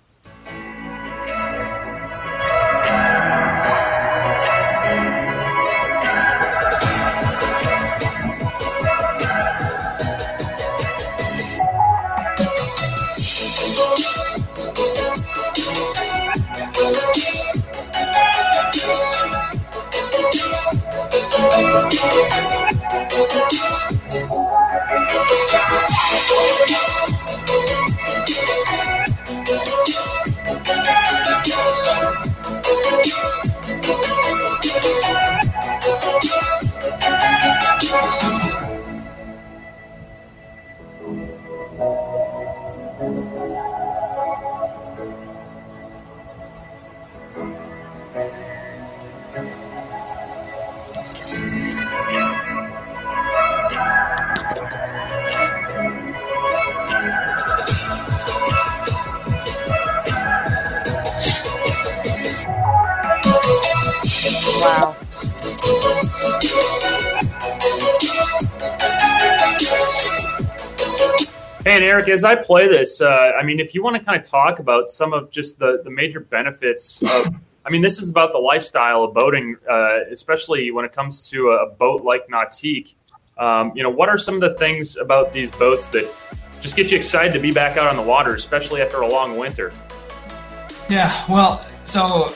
As 72.12 72.24
I 72.24 72.34
play 72.34 72.68
this, 72.68 73.00
uh, 73.00 73.32
I 73.38 73.42
mean, 73.42 73.58
if 73.58 73.74
you 73.74 73.82
want 73.82 73.96
to 73.96 74.04
kind 74.04 74.20
of 74.20 74.28
talk 74.28 74.58
about 74.58 74.90
some 74.90 75.12
of 75.12 75.30
just 75.30 75.58
the, 75.58 75.80
the 75.82 75.90
major 75.90 76.20
benefits 76.20 77.02
of, 77.02 77.34
I 77.64 77.70
mean, 77.70 77.80
this 77.80 78.00
is 78.00 78.10
about 78.10 78.32
the 78.32 78.38
lifestyle 78.38 79.04
of 79.04 79.14
boating, 79.14 79.56
uh, 79.68 80.00
especially 80.10 80.70
when 80.70 80.84
it 80.84 80.92
comes 80.92 81.28
to 81.30 81.50
a 81.50 81.70
boat 81.70 82.02
like 82.04 82.28
Nautique. 82.28 82.94
Um, 83.38 83.72
you 83.74 83.82
know, 83.82 83.90
what 83.90 84.08
are 84.08 84.18
some 84.18 84.34
of 84.34 84.40
the 84.40 84.54
things 84.54 84.96
about 84.96 85.32
these 85.32 85.50
boats 85.50 85.86
that 85.88 86.08
just 86.60 86.76
get 86.76 86.90
you 86.90 86.96
excited 86.96 87.32
to 87.32 87.40
be 87.40 87.50
back 87.50 87.76
out 87.76 87.88
on 87.88 87.96
the 87.96 88.02
water, 88.02 88.34
especially 88.34 88.82
after 88.82 89.00
a 89.00 89.08
long 89.08 89.38
winter? 89.38 89.72
Yeah, 90.88 91.12
well, 91.28 91.64
so 91.82 92.34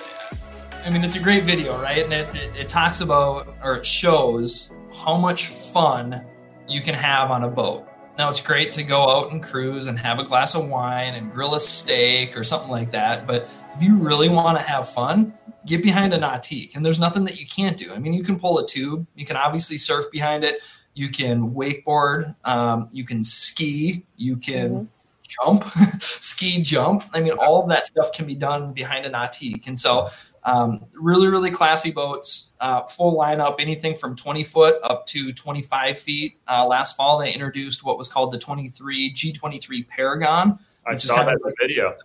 I 0.84 0.90
mean, 0.90 1.04
it's 1.04 1.16
a 1.16 1.22
great 1.22 1.42
video, 1.42 1.80
right? 1.82 2.02
And 2.02 2.12
it, 2.12 2.34
it, 2.34 2.60
it 2.60 2.68
talks 2.68 3.00
about 3.00 3.54
or 3.62 3.76
it 3.76 3.84
shows 3.86 4.72
how 5.04 5.16
much 5.16 5.46
fun 5.46 6.24
you 6.68 6.80
can 6.80 6.94
have 6.94 7.30
on 7.30 7.44
a 7.44 7.48
boat. 7.48 7.88
Now, 8.18 8.30
it's 8.30 8.40
great 8.40 8.72
to 8.72 8.82
go 8.82 9.02
out 9.02 9.32
and 9.32 9.42
cruise 9.42 9.86
and 9.86 9.98
have 9.98 10.18
a 10.18 10.24
glass 10.24 10.54
of 10.54 10.68
wine 10.68 11.14
and 11.14 11.30
grill 11.30 11.54
a 11.54 11.60
steak 11.60 12.36
or 12.36 12.44
something 12.44 12.70
like 12.70 12.90
that. 12.92 13.26
But 13.26 13.50
if 13.74 13.82
you 13.82 13.96
really 13.96 14.30
want 14.30 14.56
to 14.56 14.64
have 14.64 14.88
fun, 14.88 15.34
get 15.66 15.82
behind 15.82 16.14
a 16.14 16.18
Nautique. 16.18 16.74
And 16.74 16.84
there's 16.84 16.98
nothing 16.98 17.24
that 17.24 17.38
you 17.38 17.46
can't 17.46 17.76
do. 17.76 17.92
I 17.92 17.98
mean, 17.98 18.14
you 18.14 18.22
can 18.22 18.38
pull 18.38 18.58
a 18.58 18.66
tube, 18.66 19.06
you 19.16 19.26
can 19.26 19.36
obviously 19.36 19.76
surf 19.76 20.06
behind 20.10 20.44
it, 20.44 20.62
you 20.94 21.10
can 21.10 21.50
wakeboard, 21.50 22.34
um, 22.46 22.88
you 22.90 23.04
can 23.04 23.22
ski, 23.22 24.06
you 24.16 24.36
can 24.36 24.70
mm-hmm. 24.70 25.44
jump, 25.44 25.64
ski 26.00 26.62
jump. 26.62 27.04
I 27.12 27.20
mean, 27.20 27.32
all 27.32 27.62
of 27.62 27.68
that 27.68 27.86
stuff 27.86 28.12
can 28.12 28.26
be 28.26 28.34
done 28.34 28.72
behind 28.72 29.04
a 29.04 29.10
Nautique. 29.10 29.66
And 29.66 29.78
so 29.78 30.08
um, 30.46 30.86
really, 30.94 31.26
really 31.26 31.50
classy 31.50 31.90
boats, 31.90 32.52
uh, 32.60 32.84
full 32.84 33.18
lineup, 33.18 33.56
anything 33.58 33.96
from 33.96 34.14
20 34.14 34.44
foot 34.44 34.76
up 34.84 35.04
to 35.06 35.32
25 35.32 35.98
feet. 35.98 36.34
Uh, 36.48 36.64
last 36.64 36.96
fall, 36.96 37.18
they 37.18 37.32
introduced 37.32 37.84
what 37.84 37.98
was 37.98 38.08
called 38.08 38.32
the 38.32 38.38
23 38.38 39.12
G23 39.12 39.88
Paragon. 39.88 40.58
I 40.86 40.94
saw 40.94 41.24
that 41.24 41.32
in 41.32 41.38
the 41.42 41.54
video. 41.60 41.96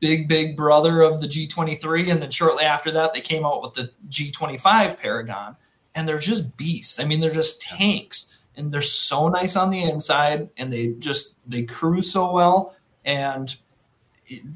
Big, 0.00 0.26
big 0.26 0.56
brother 0.56 1.02
of 1.02 1.20
the 1.20 1.28
G23. 1.28 2.10
And 2.10 2.22
then 2.22 2.30
shortly 2.30 2.64
after 2.64 2.90
that, 2.92 3.12
they 3.12 3.20
came 3.20 3.44
out 3.44 3.60
with 3.60 3.74
the 3.74 3.90
G25 4.08 4.98
Paragon. 4.98 5.54
And 5.94 6.08
they're 6.08 6.18
just 6.18 6.56
beasts. 6.56 6.98
I 6.98 7.04
mean, 7.04 7.20
they're 7.20 7.30
just 7.30 7.60
tanks. 7.60 8.38
And 8.56 8.72
they're 8.72 8.80
so 8.80 9.28
nice 9.28 9.54
on 9.54 9.70
the 9.70 9.82
inside. 9.82 10.48
And 10.56 10.72
they 10.72 10.88
just, 10.98 11.36
they 11.46 11.64
cruise 11.64 12.10
so 12.10 12.32
well. 12.32 12.74
And 13.04 13.54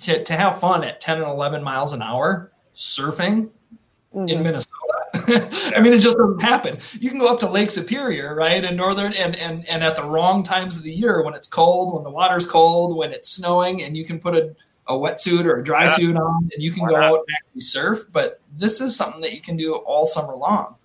to, 0.00 0.24
to 0.24 0.32
have 0.32 0.58
fun 0.58 0.84
at 0.84 1.02
10 1.02 1.18
and 1.18 1.30
11 1.30 1.62
miles 1.62 1.92
an 1.92 2.00
hour, 2.00 2.50
surfing 2.76 3.50
mm-hmm. 4.14 4.28
in 4.28 4.42
Minnesota. 4.42 4.72
I 5.74 5.80
mean, 5.80 5.92
it 5.92 6.00
just 6.00 6.16
doesn't 6.16 6.42
happen. 6.42 6.78
You 7.00 7.10
can 7.10 7.18
go 7.18 7.26
up 7.26 7.40
to 7.40 7.48
Lake 7.48 7.70
Superior, 7.70 8.34
right, 8.34 8.62
in 8.62 8.76
northern 8.76 9.12
and 9.14 9.34
and 9.36 9.66
and 9.66 9.82
at 9.82 9.96
the 9.96 10.04
wrong 10.04 10.42
times 10.42 10.76
of 10.76 10.82
the 10.82 10.92
year 10.92 11.22
when 11.22 11.34
it's 11.34 11.48
cold, 11.48 11.94
when 11.94 12.04
the 12.04 12.10
water's 12.10 12.48
cold, 12.48 12.96
when 12.96 13.12
it's 13.12 13.28
snowing, 13.28 13.82
and 13.82 13.96
you 13.96 14.04
can 14.04 14.20
put 14.20 14.34
a, 14.34 14.54
a 14.86 14.94
wetsuit 14.94 15.44
or 15.44 15.60
a 15.60 15.64
dry 15.64 15.84
yeah. 15.84 15.94
suit 15.94 16.16
on, 16.16 16.50
and 16.52 16.62
you 16.62 16.70
can 16.70 16.82
Why 16.82 16.90
go 16.90 16.96
not? 16.96 17.04
out 17.04 17.18
and 17.26 17.36
actually 17.36 17.60
surf. 17.62 18.00
But 18.12 18.40
this 18.56 18.80
is 18.80 18.94
something 18.94 19.20
that 19.22 19.32
you 19.32 19.40
can 19.40 19.56
do 19.56 19.74
all 19.74 20.06
summer 20.06 20.36
long. 20.36 20.76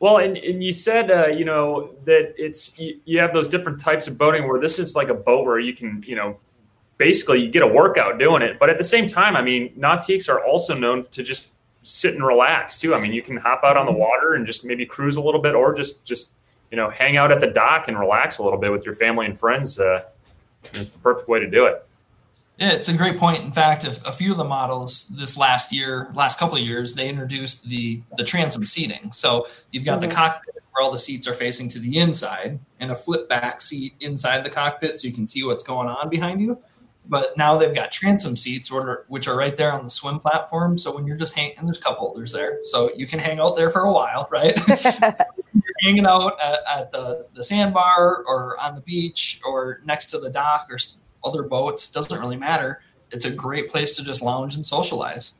Well, 0.00 0.18
and, 0.18 0.36
and 0.36 0.62
you 0.62 0.72
said, 0.72 1.10
uh, 1.10 1.28
you 1.28 1.44
know, 1.44 1.94
that 2.04 2.34
it's 2.36 2.78
you, 2.78 2.98
you 3.04 3.20
have 3.20 3.32
those 3.32 3.48
different 3.48 3.80
types 3.80 4.06
of 4.06 4.18
boating 4.18 4.48
where 4.48 4.60
this 4.60 4.78
is 4.78 4.96
like 4.96 5.08
a 5.08 5.14
boat 5.14 5.46
where 5.46 5.58
you 5.58 5.74
can, 5.74 6.02
you 6.06 6.16
know, 6.16 6.36
basically 6.98 7.42
you 7.42 7.50
get 7.50 7.62
a 7.62 7.66
workout 7.66 8.18
doing 8.18 8.42
it. 8.42 8.58
But 8.58 8.70
at 8.70 8.78
the 8.78 8.84
same 8.84 9.06
time, 9.06 9.36
I 9.36 9.42
mean, 9.42 9.72
nautiques 9.76 10.28
are 10.28 10.44
also 10.44 10.74
known 10.74 11.04
to 11.04 11.22
just 11.22 11.48
sit 11.82 12.14
and 12.14 12.24
relax 12.24 12.78
too. 12.78 12.94
I 12.94 13.00
mean, 13.00 13.12
you 13.12 13.22
can 13.22 13.36
hop 13.36 13.62
out 13.64 13.76
on 13.76 13.86
the 13.86 13.92
water 13.92 14.34
and 14.34 14.46
just 14.46 14.64
maybe 14.64 14.86
cruise 14.86 15.16
a 15.16 15.20
little 15.20 15.40
bit, 15.40 15.54
or 15.54 15.74
just 15.74 16.04
just 16.04 16.30
you 16.70 16.76
know 16.76 16.90
hang 16.90 17.16
out 17.16 17.30
at 17.30 17.40
the 17.40 17.46
dock 17.46 17.88
and 17.88 17.98
relax 17.98 18.38
a 18.38 18.42
little 18.42 18.58
bit 18.58 18.72
with 18.72 18.84
your 18.84 18.94
family 18.94 19.26
and 19.26 19.38
friends. 19.38 19.78
Uh, 19.78 20.02
it's 20.72 20.92
the 20.92 20.98
perfect 20.98 21.28
way 21.28 21.40
to 21.40 21.48
do 21.48 21.66
it. 21.66 21.86
Yeah, 22.56 22.70
it's 22.72 22.88
a 22.88 22.96
great 22.96 23.18
point. 23.18 23.42
In 23.42 23.50
fact, 23.50 23.84
a, 23.84 23.90
a 24.06 24.12
few 24.12 24.30
of 24.30 24.38
the 24.38 24.44
models 24.44 25.08
this 25.08 25.36
last 25.36 25.72
year, 25.72 26.08
last 26.14 26.38
couple 26.38 26.56
of 26.56 26.62
years, 26.62 26.94
they 26.94 27.08
introduced 27.08 27.68
the 27.68 28.00
the 28.16 28.24
transom 28.24 28.64
seating. 28.64 29.10
So 29.12 29.46
you've 29.70 29.84
got 29.84 30.00
mm-hmm. 30.00 30.08
the 30.08 30.14
cockpit 30.14 30.54
where 30.72 30.82
all 30.82 30.92
the 30.92 30.98
seats 30.98 31.28
are 31.28 31.34
facing 31.34 31.68
to 31.68 31.78
the 31.78 31.98
inside, 31.98 32.58
and 32.80 32.90
a 32.90 32.94
flip 32.94 33.28
back 33.28 33.60
seat 33.60 33.92
inside 34.00 34.44
the 34.44 34.50
cockpit, 34.50 34.98
so 34.98 35.06
you 35.06 35.14
can 35.14 35.26
see 35.26 35.44
what's 35.44 35.62
going 35.62 35.88
on 35.88 36.08
behind 36.08 36.40
you 36.40 36.58
but 37.06 37.36
now 37.36 37.56
they've 37.56 37.74
got 37.74 37.92
transom 37.92 38.36
seats 38.36 38.70
which 39.08 39.28
are 39.28 39.36
right 39.36 39.56
there 39.56 39.72
on 39.72 39.84
the 39.84 39.90
swim 39.90 40.18
platform. 40.18 40.78
So 40.78 40.94
when 40.94 41.06
you're 41.06 41.16
just 41.16 41.34
hanging 41.34 41.56
and 41.58 41.66
there's 41.66 41.78
cup 41.78 41.98
holders 41.98 42.32
there 42.32 42.60
so 42.64 42.90
you 42.96 43.06
can 43.06 43.18
hang 43.18 43.40
out 43.40 43.56
there 43.56 43.70
for 43.70 43.82
a 43.82 43.92
while 43.92 44.28
right? 44.30 44.56
You're 44.66 44.76
hanging 45.80 46.06
out 46.06 46.40
at, 46.40 46.60
at, 46.68 46.92
the, 46.92 47.26
the 47.34 47.42
sandbar 47.42 48.24
or 48.26 48.58
on 48.60 48.74
the 48.74 48.80
beach 48.80 49.40
or 49.44 49.80
next 49.84 50.06
to 50.06 50.18
the 50.18 50.30
dock 50.30 50.66
or 50.70 50.78
other 51.24 51.42
boats 51.42 51.90
doesn't 51.90 52.18
really 52.18 52.36
matter. 52.36 52.80
It's 53.10 53.24
a 53.24 53.30
great 53.30 53.70
place 53.70 53.96
to 53.96 54.04
just 54.04 54.22
lounge 54.22 54.56
and 54.56 54.64
socialize. 54.64 55.34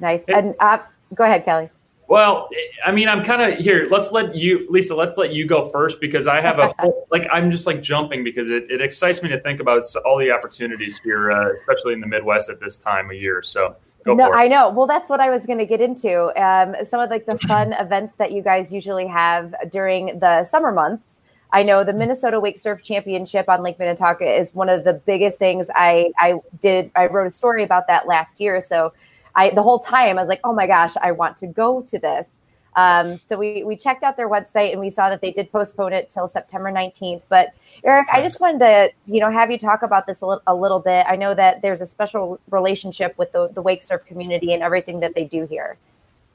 Nice. 0.00 0.22
And 0.28 0.54
uh, 0.60 0.78
go 1.14 1.24
ahead 1.24 1.44
kelly 1.44 1.70
well, 2.14 2.48
I 2.86 2.92
mean, 2.92 3.08
I'm 3.08 3.24
kind 3.24 3.42
of 3.42 3.58
here. 3.58 3.88
Let's 3.90 4.12
let 4.12 4.36
you, 4.36 4.68
Lisa. 4.70 4.94
Let's 4.94 5.16
let 5.16 5.32
you 5.32 5.48
go 5.48 5.68
first 5.68 6.00
because 6.00 6.28
I 6.28 6.40
have 6.40 6.60
a 6.60 6.72
whole, 6.78 7.08
like 7.10 7.26
I'm 7.32 7.50
just 7.50 7.66
like 7.66 7.82
jumping 7.82 8.22
because 8.22 8.50
it, 8.50 8.70
it 8.70 8.80
excites 8.80 9.20
me 9.20 9.28
to 9.30 9.40
think 9.40 9.58
about 9.58 9.82
all 10.06 10.16
the 10.16 10.30
opportunities 10.30 11.00
here, 11.02 11.32
uh, 11.32 11.52
especially 11.54 11.92
in 11.92 12.00
the 12.00 12.06
Midwest 12.06 12.48
at 12.48 12.60
this 12.60 12.76
time 12.76 13.10
of 13.10 13.16
year. 13.16 13.42
So. 13.42 13.74
no, 14.06 14.30
I 14.32 14.46
know. 14.46 14.70
Well, 14.70 14.86
that's 14.86 15.10
what 15.10 15.18
I 15.18 15.28
was 15.28 15.44
going 15.44 15.58
to 15.58 15.66
get 15.66 15.80
into. 15.80 16.26
Um, 16.40 16.76
some 16.84 17.00
of 17.00 17.10
like 17.10 17.26
the 17.26 17.36
fun 17.36 17.72
events 17.80 18.14
that 18.18 18.30
you 18.30 18.42
guys 18.42 18.72
usually 18.72 19.08
have 19.08 19.52
during 19.72 20.20
the 20.20 20.44
summer 20.44 20.70
months. 20.70 21.20
I 21.52 21.64
know 21.64 21.82
the 21.82 21.94
Minnesota 21.94 22.38
Wake 22.38 22.60
Surf 22.60 22.80
Championship 22.80 23.48
on 23.48 23.64
Lake 23.64 23.80
Minnetonka 23.80 24.24
is 24.24 24.54
one 24.54 24.68
of 24.68 24.84
the 24.84 24.92
biggest 24.92 25.38
things. 25.38 25.66
I 25.74 26.12
I 26.16 26.34
did. 26.60 26.92
I 26.94 27.06
wrote 27.06 27.26
a 27.26 27.32
story 27.32 27.64
about 27.64 27.88
that 27.88 28.06
last 28.06 28.40
year. 28.40 28.60
So 28.60 28.92
I 29.34 29.50
the 29.50 29.62
whole 29.62 29.80
time 29.80 30.18
I 30.18 30.22
was 30.22 30.28
like, 30.28 30.40
oh 30.44 30.52
my 30.52 30.66
gosh, 30.66 30.94
I 31.00 31.12
want 31.12 31.36
to 31.38 31.46
go 31.46 31.82
to 31.82 31.98
this. 31.98 32.26
Um, 32.76 33.20
so 33.28 33.36
we 33.36 33.62
we 33.64 33.76
checked 33.76 34.02
out 34.02 34.16
their 34.16 34.28
website 34.28 34.72
and 34.72 34.80
we 34.80 34.90
saw 34.90 35.08
that 35.08 35.20
they 35.20 35.30
did 35.30 35.50
postpone 35.52 35.92
it 35.92 36.10
till 36.10 36.26
September 36.26 36.72
19th. 36.72 37.22
But 37.28 37.54
Eric, 37.84 38.08
I 38.12 38.20
just 38.20 38.40
wanted 38.40 38.58
to 38.60 38.90
you 39.06 39.20
know 39.20 39.30
have 39.30 39.50
you 39.50 39.58
talk 39.58 39.82
about 39.82 40.06
this 40.06 40.20
a, 40.22 40.26
li- 40.26 40.38
a 40.46 40.54
little 40.54 40.80
bit. 40.80 41.06
I 41.08 41.16
know 41.16 41.34
that 41.34 41.62
there's 41.62 41.80
a 41.80 41.86
special 41.86 42.40
relationship 42.50 43.16
with 43.16 43.32
the, 43.32 43.48
the 43.48 43.62
wake 43.62 43.82
surf 43.82 44.04
community 44.06 44.52
and 44.52 44.62
everything 44.62 45.00
that 45.00 45.14
they 45.14 45.24
do 45.24 45.46
here. 45.46 45.76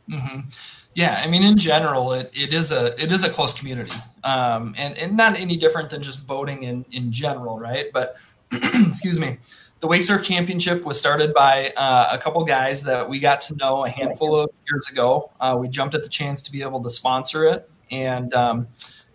Mm-hmm. 0.09 0.49
Yeah, 0.95 1.21
I 1.23 1.27
mean, 1.27 1.43
in 1.43 1.57
general, 1.57 2.13
it, 2.13 2.31
it 2.33 2.53
is 2.53 2.71
a 2.71 3.01
it 3.01 3.11
is 3.11 3.23
a 3.23 3.29
close 3.29 3.53
community, 3.53 3.95
um, 4.23 4.73
and 4.77 4.97
and 4.97 5.15
not 5.15 5.39
any 5.39 5.55
different 5.55 5.89
than 5.89 6.01
just 6.01 6.25
boating 6.25 6.63
in 6.63 6.85
in 6.91 7.11
general, 7.11 7.59
right? 7.59 7.87
But 7.93 8.15
excuse 8.51 9.19
me, 9.19 9.37
the 9.79 9.87
Wake 9.87 10.03
Surf 10.03 10.23
Championship 10.23 10.83
was 10.85 10.99
started 10.99 11.33
by 11.33 11.71
uh, 11.77 12.09
a 12.11 12.17
couple 12.17 12.43
guys 12.43 12.83
that 12.83 13.07
we 13.07 13.19
got 13.19 13.39
to 13.41 13.55
know 13.55 13.85
a 13.85 13.89
handful 13.89 14.35
of 14.35 14.49
years 14.69 14.89
ago. 14.89 15.31
Uh, 15.39 15.57
we 15.59 15.69
jumped 15.69 15.95
at 15.95 16.03
the 16.03 16.09
chance 16.09 16.41
to 16.41 16.51
be 16.51 16.61
able 16.61 16.81
to 16.81 16.89
sponsor 16.89 17.45
it 17.45 17.69
and 17.89 18.33
um, 18.33 18.67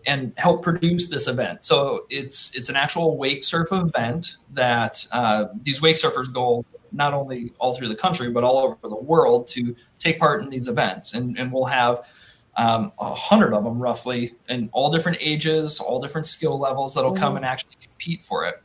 and 0.07 0.33
help 0.37 0.62
produce 0.62 1.09
this 1.09 1.29
event. 1.29 1.64
So 1.64 2.07
it's 2.09 2.57
it's 2.57 2.70
an 2.70 2.77
actual 2.77 3.18
wake 3.18 3.44
surf 3.44 3.68
event 3.72 4.37
that 4.55 5.07
uh, 5.12 5.46
these 5.62 5.83
wake 5.83 5.96
surfers 5.96 6.33
go 6.33 6.64
not 6.92 7.12
only 7.12 7.53
all 7.59 7.74
through 7.74 7.88
the 7.88 7.96
country 7.96 8.31
but 8.31 8.44
all 8.44 8.59
over 8.59 8.77
the 8.83 8.96
world 8.96 9.48
to 9.48 9.74
take 9.98 10.18
part 10.18 10.42
in 10.42 10.48
these 10.48 10.68
events, 10.68 11.12
and 11.12 11.38
and 11.38 11.53
we'll 11.53 11.64
have 11.66 12.07
um, 12.57 12.92
a 12.98 13.05
um, 13.05 13.12
hundred 13.16 13.53
of 13.53 13.64
them 13.64 13.79
roughly 13.79 14.33
in 14.48 14.70
all 14.72 14.90
different 14.90 15.18
ages, 15.20 15.79
all 15.79 16.00
different 16.00 16.27
skill 16.27 16.59
levels 16.59 16.94
that'll 16.94 17.12
come 17.12 17.31
mm-hmm. 17.31 17.38
and 17.38 17.44
actually 17.44 17.77
compete 17.83 18.22
for 18.22 18.46
it. 18.46 18.62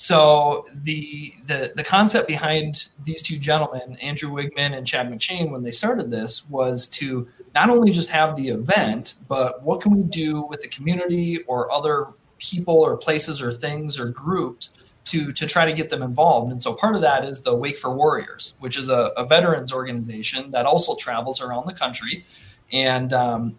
So 0.00 0.64
the, 0.82 1.30
the 1.44 1.74
the 1.76 1.84
concept 1.84 2.26
behind 2.26 2.88
these 3.04 3.20
two 3.20 3.36
gentlemen, 3.36 3.96
Andrew 3.96 4.30
Wigman 4.30 4.74
and 4.74 4.86
Chad 4.86 5.10
McShane, 5.12 5.50
when 5.50 5.62
they 5.62 5.70
started 5.70 6.10
this, 6.10 6.48
was 6.48 6.88
to 7.00 7.28
not 7.54 7.68
only 7.68 7.92
just 7.92 8.08
have 8.08 8.34
the 8.34 8.48
event, 8.48 9.16
but 9.28 9.62
what 9.62 9.82
can 9.82 9.94
we 9.94 10.02
do 10.04 10.40
with 10.40 10.62
the 10.62 10.68
community 10.68 11.42
or 11.42 11.70
other 11.70 12.14
people 12.38 12.78
or 12.78 12.96
places 12.96 13.42
or 13.42 13.52
things 13.52 14.00
or 14.00 14.06
groups 14.06 14.72
to 15.04 15.32
to 15.32 15.46
try 15.46 15.66
to 15.66 15.72
get 15.74 15.90
them 15.90 16.02
involved. 16.02 16.50
And 16.50 16.62
so 16.62 16.72
part 16.72 16.94
of 16.94 17.02
that 17.02 17.26
is 17.26 17.42
the 17.42 17.54
Wake 17.54 17.76
for 17.76 17.94
Warriors, 17.94 18.54
which 18.58 18.78
is 18.78 18.88
a, 18.88 19.10
a 19.18 19.26
veterans 19.26 19.70
organization 19.70 20.50
that 20.52 20.64
also 20.64 20.94
travels 20.94 21.42
around 21.42 21.66
the 21.66 21.74
country. 21.74 22.24
And 22.72 23.12
um, 23.12 23.58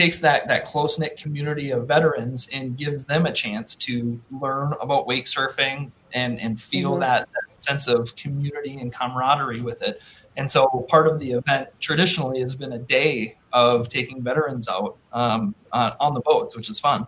takes 0.00 0.20
that 0.20 0.48
that 0.48 0.64
close 0.64 0.98
knit 0.98 1.20
community 1.20 1.70
of 1.72 1.86
veterans 1.86 2.48
and 2.54 2.76
gives 2.76 3.04
them 3.04 3.26
a 3.26 3.32
chance 3.32 3.74
to 3.74 4.18
learn 4.40 4.72
about 4.80 5.06
wake 5.06 5.26
surfing 5.26 5.90
and 6.14 6.40
and 6.40 6.58
feel 6.60 6.92
mm-hmm. 6.92 7.00
that, 7.00 7.28
that, 7.32 7.60
sense 7.60 7.88
of 7.88 8.16
community 8.16 8.80
and 8.80 8.90
camaraderie 8.90 9.60
with 9.60 9.82
it. 9.82 10.00
And 10.38 10.50
so 10.50 10.66
part 10.88 11.06
of 11.06 11.20
the 11.20 11.32
event 11.32 11.68
traditionally 11.78 12.40
has 12.40 12.56
been 12.56 12.72
a 12.72 12.78
day 12.78 13.36
of 13.52 13.90
taking 13.90 14.22
veterans 14.22 14.66
out 14.66 14.96
um, 15.12 15.54
on, 15.72 15.92
on 16.00 16.14
the 16.14 16.20
boats, 16.20 16.56
which 16.56 16.70
is 16.70 16.80
fun. 16.80 17.06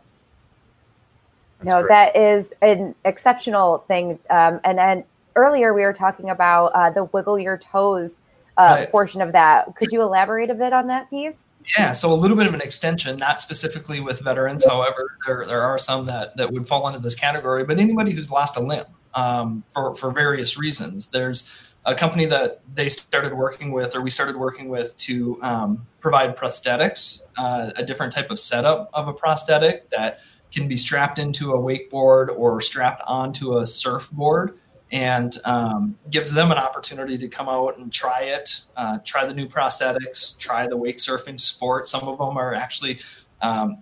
That's 1.61 1.73
no, 1.73 1.81
great. 1.81 1.89
that 1.89 2.17
is 2.17 2.53
an 2.61 2.95
exceptional 3.07 3.79
thing. 3.89 4.19
Um, 4.29 4.61
and 4.65 4.77
then 4.77 5.05
earlier 5.37 5.73
we 5.73 5.83
were 5.83 5.95
talking 5.95 6.29
about 6.29 6.67
uh, 6.75 6.91
the 6.91 7.05
wiggle 7.05 7.39
your 7.39 7.57
toes 7.57 8.21
uh, 8.59 8.77
right. 8.81 8.91
portion 8.91 9.23
of 9.23 9.33
that. 9.33 9.75
Could 9.77 9.91
you 9.91 10.03
elaborate 10.03 10.51
a 10.51 10.55
bit 10.55 10.75
on 10.75 10.87
that 10.89 11.09
piece? 11.09 11.37
Yeah, 11.79 11.93
so 11.93 12.13
a 12.13 12.15
little 12.15 12.37
bit 12.37 12.47
of 12.47 12.55
an 12.55 12.61
extension, 12.61 13.17
not 13.19 13.41
specifically 13.41 14.01
with 14.01 14.21
veterans. 14.21 14.65
However, 14.65 15.17
there, 15.27 15.45
there 15.47 15.63
are 15.63 15.79
some 15.79 16.07
that, 16.07 16.37
that 16.37 16.51
would 16.51 16.67
fall 16.67 16.89
into 16.89 16.99
this 16.99 17.15
category, 17.15 17.65
but 17.65 17.79
anybody 17.79 18.13
who's 18.13 18.31
lost 18.31 18.57
a 18.57 18.61
limb 18.61 18.85
um, 19.15 19.65
for, 19.73 19.95
for 19.95 20.11
various 20.11 20.59
reasons. 20.59 21.11
There's 21.11 21.51
a 21.85 21.95
company 21.95 22.27
that 22.27 22.61
they 22.75 22.89
started 22.89 23.35
working 23.35 23.73
with, 23.73 23.95
or 23.95 24.03
we 24.03 24.11
started 24.11 24.37
working 24.37 24.69
with, 24.69 24.97
to 24.99 25.43
um, 25.43 25.87
provide 26.01 26.37
prosthetics, 26.37 27.27
uh, 27.37 27.71
a 27.77 27.85
different 27.85 28.13
type 28.13 28.31
of 28.31 28.39
setup 28.39 28.91
of 28.93 29.09
a 29.09 29.13
prosthetic 29.13 29.91
that 29.91 30.21
can 30.53 30.69
be 30.69 30.77
strapped 30.77 31.19
into 31.19 31.53
a 31.53 31.59
wakeboard 31.59 32.29
or 32.37 32.61
strapped 32.61 33.03
onto 33.07 33.57
a 33.59 33.67
surfboard 33.67 34.59
and 34.93 35.39
um, 35.47 35.99
gives 36.11 36.33
them 36.33 36.53
an 36.53 36.59
opportunity 36.59 37.17
to 37.17 37.27
come 37.27 37.49
out 37.49 37.79
and 37.79 37.91
try 37.91 38.25
it, 38.25 38.61
uh, 38.77 38.99
try 39.05 39.25
the 39.25 39.33
new 39.33 39.47
prosthetics, 39.47 40.39
try 40.39 40.67
the 40.67 40.77
wake 40.77 40.99
surfing 40.99 41.41
sport. 41.41 41.89
Some 41.89 42.07
of 42.07 42.19
them 42.19 42.37
are 42.37 42.55
actually 42.55 43.01
um, 43.41 43.79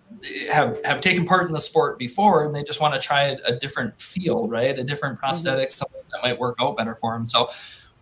have 0.51 0.79
have 0.85 1.01
taken 1.01 1.27
part 1.27 1.49
in 1.49 1.53
the 1.53 1.61
sport 1.61 1.99
before, 1.99 2.47
and 2.47 2.55
they 2.55 2.63
just 2.63 2.81
want 2.81 2.95
to 2.95 3.01
try 3.01 3.37
a, 3.45 3.57
different 3.57 4.01
feel, 4.01 4.49
right? 4.49 4.79
A 4.79 4.85
different 4.85 5.17
mm-hmm. 5.17 5.27
prosthetic, 5.27 5.69
mm-hmm. 5.69 5.79
something 5.79 6.01
that 6.13 6.23
might 6.23 6.39
work 6.39 6.57
out 6.61 6.77
better 6.77 6.95
for 6.95 7.13
them. 7.13 7.27
So. 7.27 7.51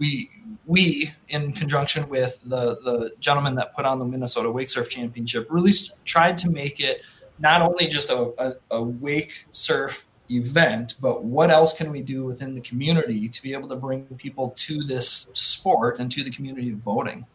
We, 0.00 0.30
we, 0.64 1.10
in 1.28 1.52
conjunction 1.54 2.08
with 2.08 2.40
the 2.44 2.78
the 2.84 3.14
gentleman 3.18 3.56
that 3.56 3.74
put 3.74 3.84
on 3.84 3.98
the 3.98 4.04
Minnesota 4.04 4.48
Wake 4.48 4.68
Surf 4.68 4.88
Championship, 4.88 5.48
really 5.50 5.72
tried 6.04 6.38
to 6.38 6.50
make 6.52 6.78
it 6.78 7.02
not 7.40 7.62
only 7.62 7.88
just 7.88 8.08
a, 8.08 8.32
a, 8.38 8.52
a 8.70 8.80
wake 8.80 9.46
surf 9.50 10.06
event, 10.30 10.94
but 11.00 11.24
what 11.24 11.50
else 11.50 11.76
can 11.76 11.90
we 11.90 12.02
do 12.02 12.24
within 12.24 12.54
the 12.54 12.60
community 12.60 13.28
to 13.28 13.42
be 13.42 13.52
able 13.52 13.68
to 13.68 13.76
bring 13.76 14.04
people 14.16 14.50
to 14.56 14.82
this 14.82 15.26
sport 15.32 15.98
and 15.98 16.10
to 16.12 16.22
the 16.22 16.30
community 16.30 16.72
of 16.72 16.84
boating? 16.84 17.26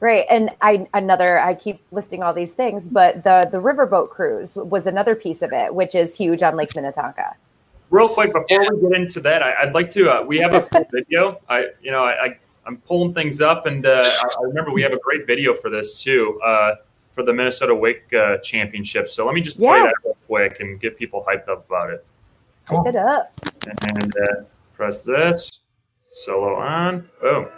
Right, 0.00 0.26
and 0.28 0.50
I 0.60 0.86
another 0.92 1.38
I 1.38 1.54
keep 1.54 1.80
listing 1.90 2.22
all 2.22 2.34
these 2.34 2.52
things, 2.52 2.88
but 2.88 3.22
the 3.22 3.48
the 3.50 3.58
riverboat 3.58 4.10
cruise 4.10 4.54
was 4.56 4.86
another 4.86 5.14
piece 5.14 5.40
of 5.40 5.52
it, 5.52 5.74
which 5.74 5.94
is 5.94 6.14
huge 6.14 6.42
on 6.42 6.56
Lake 6.56 6.74
Minnetonka. 6.76 7.34
Real 7.90 8.08
quick 8.08 8.32
before 8.32 8.66
we 8.74 8.90
get 8.90 9.00
into 9.00 9.20
that, 9.20 9.42
I, 9.42 9.64
would 9.64 9.72
like 9.72 9.88
to. 9.90 10.10
Uh, 10.10 10.22
we 10.24 10.38
have 10.40 10.54
a 10.54 10.68
video. 10.92 11.40
I 11.48 11.68
you 11.80 11.90
know 11.90 12.04
I, 12.04 12.24
I 12.24 12.38
am 12.66 12.78
pulling 12.78 13.14
things 13.14 13.40
up, 13.40 13.66
and 13.66 13.86
uh, 13.86 14.04
I 14.04 14.42
remember 14.42 14.72
we 14.72 14.82
have 14.82 14.92
a 14.92 14.98
great 14.98 15.26
video 15.26 15.54
for 15.54 15.70
this 15.70 16.02
too. 16.02 16.38
Uh, 16.44 16.74
for 17.14 17.22
the 17.22 17.32
Minnesota 17.32 17.74
Wake 17.74 18.12
uh, 18.12 18.38
Championship. 18.38 19.08
So 19.08 19.24
let 19.24 19.34
me 19.34 19.40
just 19.40 19.56
play 19.56 19.78
yeah. 19.78 19.84
that 19.84 19.94
real 20.04 20.16
quick 20.26 20.60
and 20.60 20.80
get 20.80 20.98
people 20.98 21.24
hyped 21.26 21.48
up 21.48 21.66
about 21.66 21.90
it. 21.90 22.04
Cool. 22.68 22.86
it 22.86 22.96
up. 22.96 23.32
And 23.66 24.16
uh, 24.16 24.42
press 24.74 25.00
this. 25.02 25.50
Solo 26.12 26.54
on. 26.56 27.08
Boom. 27.20 27.48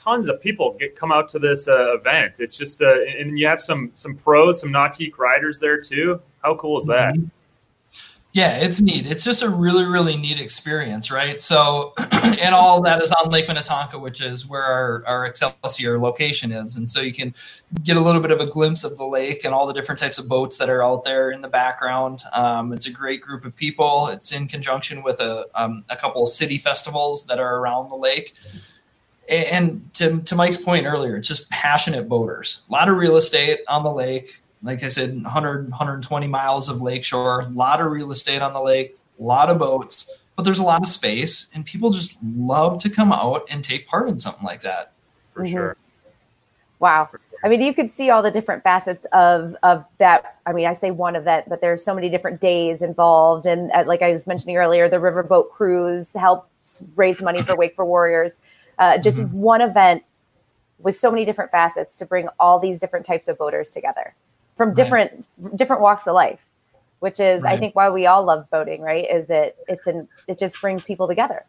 Tons 0.00 0.28
of 0.28 0.40
people 0.40 0.76
get 0.78 0.96
come 0.96 1.12
out 1.12 1.28
to 1.30 1.38
this 1.38 1.68
uh, 1.68 1.96
event. 1.96 2.34
It's 2.38 2.56
just 2.56 2.82
uh, 2.82 3.02
and 3.18 3.38
you 3.38 3.46
have 3.46 3.60
some 3.60 3.92
some 3.94 4.16
pros, 4.16 4.60
some 4.60 4.70
nautique 4.70 5.18
riders 5.18 5.60
there 5.60 5.80
too. 5.80 6.20
How 6.42 6.56
cool 6.56 6.78
is 6.78 6.86
that? 6.86 7.14
Mm-hmm. 7.14 7.26
Yeah, 8.32 8.58
it's 8.58 8.80
neat. 8.80 9.06
It's 9.06 9.24
just 9.24 9.42
a 9.42 9.48
really, 9.48 9.84
really 9.84 10.16
neat 10.16 10.40
experience, 10.40 11.10
right? 11.10 11.42
So, 11.42 11.94
and 12.40 12.54
all 12.54 12.80
that 12.82 13.02
is 13.02 13.10
on 13.10 13.28
Lake 13.28 13.48
Minnetonka, 13.48 13.98
which 13.98 14.20
is 14.20 14.46
where 14.46 14.62
our, 14.62 15.02
our 15.04 15.26
Excelsior 15.26 15.98
location 15.98 16.52
is. 16.52 16.76
And 16.76 16.88
so 16.88 17.00
you 17.00 17.12
can 17.12 17.34
get 17.82 17.96
a 17.96 18.00
little 18.00 18.20
bit 18.20 18.30
of 18.30 18.40
a 18.40 18.46
glimpse 18.46 18.84
of 18.84 18.96
the 18.98 19.04
lake 19.04 19.44
and 19.44 19.52
all 19.52 19.66
the 19.66 19.72
different 19.72 19.98
types 19.98 20.20
of 20.20 20.28
boats 20.28 20.58
that 20.58 20.70
are 20.70 20.80
out 20.80 21.04
there 21.04 21.32
in 21.32 21.40
the 21.40 21.48
background. 21.48 22.22
Um, 22.32 22.72
it's 22.72 22.86
a 22.86 22.92
great 22.92 23.20
group 23.20 23.44
of 23.44 23.56
people. 23.56 24.06
It's 24.12 24.32
in 24.32 24.46
conjunction 24.46 25.02
with 25.02 25.18
a, 25.18 25.46
um, 25.56 25.84
a 25.88 25.96
couple 25.96 26.22
of 26.22 26.28
city 26.28 26.56
festivals 26.56 27.26
that 27.26 27.40
are 27.40 27.58
around 27.58 27.88
the 27.90 27.96
lake 27.96 28.36
and 29.30 29.94
to, 29.94 30.20
to 30.20 30.34
Mike's 30.34 30.56
point 30.56 30.86
earlier, 30.86 31.16
it's 31.16 31.28
just 31.28 31.48
passionate 31.50 32.08
boaters. 32.08 32.62
A 32.68 32.72
lot 32.72 32.88
of 32.88 32.96
real 32.96 33.16
estate 33.16 33.60
on 33.68 33.84
the 33.84 33.92
lake. 33.92 34.40
Like 34.62 34.82
I 34.82 34.88
said, 34.88 35.14
100, 35.14 35.70
120 35.70 36.26
miles 36.26 36.68
of 36.68 36.82
lakeshore, 36.82 37.40
a 37.40 37.48
lot 37.48 37.80
of 37.80 37.90
real 37.90 38.12
estate 38.12 38.42
on 38.42 38.52
the 38.52 38.60
lake, 38.60 38.98
a 39.18 39.22
lot 39.22 39.48
of 39.48 39.58
boats, 39.58 40.10
but 40.36 40.42
there's 40.42 40.58
a 40.58 40.64
lot 40.64 40.82
of 40.82 40.88
space, 40.88 41.50
and 41.54 41.64
people 41.64 41.90
just 41.90 42.18
love 42.22 42.78
to 42.80 42.90
come 42.90 43.12
out 43.12 43.46
and 43.50 43.64
take 43.64 43.86
part 43.86 44.08
in 44.08 44.18
something 44.18 44.44
like 44.44 44.60
that. 44.62 44.92
For 45.32 45.44
mm-hmm. 45.44 45.52
sure. 45.52 45.76
Wow. 46.78 47.08
I 47.42 47.48
mean, 47.48 47.60
you 47.62 47.72
could 47.72 47.92
see 47.92 48.10
all 48.10 48.22
the 48.22 48.30
different 48.30 48.62
facets 48.62 49.06
of 49.12 49.56
of 49.62 49.84
that. 49.98 50.36
I 50.44 50.52
mean, 50.52 50.66
I 50.66 50.74
say 50.74 50.90
one 50.90 51.16
of 51.16 51.24
that, 51.24 51.48
but 51.48 51.60
there's 51.60 51.82
so 51.82 51.94
many 51.94 52.10
different 52.10 52.40
days 52.40 52.82
involved, 52.82 53.46
and 53.46 53.70
uh, 53.72 53.84
like 53.86 54.02
I 54.02 54.12
was 54.12 54.26
mentioning 54.26 54.56
earlier, 54.56 54.88
the 54.88 54.96
riverboat 54.96 55.50
cruise 55.50 56.12
helps 56.12 56.82
raise 56.96 57.22
money 57.22 57.40
for 57.42 57.56
Wake 57.56 57.74
for 57.74 57.84
Warriors 57.84 58.34
uh, 58.80 58.98
just 58.98 59.18
mm-hmm. 59.18 59.38
one 59.38 59.60
event 59.60 60.02
with 60.80 60.96
so 60.96 61.10
many 61.10 61.24
different 61.24 61.50
facets 61.52 61.98
to 61.98 62.06
bring 62.06 62.28
all 62.40 62.58
these 62.58 62.78
different 62.80 63.06
types 63.06 63.28
of 63.28 63.38
voters 63.38 63.70
together 63.70 64.14
from 64.56 64.74
different 64.74 65.24
right. 65.38 65.56
different 65.56 65.80
walks 65.80 66.06
of 66.06 66.14
life 66.14 66.40
which 66.98 67.20
is 67.20 67.42
right. 67.42 67.52
i 67.52 67.56
think 67.56 67.76
why 67.76 67.88
we 67.88 68.06
all 68.06 68.24
love 68.24 68.46
voting 68.50 68.80
right 68.80 69.08
is 69.08 69.30
it 69.30 69.56
it's 69.68 69.86
an 69.86 70.08
it 70.26 70.38
just 70.38 70.60
brings 70.60 70.82
people 70.82 71.06
together 71.06 71.44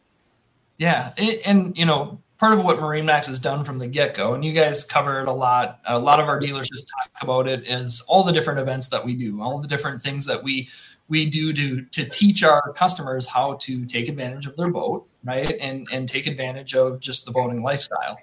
yeah 0.78 1.12
it, 1.18 1.48
and 1.48 1.76
you 1.78 1.86
know 1.86 2.20
part 2.42 2.58
of 2.58 2.66
what 2.66 2.80
Marine 2.80 3.06
Max 3.06 3.28
has 3.28 3.38
done 3.38 3.64
from 3.64 3.78
the 3.78 3.88
get 3.88 4.16
go, 4.16 4.34
and 4.34 4.44
you 4.44 4.52
guys 4.52 4.84
covered 4.84 5.28
a 5.28 5.32
lot. 5.32 5.80
A 5.86 6.00
lot 6.00 6.20
of 6.20 6.28
our 6.28 6.40
dealerships 6.40 6.88
talk 6.98 7.12
about 7.22 7.48
it. 7.48 7.68
Is 7.68 8.04
all 8.08 8.24
the 8.24 8.34
different 8.34 8.60
events 8.60 8.90
that 8.90 9.06
we 9.06 9.16
do, 9.16 9.42
all 9.42 9.60
the 9.60 9.68
different 9.68 10.02
things 10.02 10.26
that 10.26 10.44
we 10.44 10.68
we 11.08 11.30
do 11.30 11.54
to 11.54 11.84
to 11.84 12.10
teach 12.10 12.44
our 12.44 12.74
customers 12.74 13.28
how 13.28 13.54
to 13.62 13.86
take 13.86 14.10
advantage 14.10 14.48
of 14.48 14.58
their 14.58 14.72
boat, 14.72 15.08
right, 15.24 15.56
and 15.60 15.88
and 15.92 16.08
take 16.08 16.28
advantage 16.28 16.76
of 16.76 17.00
just 17.00 17.26
the 17.26 17.32
boating 17.32 17.62
lifestyle. 17.62 18.18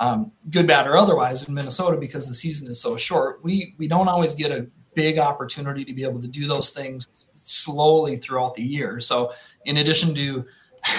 Um, 0.00 0.32
good, 0.50 0.66
bad, 0.66 0.88
or 0.88 0.96
otherwise, 0.96 1.48
in 1.48 1.54
Minnesota, 1.54 1.96
because 1.96 2.26
the 2.26 2.34
season 2.34 2.68
is 2.68 2.80
so 2.80 2.96
short, 2.96 3.42
we 3.44 3.74
we 3.78 3.86
don't 3.86 4.08
always 4.08 4.34
get 4.34 4.50
a 4.50 4.66
big 4.94 5.18
opportunity 5.18 5.84
to 5.84 5.92
be 5.92 6.04
able 6.04 6.20
to 6.20 6.28
do 6.28 6.46
those 6.46 6.70
things 6.70 7.30
slowly 7.34 8.16
throughout 8.16 8.54
the 8.54 8.62
year. 8.62 9.00
So, 9.00 9.32
in 9.64 9.78
addition 9.78 10.14
to 10.14 10.44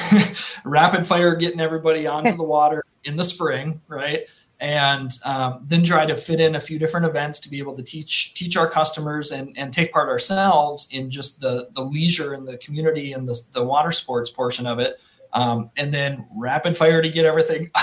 rapid 0.66 1.06
fire 1.06 1.36
getting 1.36 1.60
everybody 1.60 2.08
onto 2.08 2.36
the 2.36 2.44
water 2.44 2.84
in 3.04 3.16
the 3.16 3.24
spring, 3.24 3.82
right? 3.88 4.22
And 4.60 5.12
um, 5.26 5.66
then 5.68 5.84
try 5.84 6.06
to 6.06 6.16
fit 6.16 6.40
in 6.40 6.56
a 6.56 6.62
few 6.62 6.80
different 6.80 7.06
events 7.06 7.40
to 7.40 7.50
be 7.50 7.60
able 7.60 7.76
to 7.76 7.84
teach 7.84 8.34
teach 8.36 8.56
our 8.56 8.70
customers 8.70 9.32
and, 9.34 9.54
and 9.58 9.74
take 9.74 9.92
part 9.92 10.08
ourselves 10.08 10.88
in 10.92 11.10
just 11.10 11.42
the 11.42 11.70
the 11.74 11.82
leisure 11.82 12.34
and 12.34 12.48
the 12.48 12.58
community 12.58 13.14
and 13.14 13.28
the, 13.28 13.40
the 13.52 13.64
water 13.64 13.92
sports 13.92 14.30
portion 14.30 14.66
of 14.66 14.80
it. 14.80 15.00
Um, 15.36 15.70
and 15.76 15.94
then 15.94 16.26
rapid 16.34 16.78
fire 16.78 17.02
to 17.02 17.10
get 17.10 17.26
everything 17.26 17.70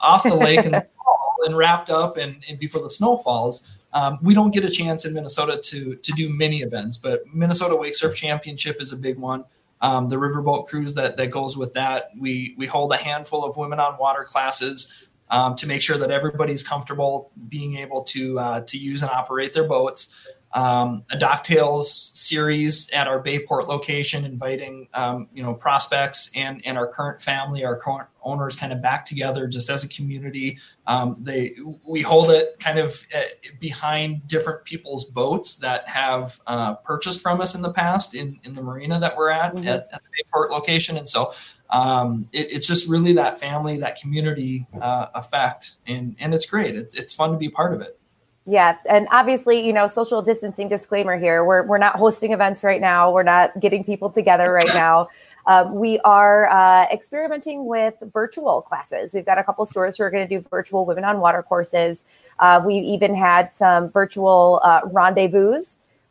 off 0.00 0.22
the 0.22 0.34
lake 0.34 0.64
and, 0.64 0.74
and 1.44 1.56
wrapped 1.56 1.90
up 1.90 2.18
and, 2.18 2.44
and 2.48 2.58
before 2.58 2.82
the 2.82 2.90
snow 2.90 3.16
falls. 3.16 3.68
Um, 3.94 4.18
we 4.22 4.34
don't 4.34 4.52
get 4.52 4.64
a 4.64 4.70
chance 4.70 5.04
in 5.04 5.12
Minnesota 5.12 5.58
to 5.58 5.96
to 5.96 6.12
do 6.12 6.32
many 6.32 6.58
events, 6.58 6.96
but 6.96 7.22
Minnesota 7.32 7.76
Wake 7.76 7.94
Surf 7.94 8.14
Championship 8.14 8.80
is 8.80 8.92
a 8.92 8.96
big 8.96 9.18
one. 9.18 9.44
Um, 9.82 10.08
the 10.08 10.16
riverboat 10.16 10.66
cruise 10.66 10.94
that 10.94 11.16
that 11.16 11.30
goes 11.30 11.56
with 11.56 11.74
that. 11.74 12.10
We 12.18 12.54
we 12.56 12.66
hold 12.66 12.92
a 12.92 12.96
handful 12.96 13.44
of 13.44 13.56
women 13.56 13.80
on 13.80 13.98
water 13.98 14.24
classes 14.24 15.08
um, 15.30 15.56
to 15.56 15.66
make 15.66 15.82
sure 15.82 15.98
that 15.98 16.10
everybody's 16.10 16.62
comfortable 16.62 17.32
being 17.48 17.76
able 17.76 18.02
to 18.04 18.38
uh, 18.38 18.60
to 18.60 18.78
use 18.78 19.02
and 19.02 19.10
operate 19.10 19.52
their 19.52 19.68
boats 19.68 20.14
um, 20.54 21.04
a 21.10 21.16
Docktails 21.16 21.84
series 21.84 22.90
at 22.90 23.08
our 23.08 23.20
Bayport 23.20 23.68
location, 23.68 24.24
inviting 24.24 24.88
um, 24.92 25.28
you 25.32 25.42
know 25.42 25.54
prospects 25.54 26.30
and 26.36 26.64
and 26.66 26.76
our 26.76 26.86
current 26.86 27.22
family, 27.22 27.64
our 27.64 27.76
current 27.76 28.08
owners, 28.22 28.54
kind 28.54 28.72
of 28.72 28.82
back 28.82 29.04
together 29.04 29.46
just 29.46 29.70
as 29.70 29.82
a 29.84 29.88
community. 29.88 30.58
Um, 30.86 31.16
they 31.20 31.52
we 31.86 32.02
hold 32.02 32.30
it 32.30 32.58
kind 32.58 32.78
of 32.78 33.02
uh, 33.16 33.20
behind 33.60 34.26
different 34.28 34.64
people's 34.64 35.04
boats 35.04 35.56
that 35.56 35.88
have 35.88 36.38
uh, 36.46 36.74
purchased 36.74 37.22
from 37.22 37.40
us 37.40 37.54
in 37.54 37.62
the 37.62 37.72
past 37.72 38.14
in 38.14 38.38
in 38.44 38.52
the 38.52 38.62
marina 38.62 38.98
that 39.00 39.16
we're 39.16 39.30
at 39.30 39.54
mm-hmm. 39.54 39.66
at, 39.66 39.88
at, 39.92 40.02
the 40.02 40.10
Bayport 40.16 40.50
location, 40.50 40.96
and 40.96 41.08
so. 41.08 41.32
Um, 41.70 42.28
it, 42.32 42.52
it's 42.52 42.66
just 42.66 42.86
really 42.86 43.14
that 43.14 43.40
family, 43.40 43.78
that 43.78 43.98
community 43.98 44.66
uh, 44.78 45.06
effect, 45.14 45.76
and 45.86 46.14
and 46.20 46.34
it's 46.34 46.44
great. 46.44 46.76
It, 46.76 46.92
it's 46.94 47.14
fun 47.14 47.32
to 47.32 47.38
be 47.38 47.48
part 47.48 47.72
of 47.72 47.80
it. 47.80 47.98
Yeah, 48.44 48.76
and 48.88 49.06
obviously, 49.12 49.64
you 49.64 49.72
know, 49.72 49.86
social 49.86 50.20
distancing 50.20 50.68
disclaimer 50.68 51.16
here. 51.16 51.44
We're 51.44 51.64
we're 51.64 51.78
not 51.78 51.94
hosting 51.94 52.32
events 52.32 52.64
right 52.64 52.80
now. 52.80 53.12
We're 53.12 53.22
not 53.22 53.60
getting 53.60 53.84
people 53.84 54.10
together 54.10 54.52
right 54.52 54.70
now. 54.74 55.08
Um, 55.46 55.76
we 55.76 56.00
are 56.00 56.48
uh, 56.50 56.86
experimenting 56.92 57.66
with 57.66 57.94
virtual 58.12 58.62
classes. 58.62 59.14
We've 59.14 59.24
got 59.26 59.38
a 59.38 59.44
couple 59.44 59.64
stores 59.66 59.96
who 59.96 60.04
are 60.04 60.10
going 60.10 60.26
to 60.28 60.38
do 60.38 60.44
virtual 60.50 60.84
women 60.86 61.04
on 61.04 61.20
water 61.20 61.42
courses. 61.42 62.04
Uh, 62.40 62.62
we've 62.64 62.84
even 62.84 63.14
had 63.14 63.52
some 63.52 63.90
virtual 63.90 64.60
uh, 64.64 64.80
rendezvous 64.86 65.60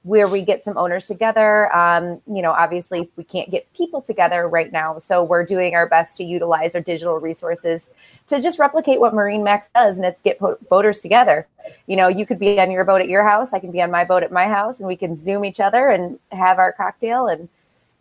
where 0.03 0.27
we 0.27 0.43
get 0.43 0.63
some 0.63 0.77
owners 0.77 1.05
together. 1.05 1.73
Um, 1.75 2.21
you 2.25 2.41
know, 2.41 2.51
obviously, 2.51 3.09
we 3.15 3.23
can't 3.23 3.51
get 3.51 3.71
people 3.73 4.01
together 4.01 4.47
right 4.47 4.71
now. 4.71 4.97
So 4.97 5.23
we're 5.23 5.45
doing 5.45 5.75
our 5.75 5.87
best 5.87 6.17
to 6.17 6.23
utilize 6.23 6.73
our 6.73 6.81
digital 6.81 7.19
resources 7.19 7.91
to 8.27 8.41
just 8.41 8.57
replicate 8.57 8.99
what 8.99 9.13
MarineMax 9.13 9.69
does, 9.75 9.97
and 9.97 10.05
it's 10.05 10.21
get 10.21 10.39
boaters 10.69 11.01
together. 11.01 11.47
You 11.85 11.97
know, 11.97 12.07
you 12.07 12.25
could 12.25 12.39
be 12.39 12.59
on 12.59 12.71
your 12.71 12.83
boat 12.83 13.01
at 13.01 13.09
your 13.09 13.23
house, 13.23 13.53
I 13.53 13.59
can 13.59 13.71
be 13.71 13.81
on 13.81 13.91
my 13.91 14.03
boat 14.03 14.23
at 14.23 14.31
my 14.31 14.45
house, 14.45 14.79
and 14.79 14.87
we 14.87 14.95
can 14.95 15.15
Zoom 15.15 15.45
each 15.45 15.59
other 15.59 15.89
and 15.89 16.19
have 16.31 16.57
our 16.57 16.71
cocktail 16.71 17.27
and, 17.27 17.47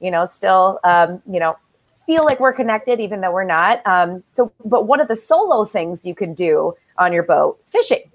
you 0.01 0.11
know, 0.11 0.27
still, 0.31 0.81
um, 0.85 1.23
you 1.31 1.39
know, 1.39 1.59
feel 2.07 2.25
like 2.25 2.41
we're 2.41 2.55
connected 2.55 2.99
even 2.99 3.21
though 3.21 3.33
we're 3.33 3.45
not. 3.45 3.87
Um, 3.87 4.25
so, 4.33 4.51
but 4.65 4.87
one 4.87 5.01
of 5.01 5.09
the 5.09 5.17
solo 5.17 5.67
things 5.67 6.07
you 6.07 6.15
can 6.15 6.33
do 6.33 6.75
on 6.97 7.13
your 7.13 7.23
boat, 7.23 7.61
fishing 7.67 8.10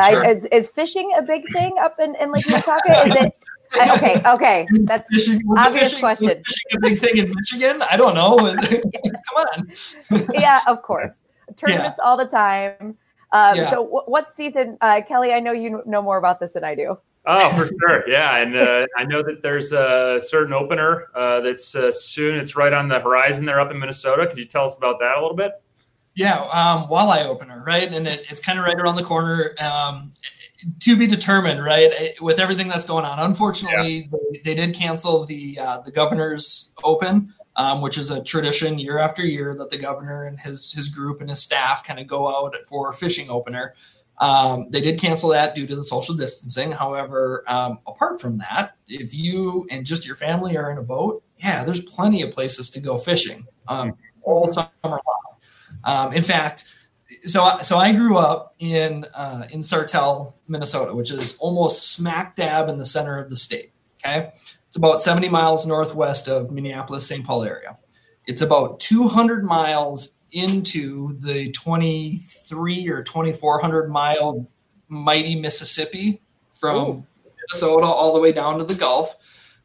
Sure. 0.00 0.24
is, 0.24 0.46
is 0.46 0.70
fishing 0.70 1.12
a 1.16 1.22
big 1.22 1.44
thing 1.52 1.76
up 1.80 1.98
in, 2.00 2.14
in 2.16 2.32
Lake 2.32 2.46
Minnetonka? 2.48 2.92
Is 3.06 3.14
it? 3.16 3.36
okay, 3.94 4.20
okay, 4.26 4.66
that's 4.84 5.08
fishing, 5.12 5.42
obvious 5.56 5.84
fishing, 5.84 6.00
question. 6.00 6.42
Fishing 6.44 6.76
a 6.76 6.80
big 6.80 6.98
thing 6.98 7.16
in 7.18 7.32
Michigan? 7.34 7.82
I 7.90 7.96
don't 7.96 8.14
know. 8.14 8.36
Come 9.36 9.46
on. 9.54 9.72
yeah, 10.34 10.60
of 10.66 10.82
course. 10.82 11.14
Tournaments 11.56 11.98
yeah. 11.98 12.04
all 12.04 12.16
the 12.16 12.26
time. 12.26 12.96
Um, 13.32 13.56
yeah. 13.56 13.70
So, 13.70 13.84
w- 13.84 14.04
what 14.06 14.34
season, 14.34 14.78
uh, 14.80 15.00
Kelly? 15.06 15.32
I 15.32 15.40
know 15.40 15.52
you 15.52 15.82
know 15.86 16.02
more 16.02 16.18
about 16.18 16.40
this 16.40 16.52
than 16.52 16.64
I 16.64 16.74
do. 16.74 16.98
Oh, 17.24 17.50
for 17.50 17.66
sure, 17.66 18.08
yeah, 18.08 18.36
and 18.38 18.56
uh, 18.56 18.86
I 18.96 19.04
know 19.04 19.22
that 19.22 19.42
there's 19.42 19.72
a 19.72 20.20
certain 20.20 20.52
opener 20.52 21.08
uh, 21.14 21.40
that's 21.40 21.74
uh, 21.74 21.92
soon. 21.92 22.36
It's 22.36 22.56
right 22.56 22.72
on 22.72 22.88
the 22.88 22.98
horizon 22.98 23.46
there 23.46 23.60
up 23.60 23.70
in 23.70 23.78
Minnesota. 23.78 24.26
Could 24.26 24.38
you 24.38 24.44
tell 24.44 24.64
us 24.64 24.76
about 24.76 24.98
that 24.98 25.16
a 25.18 25.20
little 25.20 25.36
bit? 25.36 25.52
Yeah, 26.14 26.40
um, 26.40 26.88
walleye 26.88 27.24
opener, 27.24 27.62
right? 27.66 27.92
And 27.92 28.06
it, 28.06 28.26
it's 28.30 28.40
kind 28.40 28.58
of 28.58 28.64
right 28.64 28.76
around 28.76 28.96
the 28.96 29.04
corner. 29.04 29.54
Um, 29.60 30.10
to 30.80 30.96
be 30.96 31.06
determined, 31.06 31.64
right? 31.64 31.92
With 32.20 32.38
everything 32.38 32.68
that's 32.68 32.84
going 32.84 33.04
on, 33.04 33.18
unfortunately, 33.18 34.08
yeah. 34.12 34.18
they, 34.32 34.40
they, 34.44 34.54
did 34.54 34.74
cancel 34.76 35.24
the 35.24 35.58
uh, 35.60 35.80
the 35.80 35.90
governor's 35.90 36.74
open, 36.84 37.34
um, 37.56 37.80
which 37.80 37.98
is 37.98 38.10
a 38.10 38.22
tradition 38.22 38.78
year 38.78 38.98
after 38.98 39.22
year 39.22 39.54
that 39.56 39.70
the 39.70 39.78
governor 39.78 40.24
and 40.24 40.38
his 40.38 40.72
his 40.72 40.88
group 40.88 41.20
and 41.20 41.30
his 41.30 41.42
staff 41.42 41.84
kind 41.84 41.98
of 41.98 42.06
go 42.06 42.28
out 42.28 42.54
for 42.68 42.92
fishing 42.92 43.28
opener. 43.28 43.74
Um, 44.18 44.68
they 44.70 44.80
did 44.80 45.00
cancel 45.00 45.30
that 45.30 45.54
due 45.54 45.66
to 45.66 45.74
the 45.74 45.82
social 45.82 46.14
distancing. 46.14 46.70
However, 46.70 47.44
um, 47.48 47.80
apart 47.86 48.20
from 48.20 48.38
that, 48.38 48.76
if 48.86 49.12
you 49.12 49.66
and 49.70 49.84
just 49.84 50.06
your 50.06 50.14
family 50.14 50.56
are 50.56 50.70
in 50.70 50.78
a 50.78 50.82
boat, 50.82 51.24
yeah, 51.38 51.64
there's 51.64 51.80
plenty 51.80 52.22
of 52.22 52.30
places 52.30 52.70
to 52.70 52.80
go 52.80 52.98
fishing 52.98 53.46
um, 53.66 53.96
all 54.22 54.52
summer 54.52 54.68
long. 54.84 55.31
Um, 55.84 56.12
in 56.12 56.22
fact, 56.22 56.64
so 57.24 57.58
so 57.62 57.78
I 57.78 57.92
grew 57.92 58.16
up 58.16 58.54
in 58.58 59.04
uh, 59.14 59.46
in 59.50 59.60
Sartell, 59.60 60.34
Minnesota, 60.48 60.94
which 60.94 61.10
is 61.10 61.36
almost 61.38 61.92
smack 61.92 62.36
dab 62.36 62.68
in 62.68 62.78
the 62.78 62.86
center 62.86 63.18
of 63.18 63.30
the 63.30 63.36
state. 63.36 63.72
Okay, 64.04 64.32
it's 64.68 64.76
about 64.76 65.00
70 65.00 65.28
miles 65.28 65.66
northwest 65.66 66.28
of 66.28 66.50
Minneapolis, 66.50 67.06
St. 67.06 67.24
Paul 67.24 67.44
area. 67.44 67.76
It's 68.26 68.42
about 68.42 68.80
200 68.80 69.44
miles 69.44 70.16
into 70.32 71.18
the 71.18 71.50
23 71.52 72.88
or 72.88 73.02
2400 73.02 73.90
mile 73.90 74.48
mighty 74.88 75.38
Mississippi 75.38 76.22
from 76.50 76.76
Ooh. 76.76 77.06
Minnesota 77.24 77.84
all 77.84 78.14
the 78.14 78.20
way 78.20 78.32
down 78.32 78.58
to 78.58 78.64
the 78.64 78.74
Gulf. 78.74 79.16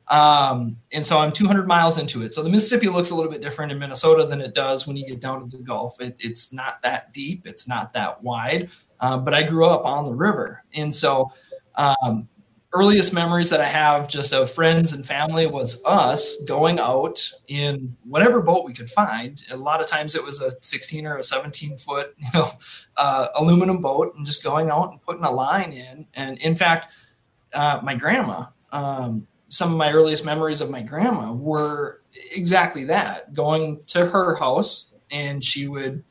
Um, 0.09 0.77
and 0.93 1.05
so 1.05 1.19
I'm 1.19 1.31
200 1.31 1.67
miles 1.67 1.97
into 1.97 2.21
it. 2.21 2.33
So 2.33 2.41
the 2.41 2.49
Mississippi 2.49 2.87
looks 2.87 3.09
a 3.09 3.15
little 3.15 3.31
bit 3.31 3.41
different 3.41 3.71
in 3.71 3.79
Minnesota 3.79 4.25
than 4.25 4.39
it 4.39 4.53
does 4.53 4.87
when 4.87 4.95
you 4.95 5.05
get 5.05 5.19
down 5.19 5.49
to 5.49 5.57
the 5.57 5.63
Gulf. 5.63 5.99
It, 5.99 6.15
it's 6.19 6.53
not 6.53 6.81
that 6.83 7.13
deep, 7.13 7.45
it's 7.45 7.67
not 7.67 7.93
that 7.93 8.23
wide. 8.23 8.69
Um, 8.99 9.23
but 9.23 9.33
I 9.33 9.43
grew 9.43 9.65
up 9.65 9.85
on 9.85 10.05
the 10.05 10.13
river, 10.13 10.63
and 10.73 10.95
so 10.95 11.31
um, 11.75 12.27
earliest 12.73 13.13
memories 13.13 13.49
that 13.49 13.61
I 13.61 13.67
have 13.67 14.07
just 14.07 14.33
of 14.33 14.49
friends 14.49 14.93
and 14.93 15.05
family 15.05 15.47
was 15.47 15.83
us 15.85 16.37
going 16.43 16.79
out 16.79 17.19
in 17.47 17.95
whatever 18.03 18.41
boat 18.41 18.65
we 18.65 18.73
could 18.73 18.89
find. 18.89 19.41
A 19.51 19.57
lot 19.57 19.81
of 19.81 19.87
times 19.87 20.15
it 20.15 20.23
was 20.23 20.41
a 20.41 20.51
16 20.61 21.05
or 21.05 21.17
a 21.17 21.23
17 21.23 21.77
foot, 21.77 22.13
you 22.17 22.27
know, 22.33 22.49
uh, 22.97 23.27
aluminum 23.35 23.81
boat, 23.81 24.15
and 24.15 24.25
just 24.25 24.43
going 24.43 24.69
out 24.69 24.91
and 24.91 25.01
putting 25.01 25.23
a 25.23 25.31
line 25.31 25.71
in. 25.71 26.07
And 26.13 26.37
in 26.39 26.55
fact, 26.55 26.87
uh, 27.53 27.79
my 27.83 27.95
grandma. 27.95 28.45
Um, 28.71 29.27
some 29.57 29.71
of 29.71 29.77
my 29.77 29.91
earliest 29.91 30.23
memories 30.23 30.61
of 30.61 30.69
my 30.69 30.83
grandma 30.83 31.33
were 31.33 32.03
exactly 32.35 32.83
that 32.83 33.33
going 33.33 33.81
to 33.87 34.05
her 34.05 34.35
house 34.35 34.93
and 35.09 35.43
she 35.43 35.67
would 35.67 36.03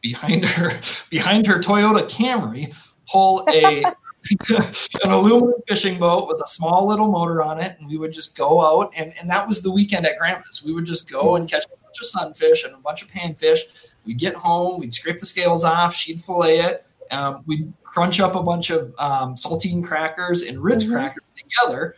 behind 0.00 0.44
her 0.44 0.70
behind 1.10 1.44
her 1.44 1.58
Toyota 1.58 2.08
Camry 2.08 2.72
pull 3.10 3.44
a 3.50 3.82
an 5.04 5.10
aluminum 5.10 5.60
fishing 5.66 5.98
boat 5.98 6.28
with 6.28 6.40
a 6.40 6.46
small 6.46 6.86
little 6.86 7.10
motor 7.10 7.42
on 7.42 7.58
it 7.60 7.76
and 7.80 7.88
we 7.88 7.98
would 7.98 8.12
just 8.12 8.36
go 8.36 8.60
out 8.60 8.92
and, 8.96 9.12
and 9.20 9.28
that 9.28 9.48
was 9.48 9.62
the 9.62 9.70
weekend 9.70 10.06
at 10.06 10.16
grandma's. 10.16 10.62
We 10.64 10.72
would 10.72 10.86
just 10.86 11.10
go 11.10 11.34
and 11.34 11.50
catch 11.50 11.64
a 11.64 11.76
bunch 11.82 12.00
of 12.00 12.06
sunfish 12.06 12.64
and 12.64 12.72
a 12.72 12.78
bunch 12.78 13.02
of 13.02 13.08
panfish. 13.08 13.94
We'd 14.04 14.18
get 14.18 14.34
home 14.34 14.78
we'd 14.78 14.94
scrape 14.94 15.18
the 15.18 15.26
scales 15.26 15.64
off 15.64 15.92
she'd 15.92 16.20
fillet 16.20 16.60
it 16.60 16.86
um, 17.10 17.42
we'd 17.46 17.72
crunch 17.82 18.20
up 18.20 18.36
a 18.36 18.42
bunch 18.42 18.70
of 18.70 18.94
um, 18.98 19.34
saltine 19.34 19.82
crackers 19.82 20.42
and 20.42 20.62
ritz 20.62 20.84
mm-hmm. 20.84 20.94
crackers 20.94 21.24
together 21.34 21.96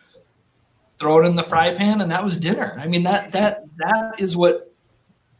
throw 0.98 1.22
it 1.22 1.26
in 1.26 1.36
the 1.36 1.42
fry 1.42 1.72
pan, 1.72 2.00
and 2.00 2.10
that 2.10 2.22
was 2.22 2.36
dinner. 2.36 2.78
I 2.80 2.86
mean 2.86 3.02
that 3.04 3.32
that 3.32 3.64
that 3.76 4.14
is 4.18 4.36
what 4.36 4.72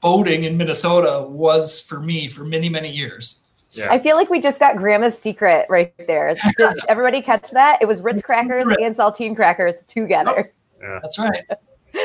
boating 0.01 0.45
in 0.45 0.57
Minnesota 0.57 1.27
was 1.29 1.81
for 1.81 2.01
me 2.01 2.29
for 2.29 2.45
many 2.45 2.69
many 2.69 2.91
years. 2.91 3.41
Yeah. 3.75 3.89
I 3.91 3.99
feel 3.99 4.17
like 4.17 4.31
we 4.31 4.41
just 4.41 4.61
got 4.61 4.77
grandma's 4.77 5.19
secret 5.19 5.67
right 5.69 5.93
there. 6.07 6.35
Did 6.57 6.79
everybody 6.89 7.21
catch 7.21 7.51
that? 7.51 7.83
It 7.83 7.87
was 7.87 8.03
Ritz 8.03 8.23
crackers 8.23 8.67
and 8.81 8.97
saltine 8.97 9.35
crackers 9.35 9.83
together. 9.85 10.53
Yeah. 10.81 10.99
That's 11.03 11.19
right. 11.19 11.45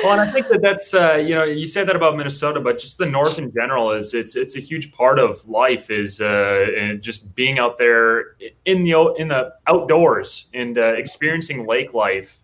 well, 0.04 0.14
and 0.14 0.22
I 0.22 0.32
think 0.32 0.48
that 0.50 0.62
that's 0.62 0.94
uh, 0.94 1.16
you 1.16 1.36
know 1.36 1.44
you 1.44 1.68
say 1.68 1.84
that 1.84 1.96
about 1.96 2.16
Minnesota, 2.16 2.60
but 2.60 2.80
just 2.80 2.98
the 2.98 3.06
North 3.06 3.40
in 3.40 3.52
general 3.52 3.92
is 3.92 4.14
it's 4.14 4.36
it's 4.36 4.56
a 4.56 4.60
huge 4.60 4.92
part 4.92 5.20
of 5.20 5.44
life 5.48 5.90
is 5.90 6.22
uh, 6.22 6.96
just 7.00 7.34
being 7.36 7.60
out 7.60 7.78
there 7.78 8.36
in 8.66 8.84
the 8.84 9.14
in 9.18 9.28
the 9.30 9.54
outdoors 9.68 10.46
and 10.54 10.78
uh, 10.78 10.94
experiencing 10.94 11.66
lake 11.66 11.94
life. 11.94 12.38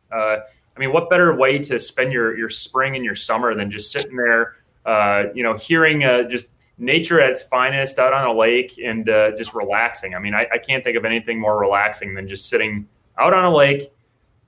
Uh, 0.76 0.78
I 0.78 0.80
mean, 0.80 0.92
what 0.92 1.10
better 1.10 1.36
way 1.36 1.60
to 1.60 1.80
spend 1.80 2.14
your 2.14 2.38
your 2.38 2.50
spring 2.50 2.96
and 2.96 3.06
your 3.06 3.16
summer 3.16 3.56
than 3.56 3.72
just 3.72 3.92
sitting 3.92 4.16
there, 4.16 4.56
uh, 4.86 5.26
you 5.34 5.44
know, 5.44 5.56
hearing 5.56 6.04
uh, 6.04 6.24
just 6.24 6.50
nature 6.78 7.22
at 7.22 7.32
its 7.32 7.42
finest 7.44 8.00
out 8.00 8.14
on 8.14 8.26
a 8.26 8.34
lake 8.34 8.80
and 8.84 9.06
just 9.38 9.54
relaxing. 9.54 10.14
I 10.14 10.20
mean, 10.20 10.34
I, 10.34 10.48
I 10.54 10.58
can't 10.58 10.84
think 10.84 10.98
of 10.98 11.06
anything 11.06 11.40
more 11.40 11.58
relaxing 11.58 12.14
than 12.16 12.28
just 12.28 12.50
sitting 12.50 12.88
out 13.18 13.34
on 13.34 13.46
a 13.46 13.56
lake, 13.56 13.94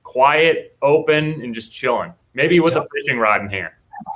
quiet, 0.04 0.76
open, 0.82 1.42
and 1.42 1.54
just 1.56 1.72
chilling 1.74 2.14
maybe 2.38 2.60
with 2.60 2.76
yep. 2.76 2.84
a 2.84 2.88
fishing 2.96 3.20
rod 3.20 3.42
in 3.42 3.50
hand. 3.50 3.74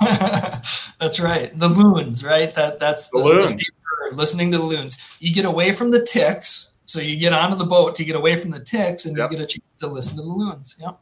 that's 0.98 1.20
right. 1.20 1.58
The 1.58 1.68
loons, 1.68 2.24
right? 2.24 2.54
That 2.54 2.78
that's 2.78 3.08
the, 3.10 3.18
the 3.18 3.24
loons. 3.24 3.54
The 3.54 3.64
listening 4.12 4.52
to 4.52 4.58
the 4.58 4.64
loons. 4.64 5.10
You 5.18 5.34
get 5.34 5.44
away 5.44 5.72
from 5.72 5.90
the 5.90 6.02
ticks, 6.02 6.72
so 6.86 7.00
you 7.00 7.18
get 7.18 7.32
onto 7.32 7.56
the 7.56 7.66
boat 7.66 7.94
to 7.96 8.04
get 8.04 8.16
away 8.16 8.36
from 8.36 8.50
the 8.50 8.60
ticks, 8.60 9.04
and 9.04 9.16
yep. 9.16 9.30
you 9.30 9.36
get 9.36 9.44
a 9.44 9.46
chance 9.46 9.80
to 9.80 9.88
listen 9.88 10.16
to 10.16 10.22
the 10.22 10.28
loons. 10.28 10.76
Yep. 10.80 10.98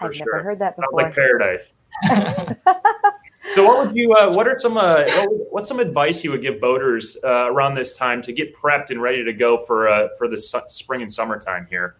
for 0.00 0.06
I've 0.06 0.14
sure. 0.16 0.36
never 0.36 0.44
heard 0.44 0.58
that 0.60 0.76
before. 0.76 1.02
Sounds 1.02 1.04
like 1.06 1.14
paradise. 1.14 1.72
so, 3.50 3.64
what 3.64 3.86
would 3.86 3.96
you? 3.96 4.12
Uh, 4.12 4.32
what 4.32 4.46
are 4.46 4.58
some? 4.58 4.76
Uh, 4.76 5.04
what 5.04 5.30
would, 5.30 5.46
what's 5.50 5.68
some 5.68 5.80
advice 5.80 6.22
you 6.22 6.30
would 6.30 6.42
give 6.42 6.60
boaters 6.60 7.16
uh, 7.24 7.50
around 7.50 7.74
this 7.74 7.96
time 7.96 8.22
to 8.22 8.32
get 8.32 8.54
prepped 8.54 8.90
and 8.90 9.00
ready 9.02 9.24
to 9.24 9.32
go 9.32 9.58
for 9.58 9.88
uh, 9.88 10.08
for 10.16 10.28
the 10.28 10.38
su- 10.38 10.60
spring 10.68 11.02
and 11.02 11.10
summertime 11.10 11.66
here 11.68 11.96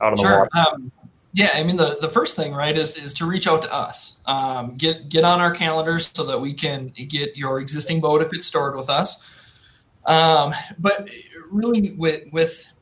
out 0.00 0.12
on 0.12 0.16
the 0.16 0.22
sure. 0.22 0.48
water? 0.54 0.74
Um, 0.74 0.92
yeah, 1.32 1.50
I 1.54 1.62
mean 1.62 1.76
the, 1.76 1.98
the 2.00 2.08
first 2.08 2.36
thing, 2.36 2.52
right, 2.52 2.76
is 2.76 2.96
is 2.96 3.14
to 3.14 3.26
reach 3.26 3.46
out 3.46 3.62
to 3.62 3.72
us. 3.72 4.20
Um, 4.26 4.76
get 4.76 5.08
get 5.08 5.24
on 5.24 5.40
our 5.40 5.52
calendars 5.52 6.10
so 6.14 6.24
that 6.24 6.40
we 6.40 6.52
can 6.52 6.88
get 6.88 7.36
your 7.36 7.60
existing 7.60 8.00
boat 8.00 8.22
if 8.22 8.32
it's 8.32 8.46
stored 8.46 8.76
with 8.76 8.90
us. 8.90 9.24
Um, 10.06 10.54
but 10.78 11.10
really, 11.50 11.94
with 11.96 12.24
with 12.32 12.72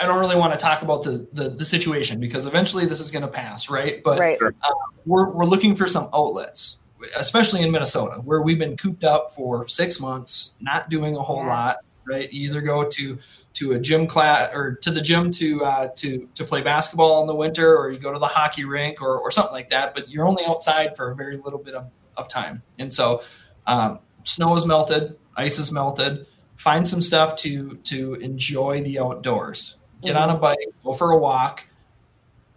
I 0.00 0.06
don't 0.06 0.18
really 0.18 0.36
want 0.36 0.52
to 0.52 0.58
talk 0.58 0.82
about 0.82 1.02
the 1.02 1.26
the, 1.32 1.48
the 1.50 1.64
situation 1.64 2.20
because 2.20 2.46
eventually 2.46 2.86
this 2.86 3.00
is 3.00 3.10
going 3.10 3.22
to 3.22 3.28
pass, 3.28 3.70
right? 3.70 4.02
But 4.02 4.18
right. 4.18 4.38
Uh, 4.42 4.70
we're 5.06 5.32
we're 5.32 5.44
looking 5.44 5.74
for 5.74 5.86
some 5.86 6.08
outlets, 6.12 6.82
especially 7.18 7.62
in 7.62 7.70
Minnesota, 7.70 8.20
where 8.24 8.42
we've 8.42 8.58
been 8.58 8.76
cooped 8.76 9.04
up 9.04 9.30
for 9.30 9.66
six 9.68 10.00
months, 10.00 10.56
not 10.60 10.88
doing 10.88 11.16
a 11.16 11.20
whole 11.20 11.42
yeah. 11.42 11.48
lot. 11.48 11.76
Right, 12.06 12.32
you 12.32 12.48
either 12.48 12.62
go 12.62 12.84
to 12.88 13.18
to 13.52 13.72
a 13.72 13.78
gym 13.78 14.06
class 14.06 14.54
or 14.54 14.76
to 14.76 14.90
the 14.90 15.00
gym 15.02 15.30
to 15.32 15.62
uh, 15.62 15.88
to 15.96 16.26
to 16.34 16.44
play 16.44 16.62
basketball 16.62 17.20
in 17.20 17.26
the 17.26 17.34
winter, 17.34 17.76
or 17.76 17.90
you 17.90 17.98
go 17.98 18.12
to 18.12 18.18
the 18.18 18.26
hockey 18.26 18.64
rink 18.64 19.02
or, 19.02 19.18
or 19.18 19.30
something 19.30 19.52
like 19.52 19.68
that. 19.70 19.94
But 19.94 20.08
you're 20.08 20.26
only 20.26 20.44
outside 20.46 20.96
for 20.96 21.10
a 21.10 21.14
very 21.14 21.36
little 21.36 21.58
bit 21.58 21.74
of, 21.74 21.90
of 22.16 22.28
time, 22.28 22.62
and 22.78 22.90
so 22.90 23.22
um, 23.66 23.98
snow 24.22 24.54
is 24.54 24.64
melted, 24.64 25.18
ice 25.36 25.58
is 25.58 25.70
melted. 25.70 26.26
Find 26.56 26.86
some 26.88 27.02
stuff 27.02 27.36
to 27.36 27.76
to 27.84 28.14
enjoy 28.14 28.82
the 28.82 28.98
outdoors. 29.00 29.76
Get 30.02 30.16
on 30.16 30.30
a 30.30 30.32
mm-hmm. 30.32 30.42
bike, 30.42 30.58
go 30.84 30.92
for 30.92 31.12
a 31.12 31.18
walk. 31.18 31.64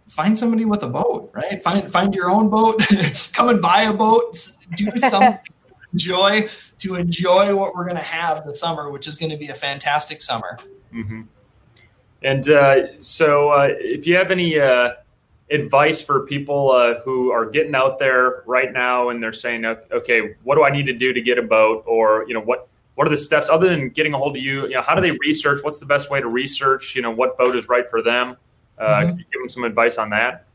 Find 0.08 0.38
somebody 0.38 0.64
with 0.64 0.82
a 0.82 0.88
boat, 0.88 1.30
right? 1.32 1.62
Find 1.62 1.90
find 1.90 2.14
your 2.14 2.30
own 2.30 2.50
boat. 2.50 2.82
Come 3.32 3.48
and 3.48 3.62
buy 3.62 3.82
a 3.82 3.92
boat. 3.92 4.36
Do 4.76 4.90
some 4.96 5.38
enjoy 5.92 6.48
to 6.78 6.96
enjoy 6.96 7.54
what 7.54 7.74
we're 7.74 7.84
going 7.84 7.96
to 7.96 8.02
have 8.02 8.44
the 8.44 8.54
summer, 8.54 8.90
which 8.90 9.06
is 9.06 9.16
going 9.16 9.30
to 9.30 9.36
be 9.36 9.48
a 9.48 9.54
fantastic 9.54 10.20
summer. 10.20 10.58
Mm-hmm. 10.92 11.22
And 12.22 12.48
uh, 12.48 13.00
so, 13.00 13.50
uh, 13.50 13.68
if 13.70 14.06
you 14.06 14.16
have 14.16 14.30
any 14.30 14.58
uh, 14.58 14.92
advice 15.50 16.00
for 16.00 16.26
people 16.26 16.70
uh, 16.70 17.00
who 17.00 17.30
are 17.30 17.46
getting 17.46 17.74
out 17.74 17.98
there 17.98 18.42
right 18.46 18.72
now 18.72 19.08
and 19.10 19.22
they're 19.22 19.32
saying, 19.32 19.64
"Okay, 19.64 20.34
what 20.42 20.56
do 20.56 20.64
I 20.64 20.70
need 20.70 20.86
to 20.86 20.92
do 20.92 21.12
to 21.12 21.20
get 21.20 21.38
a 21.38 21.42
boat?" 21.42 21.84
or 21.86 22.24
you 22.28 22.34
know, 22.34 22.40
what 22.40 22.68
what 22.94 23.06
are 23.06 23.10
the 23.10 23.16
steps 23.16 23.48
other 23.48 23.68
than 23.68 23.88
getting 23.88 24.14
a 24.14 24.18
hold 24.18 24.36
of 24.36 24.42
you? 24.42 24.62
You 24.62 24.74
know, 24.74 24.82
how 24.82 24.94
do 24.94 25.00
they 25.00 25.16
research? 25.18 25.60
What's 25.62 25.80
the 25.80 25.86
best 25.86 26.10
way 26.10 26.20
to 26.20 26.28
research? 26.28 26.94
You 26.94 27.02
know, 27.02 27.10
what 27.10 27.38
boat 27.38 27.56
is 27.56 27.68
right 27.68 27.88
for 27.88 28.02
them? 28.02 28.36
Uh, 28.78 28.84
mm-hmm. 28.84 29.10
Could 29.10 29.18
you 29.18 29.24
give 29.32 29.40
them 29.40 29.48
some 29.48 29.64
advice 29.64 29.98
on 29.98 30.10
that? 30.10 30.46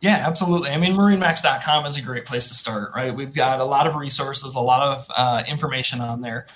Yeah, 0.00 0.24
absolutely. 0.26 0.70
I 0.70 0.78
mean, 0.78 0.96
marinemax.com 0.96 1.84
is 1.84 1.98
a 1.98 2.02
great 2.02 2.24
place 2.24 2.46
to 2.48 2.54
start, 2.54 2.92
right? 2.96 3.14
We've 3.14 3.34
got 3.34 3.60
a 3.60 3.64
lot 3.64 3.86
of 3.86 3.96
resources, 3.96 4.54
a 4.54 4.60
lot 4.60 4.82
of 4.82 5.06
uh, 5.14 5.42
information 5.46 6.00
on 6.00 6.22
there. 6.22 6.46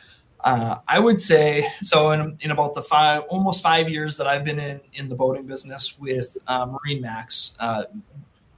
Uh, 0.41 0.79
I 0.89 0.99
would 0.99 1.21
say 1.21 1.67
so. 1.81 2.11
In, 2.11 2.37
in 2.41 2.51
about 2.51 2.75
the 2.75 2.83
five, 2.83 3.23
almost 3.29 3.63
five 3.63 3.89
years 3.89 4.17
that 4.19 4.27
I've 4.27 4.45
been 4.45 4.59
in 4.59 4.81
in 4.93 5.09
the 5.09 5.15
boating 5.15 5.47
business 5.47 5.99
with 5.99 6.37
uh, 6.47 6.67
MarineMax, 6.67 7.57
uh, 7.61 7.85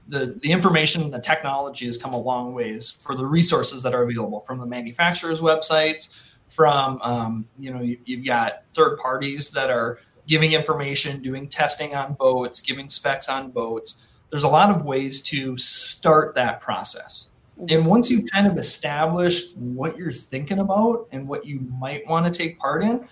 the 0.09 0.37
the 0.43 0.51
information, 0.51 1.11
the 1.11 1.21
technology 1.21 1.87
has 1.87 1.97
come 1.97 2.13
a 2.13 2.19
long 2.19 2.55
ways 2.55 2.91
for 2.91 3.15
the 3.15 3.25
resources 3.25 3.85
that 3.85 3.95
are 3.95 4.03
available 4.03 4.41
from 4.41 4.59
the 4.59 4.67
manufacturers' 4.67 5.41
websites. 5.41 6.19
From 6.49 7.01
um, 7.03 7.49
you 7.59 7.73
know, 7.73 7.81
you, 7.81 7.99
you've 8.05 8.25
got 8.25 8.63
third 8.73 8.99
parties 8.99 9.51
that 9.51 9.71
are 9.71 9.99
giving 10.27 10.53
information, 10.53 11.21
doing 11.21 11.49
testing 11.49 11.95
on 11.95 12.15
boats, 12.15 12.61
giving 12.61 12.89
specs 12.89 13.29
on 13.29 13.51
boats. 13.51 14.07
There's 14.31 14.45
a 14.45 14.49
lot 14.49 14.71
of 14.71 14.85
ways 14.85 15.21
to 15.23 15.57
start 15.57 16.35
that 16.35 16.61
process. 16.61 17.31
And 17.69 17.87
once 17.87 18.11
you've 18.11 18.31
kind 18.31 18.47
of 18.47 18.59
established 18.59 19.57
what 19.57 19.97
you're 19.97 20.13
thinking 20.13 20.59
about 20.59 21.09
and 21.13 21.27
what 21.27 21.47
you 21.47 21.61
might 21.79 22.07
want 22.07 22.33
to 22.33 22.37
take 22.37 22.59
part 22.59 22.83
in, 22.83 23.09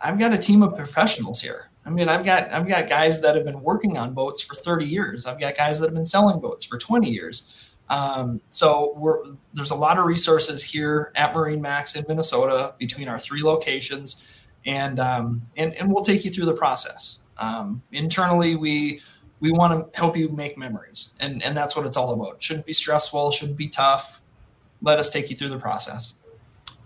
I've 0.00 0.18
got 0.18 0.32
a 0.32 0.38
team 0.38 0.62
of 0.62 0.76
professionals 0.76 1.40
here. 1.40 1.70
I 1.86 1.90
mean, 1.90 2.08
I've 2.08 2.24
got 2.24 2.52
I've 2.52 2.68
got 2.68 2.88
guys 2.88 3.22
that 3.22 3.34
have 3.34 3.46
been 3.46 3.62
working 3.62 3.96
on 3.96 4.12
boats 4.12 4.42
for 4.42 4.54
30 4.54 4.84
years. 4.84 5.24
I've 5.24 5.40
got 5.40 5.56
guys 5.56 5.80
that 5.80 5.86
have 5.86 5.94
been 5.94 6.04
selling 6.04 6.38
boats 6.38 6.64
for 6.64 6.76
20 6.76 7.08
years. 7.08 7.67
Um, 7.90 8.40
so 8.50 9.34
there's 9.54 9.70
a 9.70 9.76
lot 9.76 9.98
of 9.98 10.04
resources 10.04 10.62
here 10.62 11.12
at 11.14 11.32
MarineMax 11.32 11.96
in 11.96 12.04
Minnesota 12.08 12.74
between 12.78 13.08
our 13.08 13.18
three 13.18 13.42
locations, 13.42 14.26
and 14.66 15.00
um, 15.00 15.42
and 15.56 15.74
and 15.74 15.92
we'll 15.92 16.04
take 16.04 16.24
you 16.24 16.30
through 16.30 16.46
the 16.46 16.54
process. 16.54 17.20
Um, 17.38 17.82
internally, 17.92 18.56
we 18.56 19.00
we 19.40 19.52
want 19.52 19.92
to 19.92 19.98
help 19.98 20.16
you 20.16 20.28
make 20.30 20.58
memories 20.58 21.14
and 21.20 21.42
and 21.42 21.56
that's 21.56 21.76
what 21.76 21.86
it's 21.86 21.96
all 21.96 22.12
about. 22.12 22.42
Shouldn't 22.42 22.66
be 22.66 22.72
stressful 22.72 23.30
shouldn't 23.30 23.58
be 23.58 23.68
tough. 23.68 24.20
Let 24.82 24.98
us 24.98 25.10
take 25.10 25.30
you 25.30 25.36
through 25.36 25.48
the 25.48 25.58
process 25.58 26.14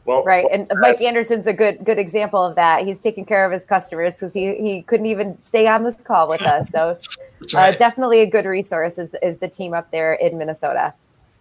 well 0.05 0.23
right 0.25 0.47
and 0.53 0.71
mike 0.81 1.01
anderson's 1.01 1.47
a 1.47 1.53
good 1.53 1.85
good 1.85 1.99
example 1.99 2.45
of 2.45 2.55
that 2.57 2.85
he's 2.85 3.01
taking 3.01 3.25
care 3.25 3.45
of 3.45 3.53
his 3.53 3.65
customers 3.65 4.15
because 4.15 4.33
he, 4.33 4.55
he 4.57 4.83
couldn't 4.83 5.07
even 5.07 5.37
stay 5.43 5.67
on 5.67 5.85
this 5.85 6.03
call 6.03 6.29
with 6.29 6.43
us 6.43 6.69
so 6.71 6.79
uh, 6.81 6.97
right. 7.55 7.75
uh, 7.75 7.79
definitely 7.79 8.21
a 8.21 8.27
good 8.27 8.45
resource 8.45 8.99
is, 8.99 9.15
is 9.23 9.39
the 9.39 9.49
team 9.49 9.75
up 9.75 9.91
there 9.91 10.15
in 10.15 10.37
minnesota 10.39 10.93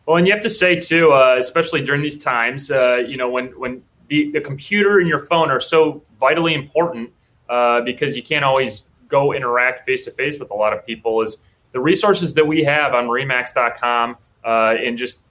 well 0.05 0.17
and 0.17 0.27
you 0.27 0.33
have 0.33 0.41
to 0.41 0.49
say 0.49 0.79
too 0.79 1.11
uh, 1.11 1.35
especially 1.37 1.81
during 1.81 2.01
these 2.01 2.17
times 2.17 2.71
uh, 2.71 2.95
you 2.95 3.17
know 3.17 3.29
when 3.29 3.47
when 3.59 3.81
the, 4.07 4.29
the 4.31 4.41
computer 4.41 4.99
and 4.99 5.07
your 5.07 5.19
phone 5.19 5.49
are 5.49 5.61
so 5.61 6.03
vitally 6.19 6.53
important 6.53 7.09
uh, 7.49 7.81
because 7.81 8.15
you 8.15 8.21
can't 8.21 8.43
always 8.43 8.83
go 9.07 9.33
interact 9.33 9.85
face 9.85 10.03
to 10.03 10.11
face 10.11 10.39
with 10.39 10.51
a 10.51 10.53
lot 10.53 10.73
of 10.73 10.85
people 10.85 11.21
is 11.21 11.37
the 11.71 11.79
resources 11.79 12.33
that 12.33 12.45
we 12.45 12.63
have 12.63 12.93
on 12.93 13.05
marinemax.com 13.07 14.17
uh, 14.43 14.75
and 14.79 14.97
just 14.97 15.23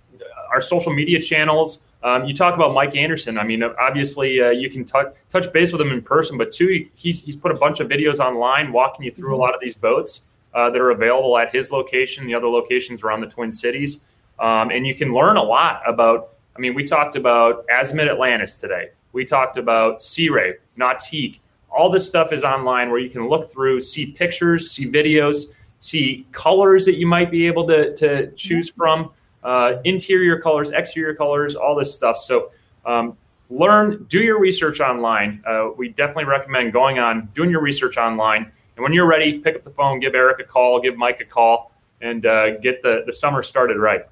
our 0.52 0.60
social 0.60 0.92
media 0.92 1.20
channels. 1.20 1.84
Um, 2.02 2.24
you 2.24 2.34
talk 2.34 2.54
about 2.54 2.72
Mike 2.72 2.96
Anderson. 2.96 3.36
I 3.38 3.44
mean, 3.44 3.62
obviously, 3.62 4.40
uh, 4.40 4.50
you 4.50 4.70
can 4.70 4.84
t- 4.84 4.98
touch 5.28 5.52
base 5.52 5.72
with 5.72 5.80
him 5.80 5.92
in 5.92 6.00
person, 6.00 6.38
but 6.38 6.50
two, 6.50 6.86
he's, 6.94 7.20
he's 7.20 7.36
put 7.36 7.52
a 7.52 7.54
bunch 7.54 7.80
of 7.80 7.88
videos 7.88 8.18
online 8.18 8.72
walking 8.72 9.04
you 9.04 9.10
through 9.10 9.34
a 9.34 9.38
lot 9.38 9.54
of 9.54 9.60
these 9.60 9.74
boats 9.74 10.22
uh, 10.54 10.70
that 10.70 10.80
are 10.80 10.90
available 10.90 11.36
at 11.36 11.54
his 11.54 11.70
location, 11.70 12.26
the 12.26 12.34
other 12.34 12.48
locations 12.48 13.02
around 13.02 13.20
the 13.20 13.26
Twin 13.26 13.52
Cities. 13.52 14.06
Um, 14.38 14.70
and 14.70 14.86
you 14.86 14.94
can 14.94 15.12
learn 15.12 15.36
a 15.36 15.42
lot 15.42 15.82
about. 15.86 16.30
I 16.56 16.60
mean, 16.60 16.74
we 16.74 16.84
talked 16.84 17.16
about 17.16 17.66
Azimut 17.68 18.08
Atlantis 18.10 18.56
today. 18.56 18.90
We 19.12 19.24
talked 19.24 19.56
about 19.56 20.02
Sea 20.02 20.30
Ray, 20.30 20.54
Nautique 20.78 21.40
all 21.70 21.90
this 21.90 22.06
stuff 22.06 22.32
is 22.32 22.44
online 22.44 22.90
where 22.90 22.98
you 22.98 23.10
can 23.10 23.28
look 23.28 23.50
through, 23.50 23.80
see 23.80 24.12
pictures, 24.12 24.70
see 24.70 24.90
videos, 24.90 25.54
see 25.78 26.26
colors 26.32 26.84
that 26.84 26.96
you 26.96 27.06
might 27.06 27.30
be 27.30 27.46
able 27.46 27.66
to, 27.66 27.94
to 27.96 28.30
choose 28.32 28.70
from, 28.70 29.10
uh, 29.42 29.74
interior 29.84 30.38
colors, 30.38 30.70
exterior 30.70 31.14
colors, 31.14 31.54
all 31.54 31.74
this 31.74 31.92
stuff. 31.92 32.18
So 32.18 32.50
um, 32.84 33.16
learn, 33.48 34.04
do 34.08 34.20
your 34.20 34.38
research 34.40 34.80
online. 34.80 35.42
Uh, 35.46 35.70
we 35.76 35.88
definitely 35.88 36.24
recommend 36.24 36.72
going 36.72 36.98
on, 36.98 37.28
doing 37.34 37.50
your 37.50 37.60
research 37.60 37.96
online. 37.96 38.50
And 38.76 38.82
when 38.82 38.92
you're 38.92 39.06
ready, 39.06 39.38
pick 39.38 39.56
up 39.56 39.64
the 39.64 39.70
phone, 39.70 40.00
give 40.00 40.14
Eric 40.14 40.40
a 40.40 40.44
call, 40.44 40.80
give 40.80 40.96
Mike 40.96 41.20
a 41.20 41.24
call, 41.24 41.72
and 42.00 42.24
uh, 42.24 42.58
get 42.58 42.82
the, 42.82 43.02
the 43.06 43.12
summer 43.12 43.42
started 43.42 43.76
right. 43.76 44.06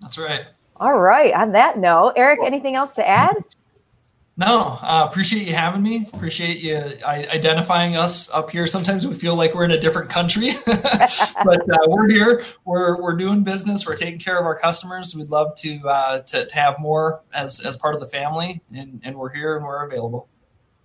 That's 0.00 0.18
right. 0.18 0.44
All 0.76 0.98
right. 0.98 1.32
On 1.34 1.52
that 1.52 1.78
note, 1.78 2.14
Eric, 2.16 2.40
anything 2.44 2.74
else 2.74 2.94
to 2.94 3.08
add? 3.08 3.36
No, 4.36 4.78
uh, 4.82 5.06
appreciate 5.08 5.46
you 5.46 5.54
having 5.54 5.80
me. 5.80 6.08
Appreciate 6.12 6.58
you 6.58 6.80
identifying 7.04 7.94
us 7.94 8.28
up 8.32 8.50
here. 8.50 8.66
Sometimes 8.66 9.06
we 9.06 9.14
feel 9.14 9.36
like 9.36 9.54
we're 9.54 9.64
in 9.64 9.70
a 9.70 9.78
different 9.78 10.10
country, 10.10 10.48
but 10.66 11.60
uh, 11.70 11.78
we're 11.86 12.10
here. 12.10 12.42
We're 12.64 13.00
we're 13.00 13.14
doing 13.14 13.44
business. 13.44 13.86
We're 13.86 13.94
taking 13.94 14.18
care 14.18 14.36
of 14.36 14.44
our 14.44 14.58
customers. 14.58 15.14
We'd 15.14 15.30
love 15.30 15.54
to 15.58 15.78
uh, 15.86 16.20
to, 16.22 16.46
to 16.46 16.56
have 16.56 16.80
more 16.80 17.22
as 17.32 17.64
as 17.64 17.76
part 17.76 17.94
of 17.94 18.00
the 18.00 18.08
family, 18.08 18.60
and 18.76 19.00
and 19.04 19.16
we're 19.16 19.32
here 19.32 19.56
and 19.56 19.64
we're 19.64 19.86
available. 19.86 20.28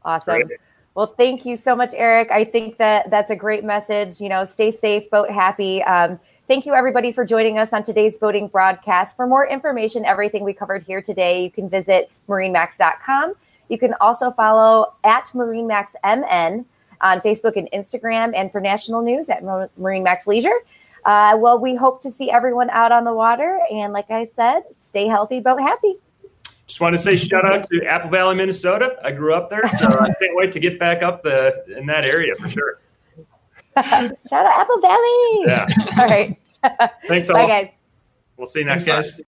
Awesome. 0.03 0.43
Great. 0.43 0.59
Well, 0.93 1.15
thank 1.17 1.43
you 1.43 1.57
so 1.57 1.75
much, 1.75 1.93
Eric. 1.95 2.29
I 2.29 2.45
think 2.45 2.77
that 2.77 3.09
that's 3.09 3.31
a 3.31 3.35
great 3.35 3.63
message. 3.63 4.21
You 4.21 4.29
know, 4.29 4.45
stay 4.45 4.71
safe, 4.71 5.09
boat 5.09 5.31
happy. 5.31 5.81
Um, 5.83 6.19
thank 6.49 6.65
you, 6.65 6.73
everybody, 6.73 7.11
for 7.11 7.23
joining 7.23 7.59
us 7.59 7.71
on 7.73 7.83
today's 7.83 8.17
boating 8.17 8.47
broadcast. 8.47 9.15
For 9.15 9.27
more 9.27 9.47
information, 9.47 10.03
everything 10.03 10.43
we 10.43 10.51
covered 10.51 10.81
here 10.81 10.99
today, 10.99 11.43
you 11.43 11.51
can 11.51 11.69
visit 11.69 12.11
marinemax.com. 12.27 13.35
You 13.69 13.77
can 13.77 13.93
also 14.01 14.31
follow 14.31 14.95
at 15.03 15.27
MarineMaxMN 15.27 16.65
on 17.01 17.21
Facebook 17.21 17.55
and 17.55 17.69
Instagram, 17.71 18.33
and 18.35 18.51
for 18.51 18.59
national 18.59 19.03
news 19.03 19.29
at 19.29 19.43
Marine 19.77 20.01
Max 20.01 20.25
Leisure. 20.25 20.59
Uh, 21.05 21.37
well, 21.39 21.59
we 21.59 21.75
hope 21.75 22.01
to 22.01 22.11
see 22.11 22.31
everyone 22.31 22.71
out 22.71 22.91
on 22.91 23.03
the 23.03 23.13
water. 23.13 23.59
And 23.71 23.93
like 23.93 24.09
I 24.09 24.27
said, 24.35 24.63
stay 24.79 25.07
healthy, 25.07 25.39
boat 25.39 25.61
happy. 25.61 25.97
Just 26.65 26.81
want 26.81 26.93
to 26.93 26.97
say 26.97 27.15
shout 27.15 27.45
out 27.45 27.63
to 27.69 27.85
Apple 27.85 28.09
Valley, 28.09 28.35
Minnesota. 28.35 28.97
I 29.03 29.11
grew 29.11 29.35
up 29.35 29.51
there, 29.51 29.61
so 29.77 29.87
I 29.87 30.07
can't 30.07 30.35
wait 30.35 30.51
to 30.53 30.59
get 30.59 30.79
back 30.79 31.03
up 31.03 31.21
the 31.21 31.63
in 31.77 31.85
that 31.85 32.05
area 32.05 32.33
for 32.33 32.49
sure. 32.49 32.79
shout 34.29 34.45
out 34.45 34.59
Apple 34.59 34.79
Valley. 34.79 35.43
Yeah. 35.45 35.67
all 35.99 36.07
right. 36.07 36.37
Thanks 37.07 37.29
all. 37.29 37.35
Bye, 37.35 37.47
guys. 37.47 37.69
We'll 38.37 38.45
see 38.45 38.59
you 38.59 38.65
next 38.65 38.85
Thanks, 38.85 39.11
time. 39.11 39.17
Guys. 39.19 39.25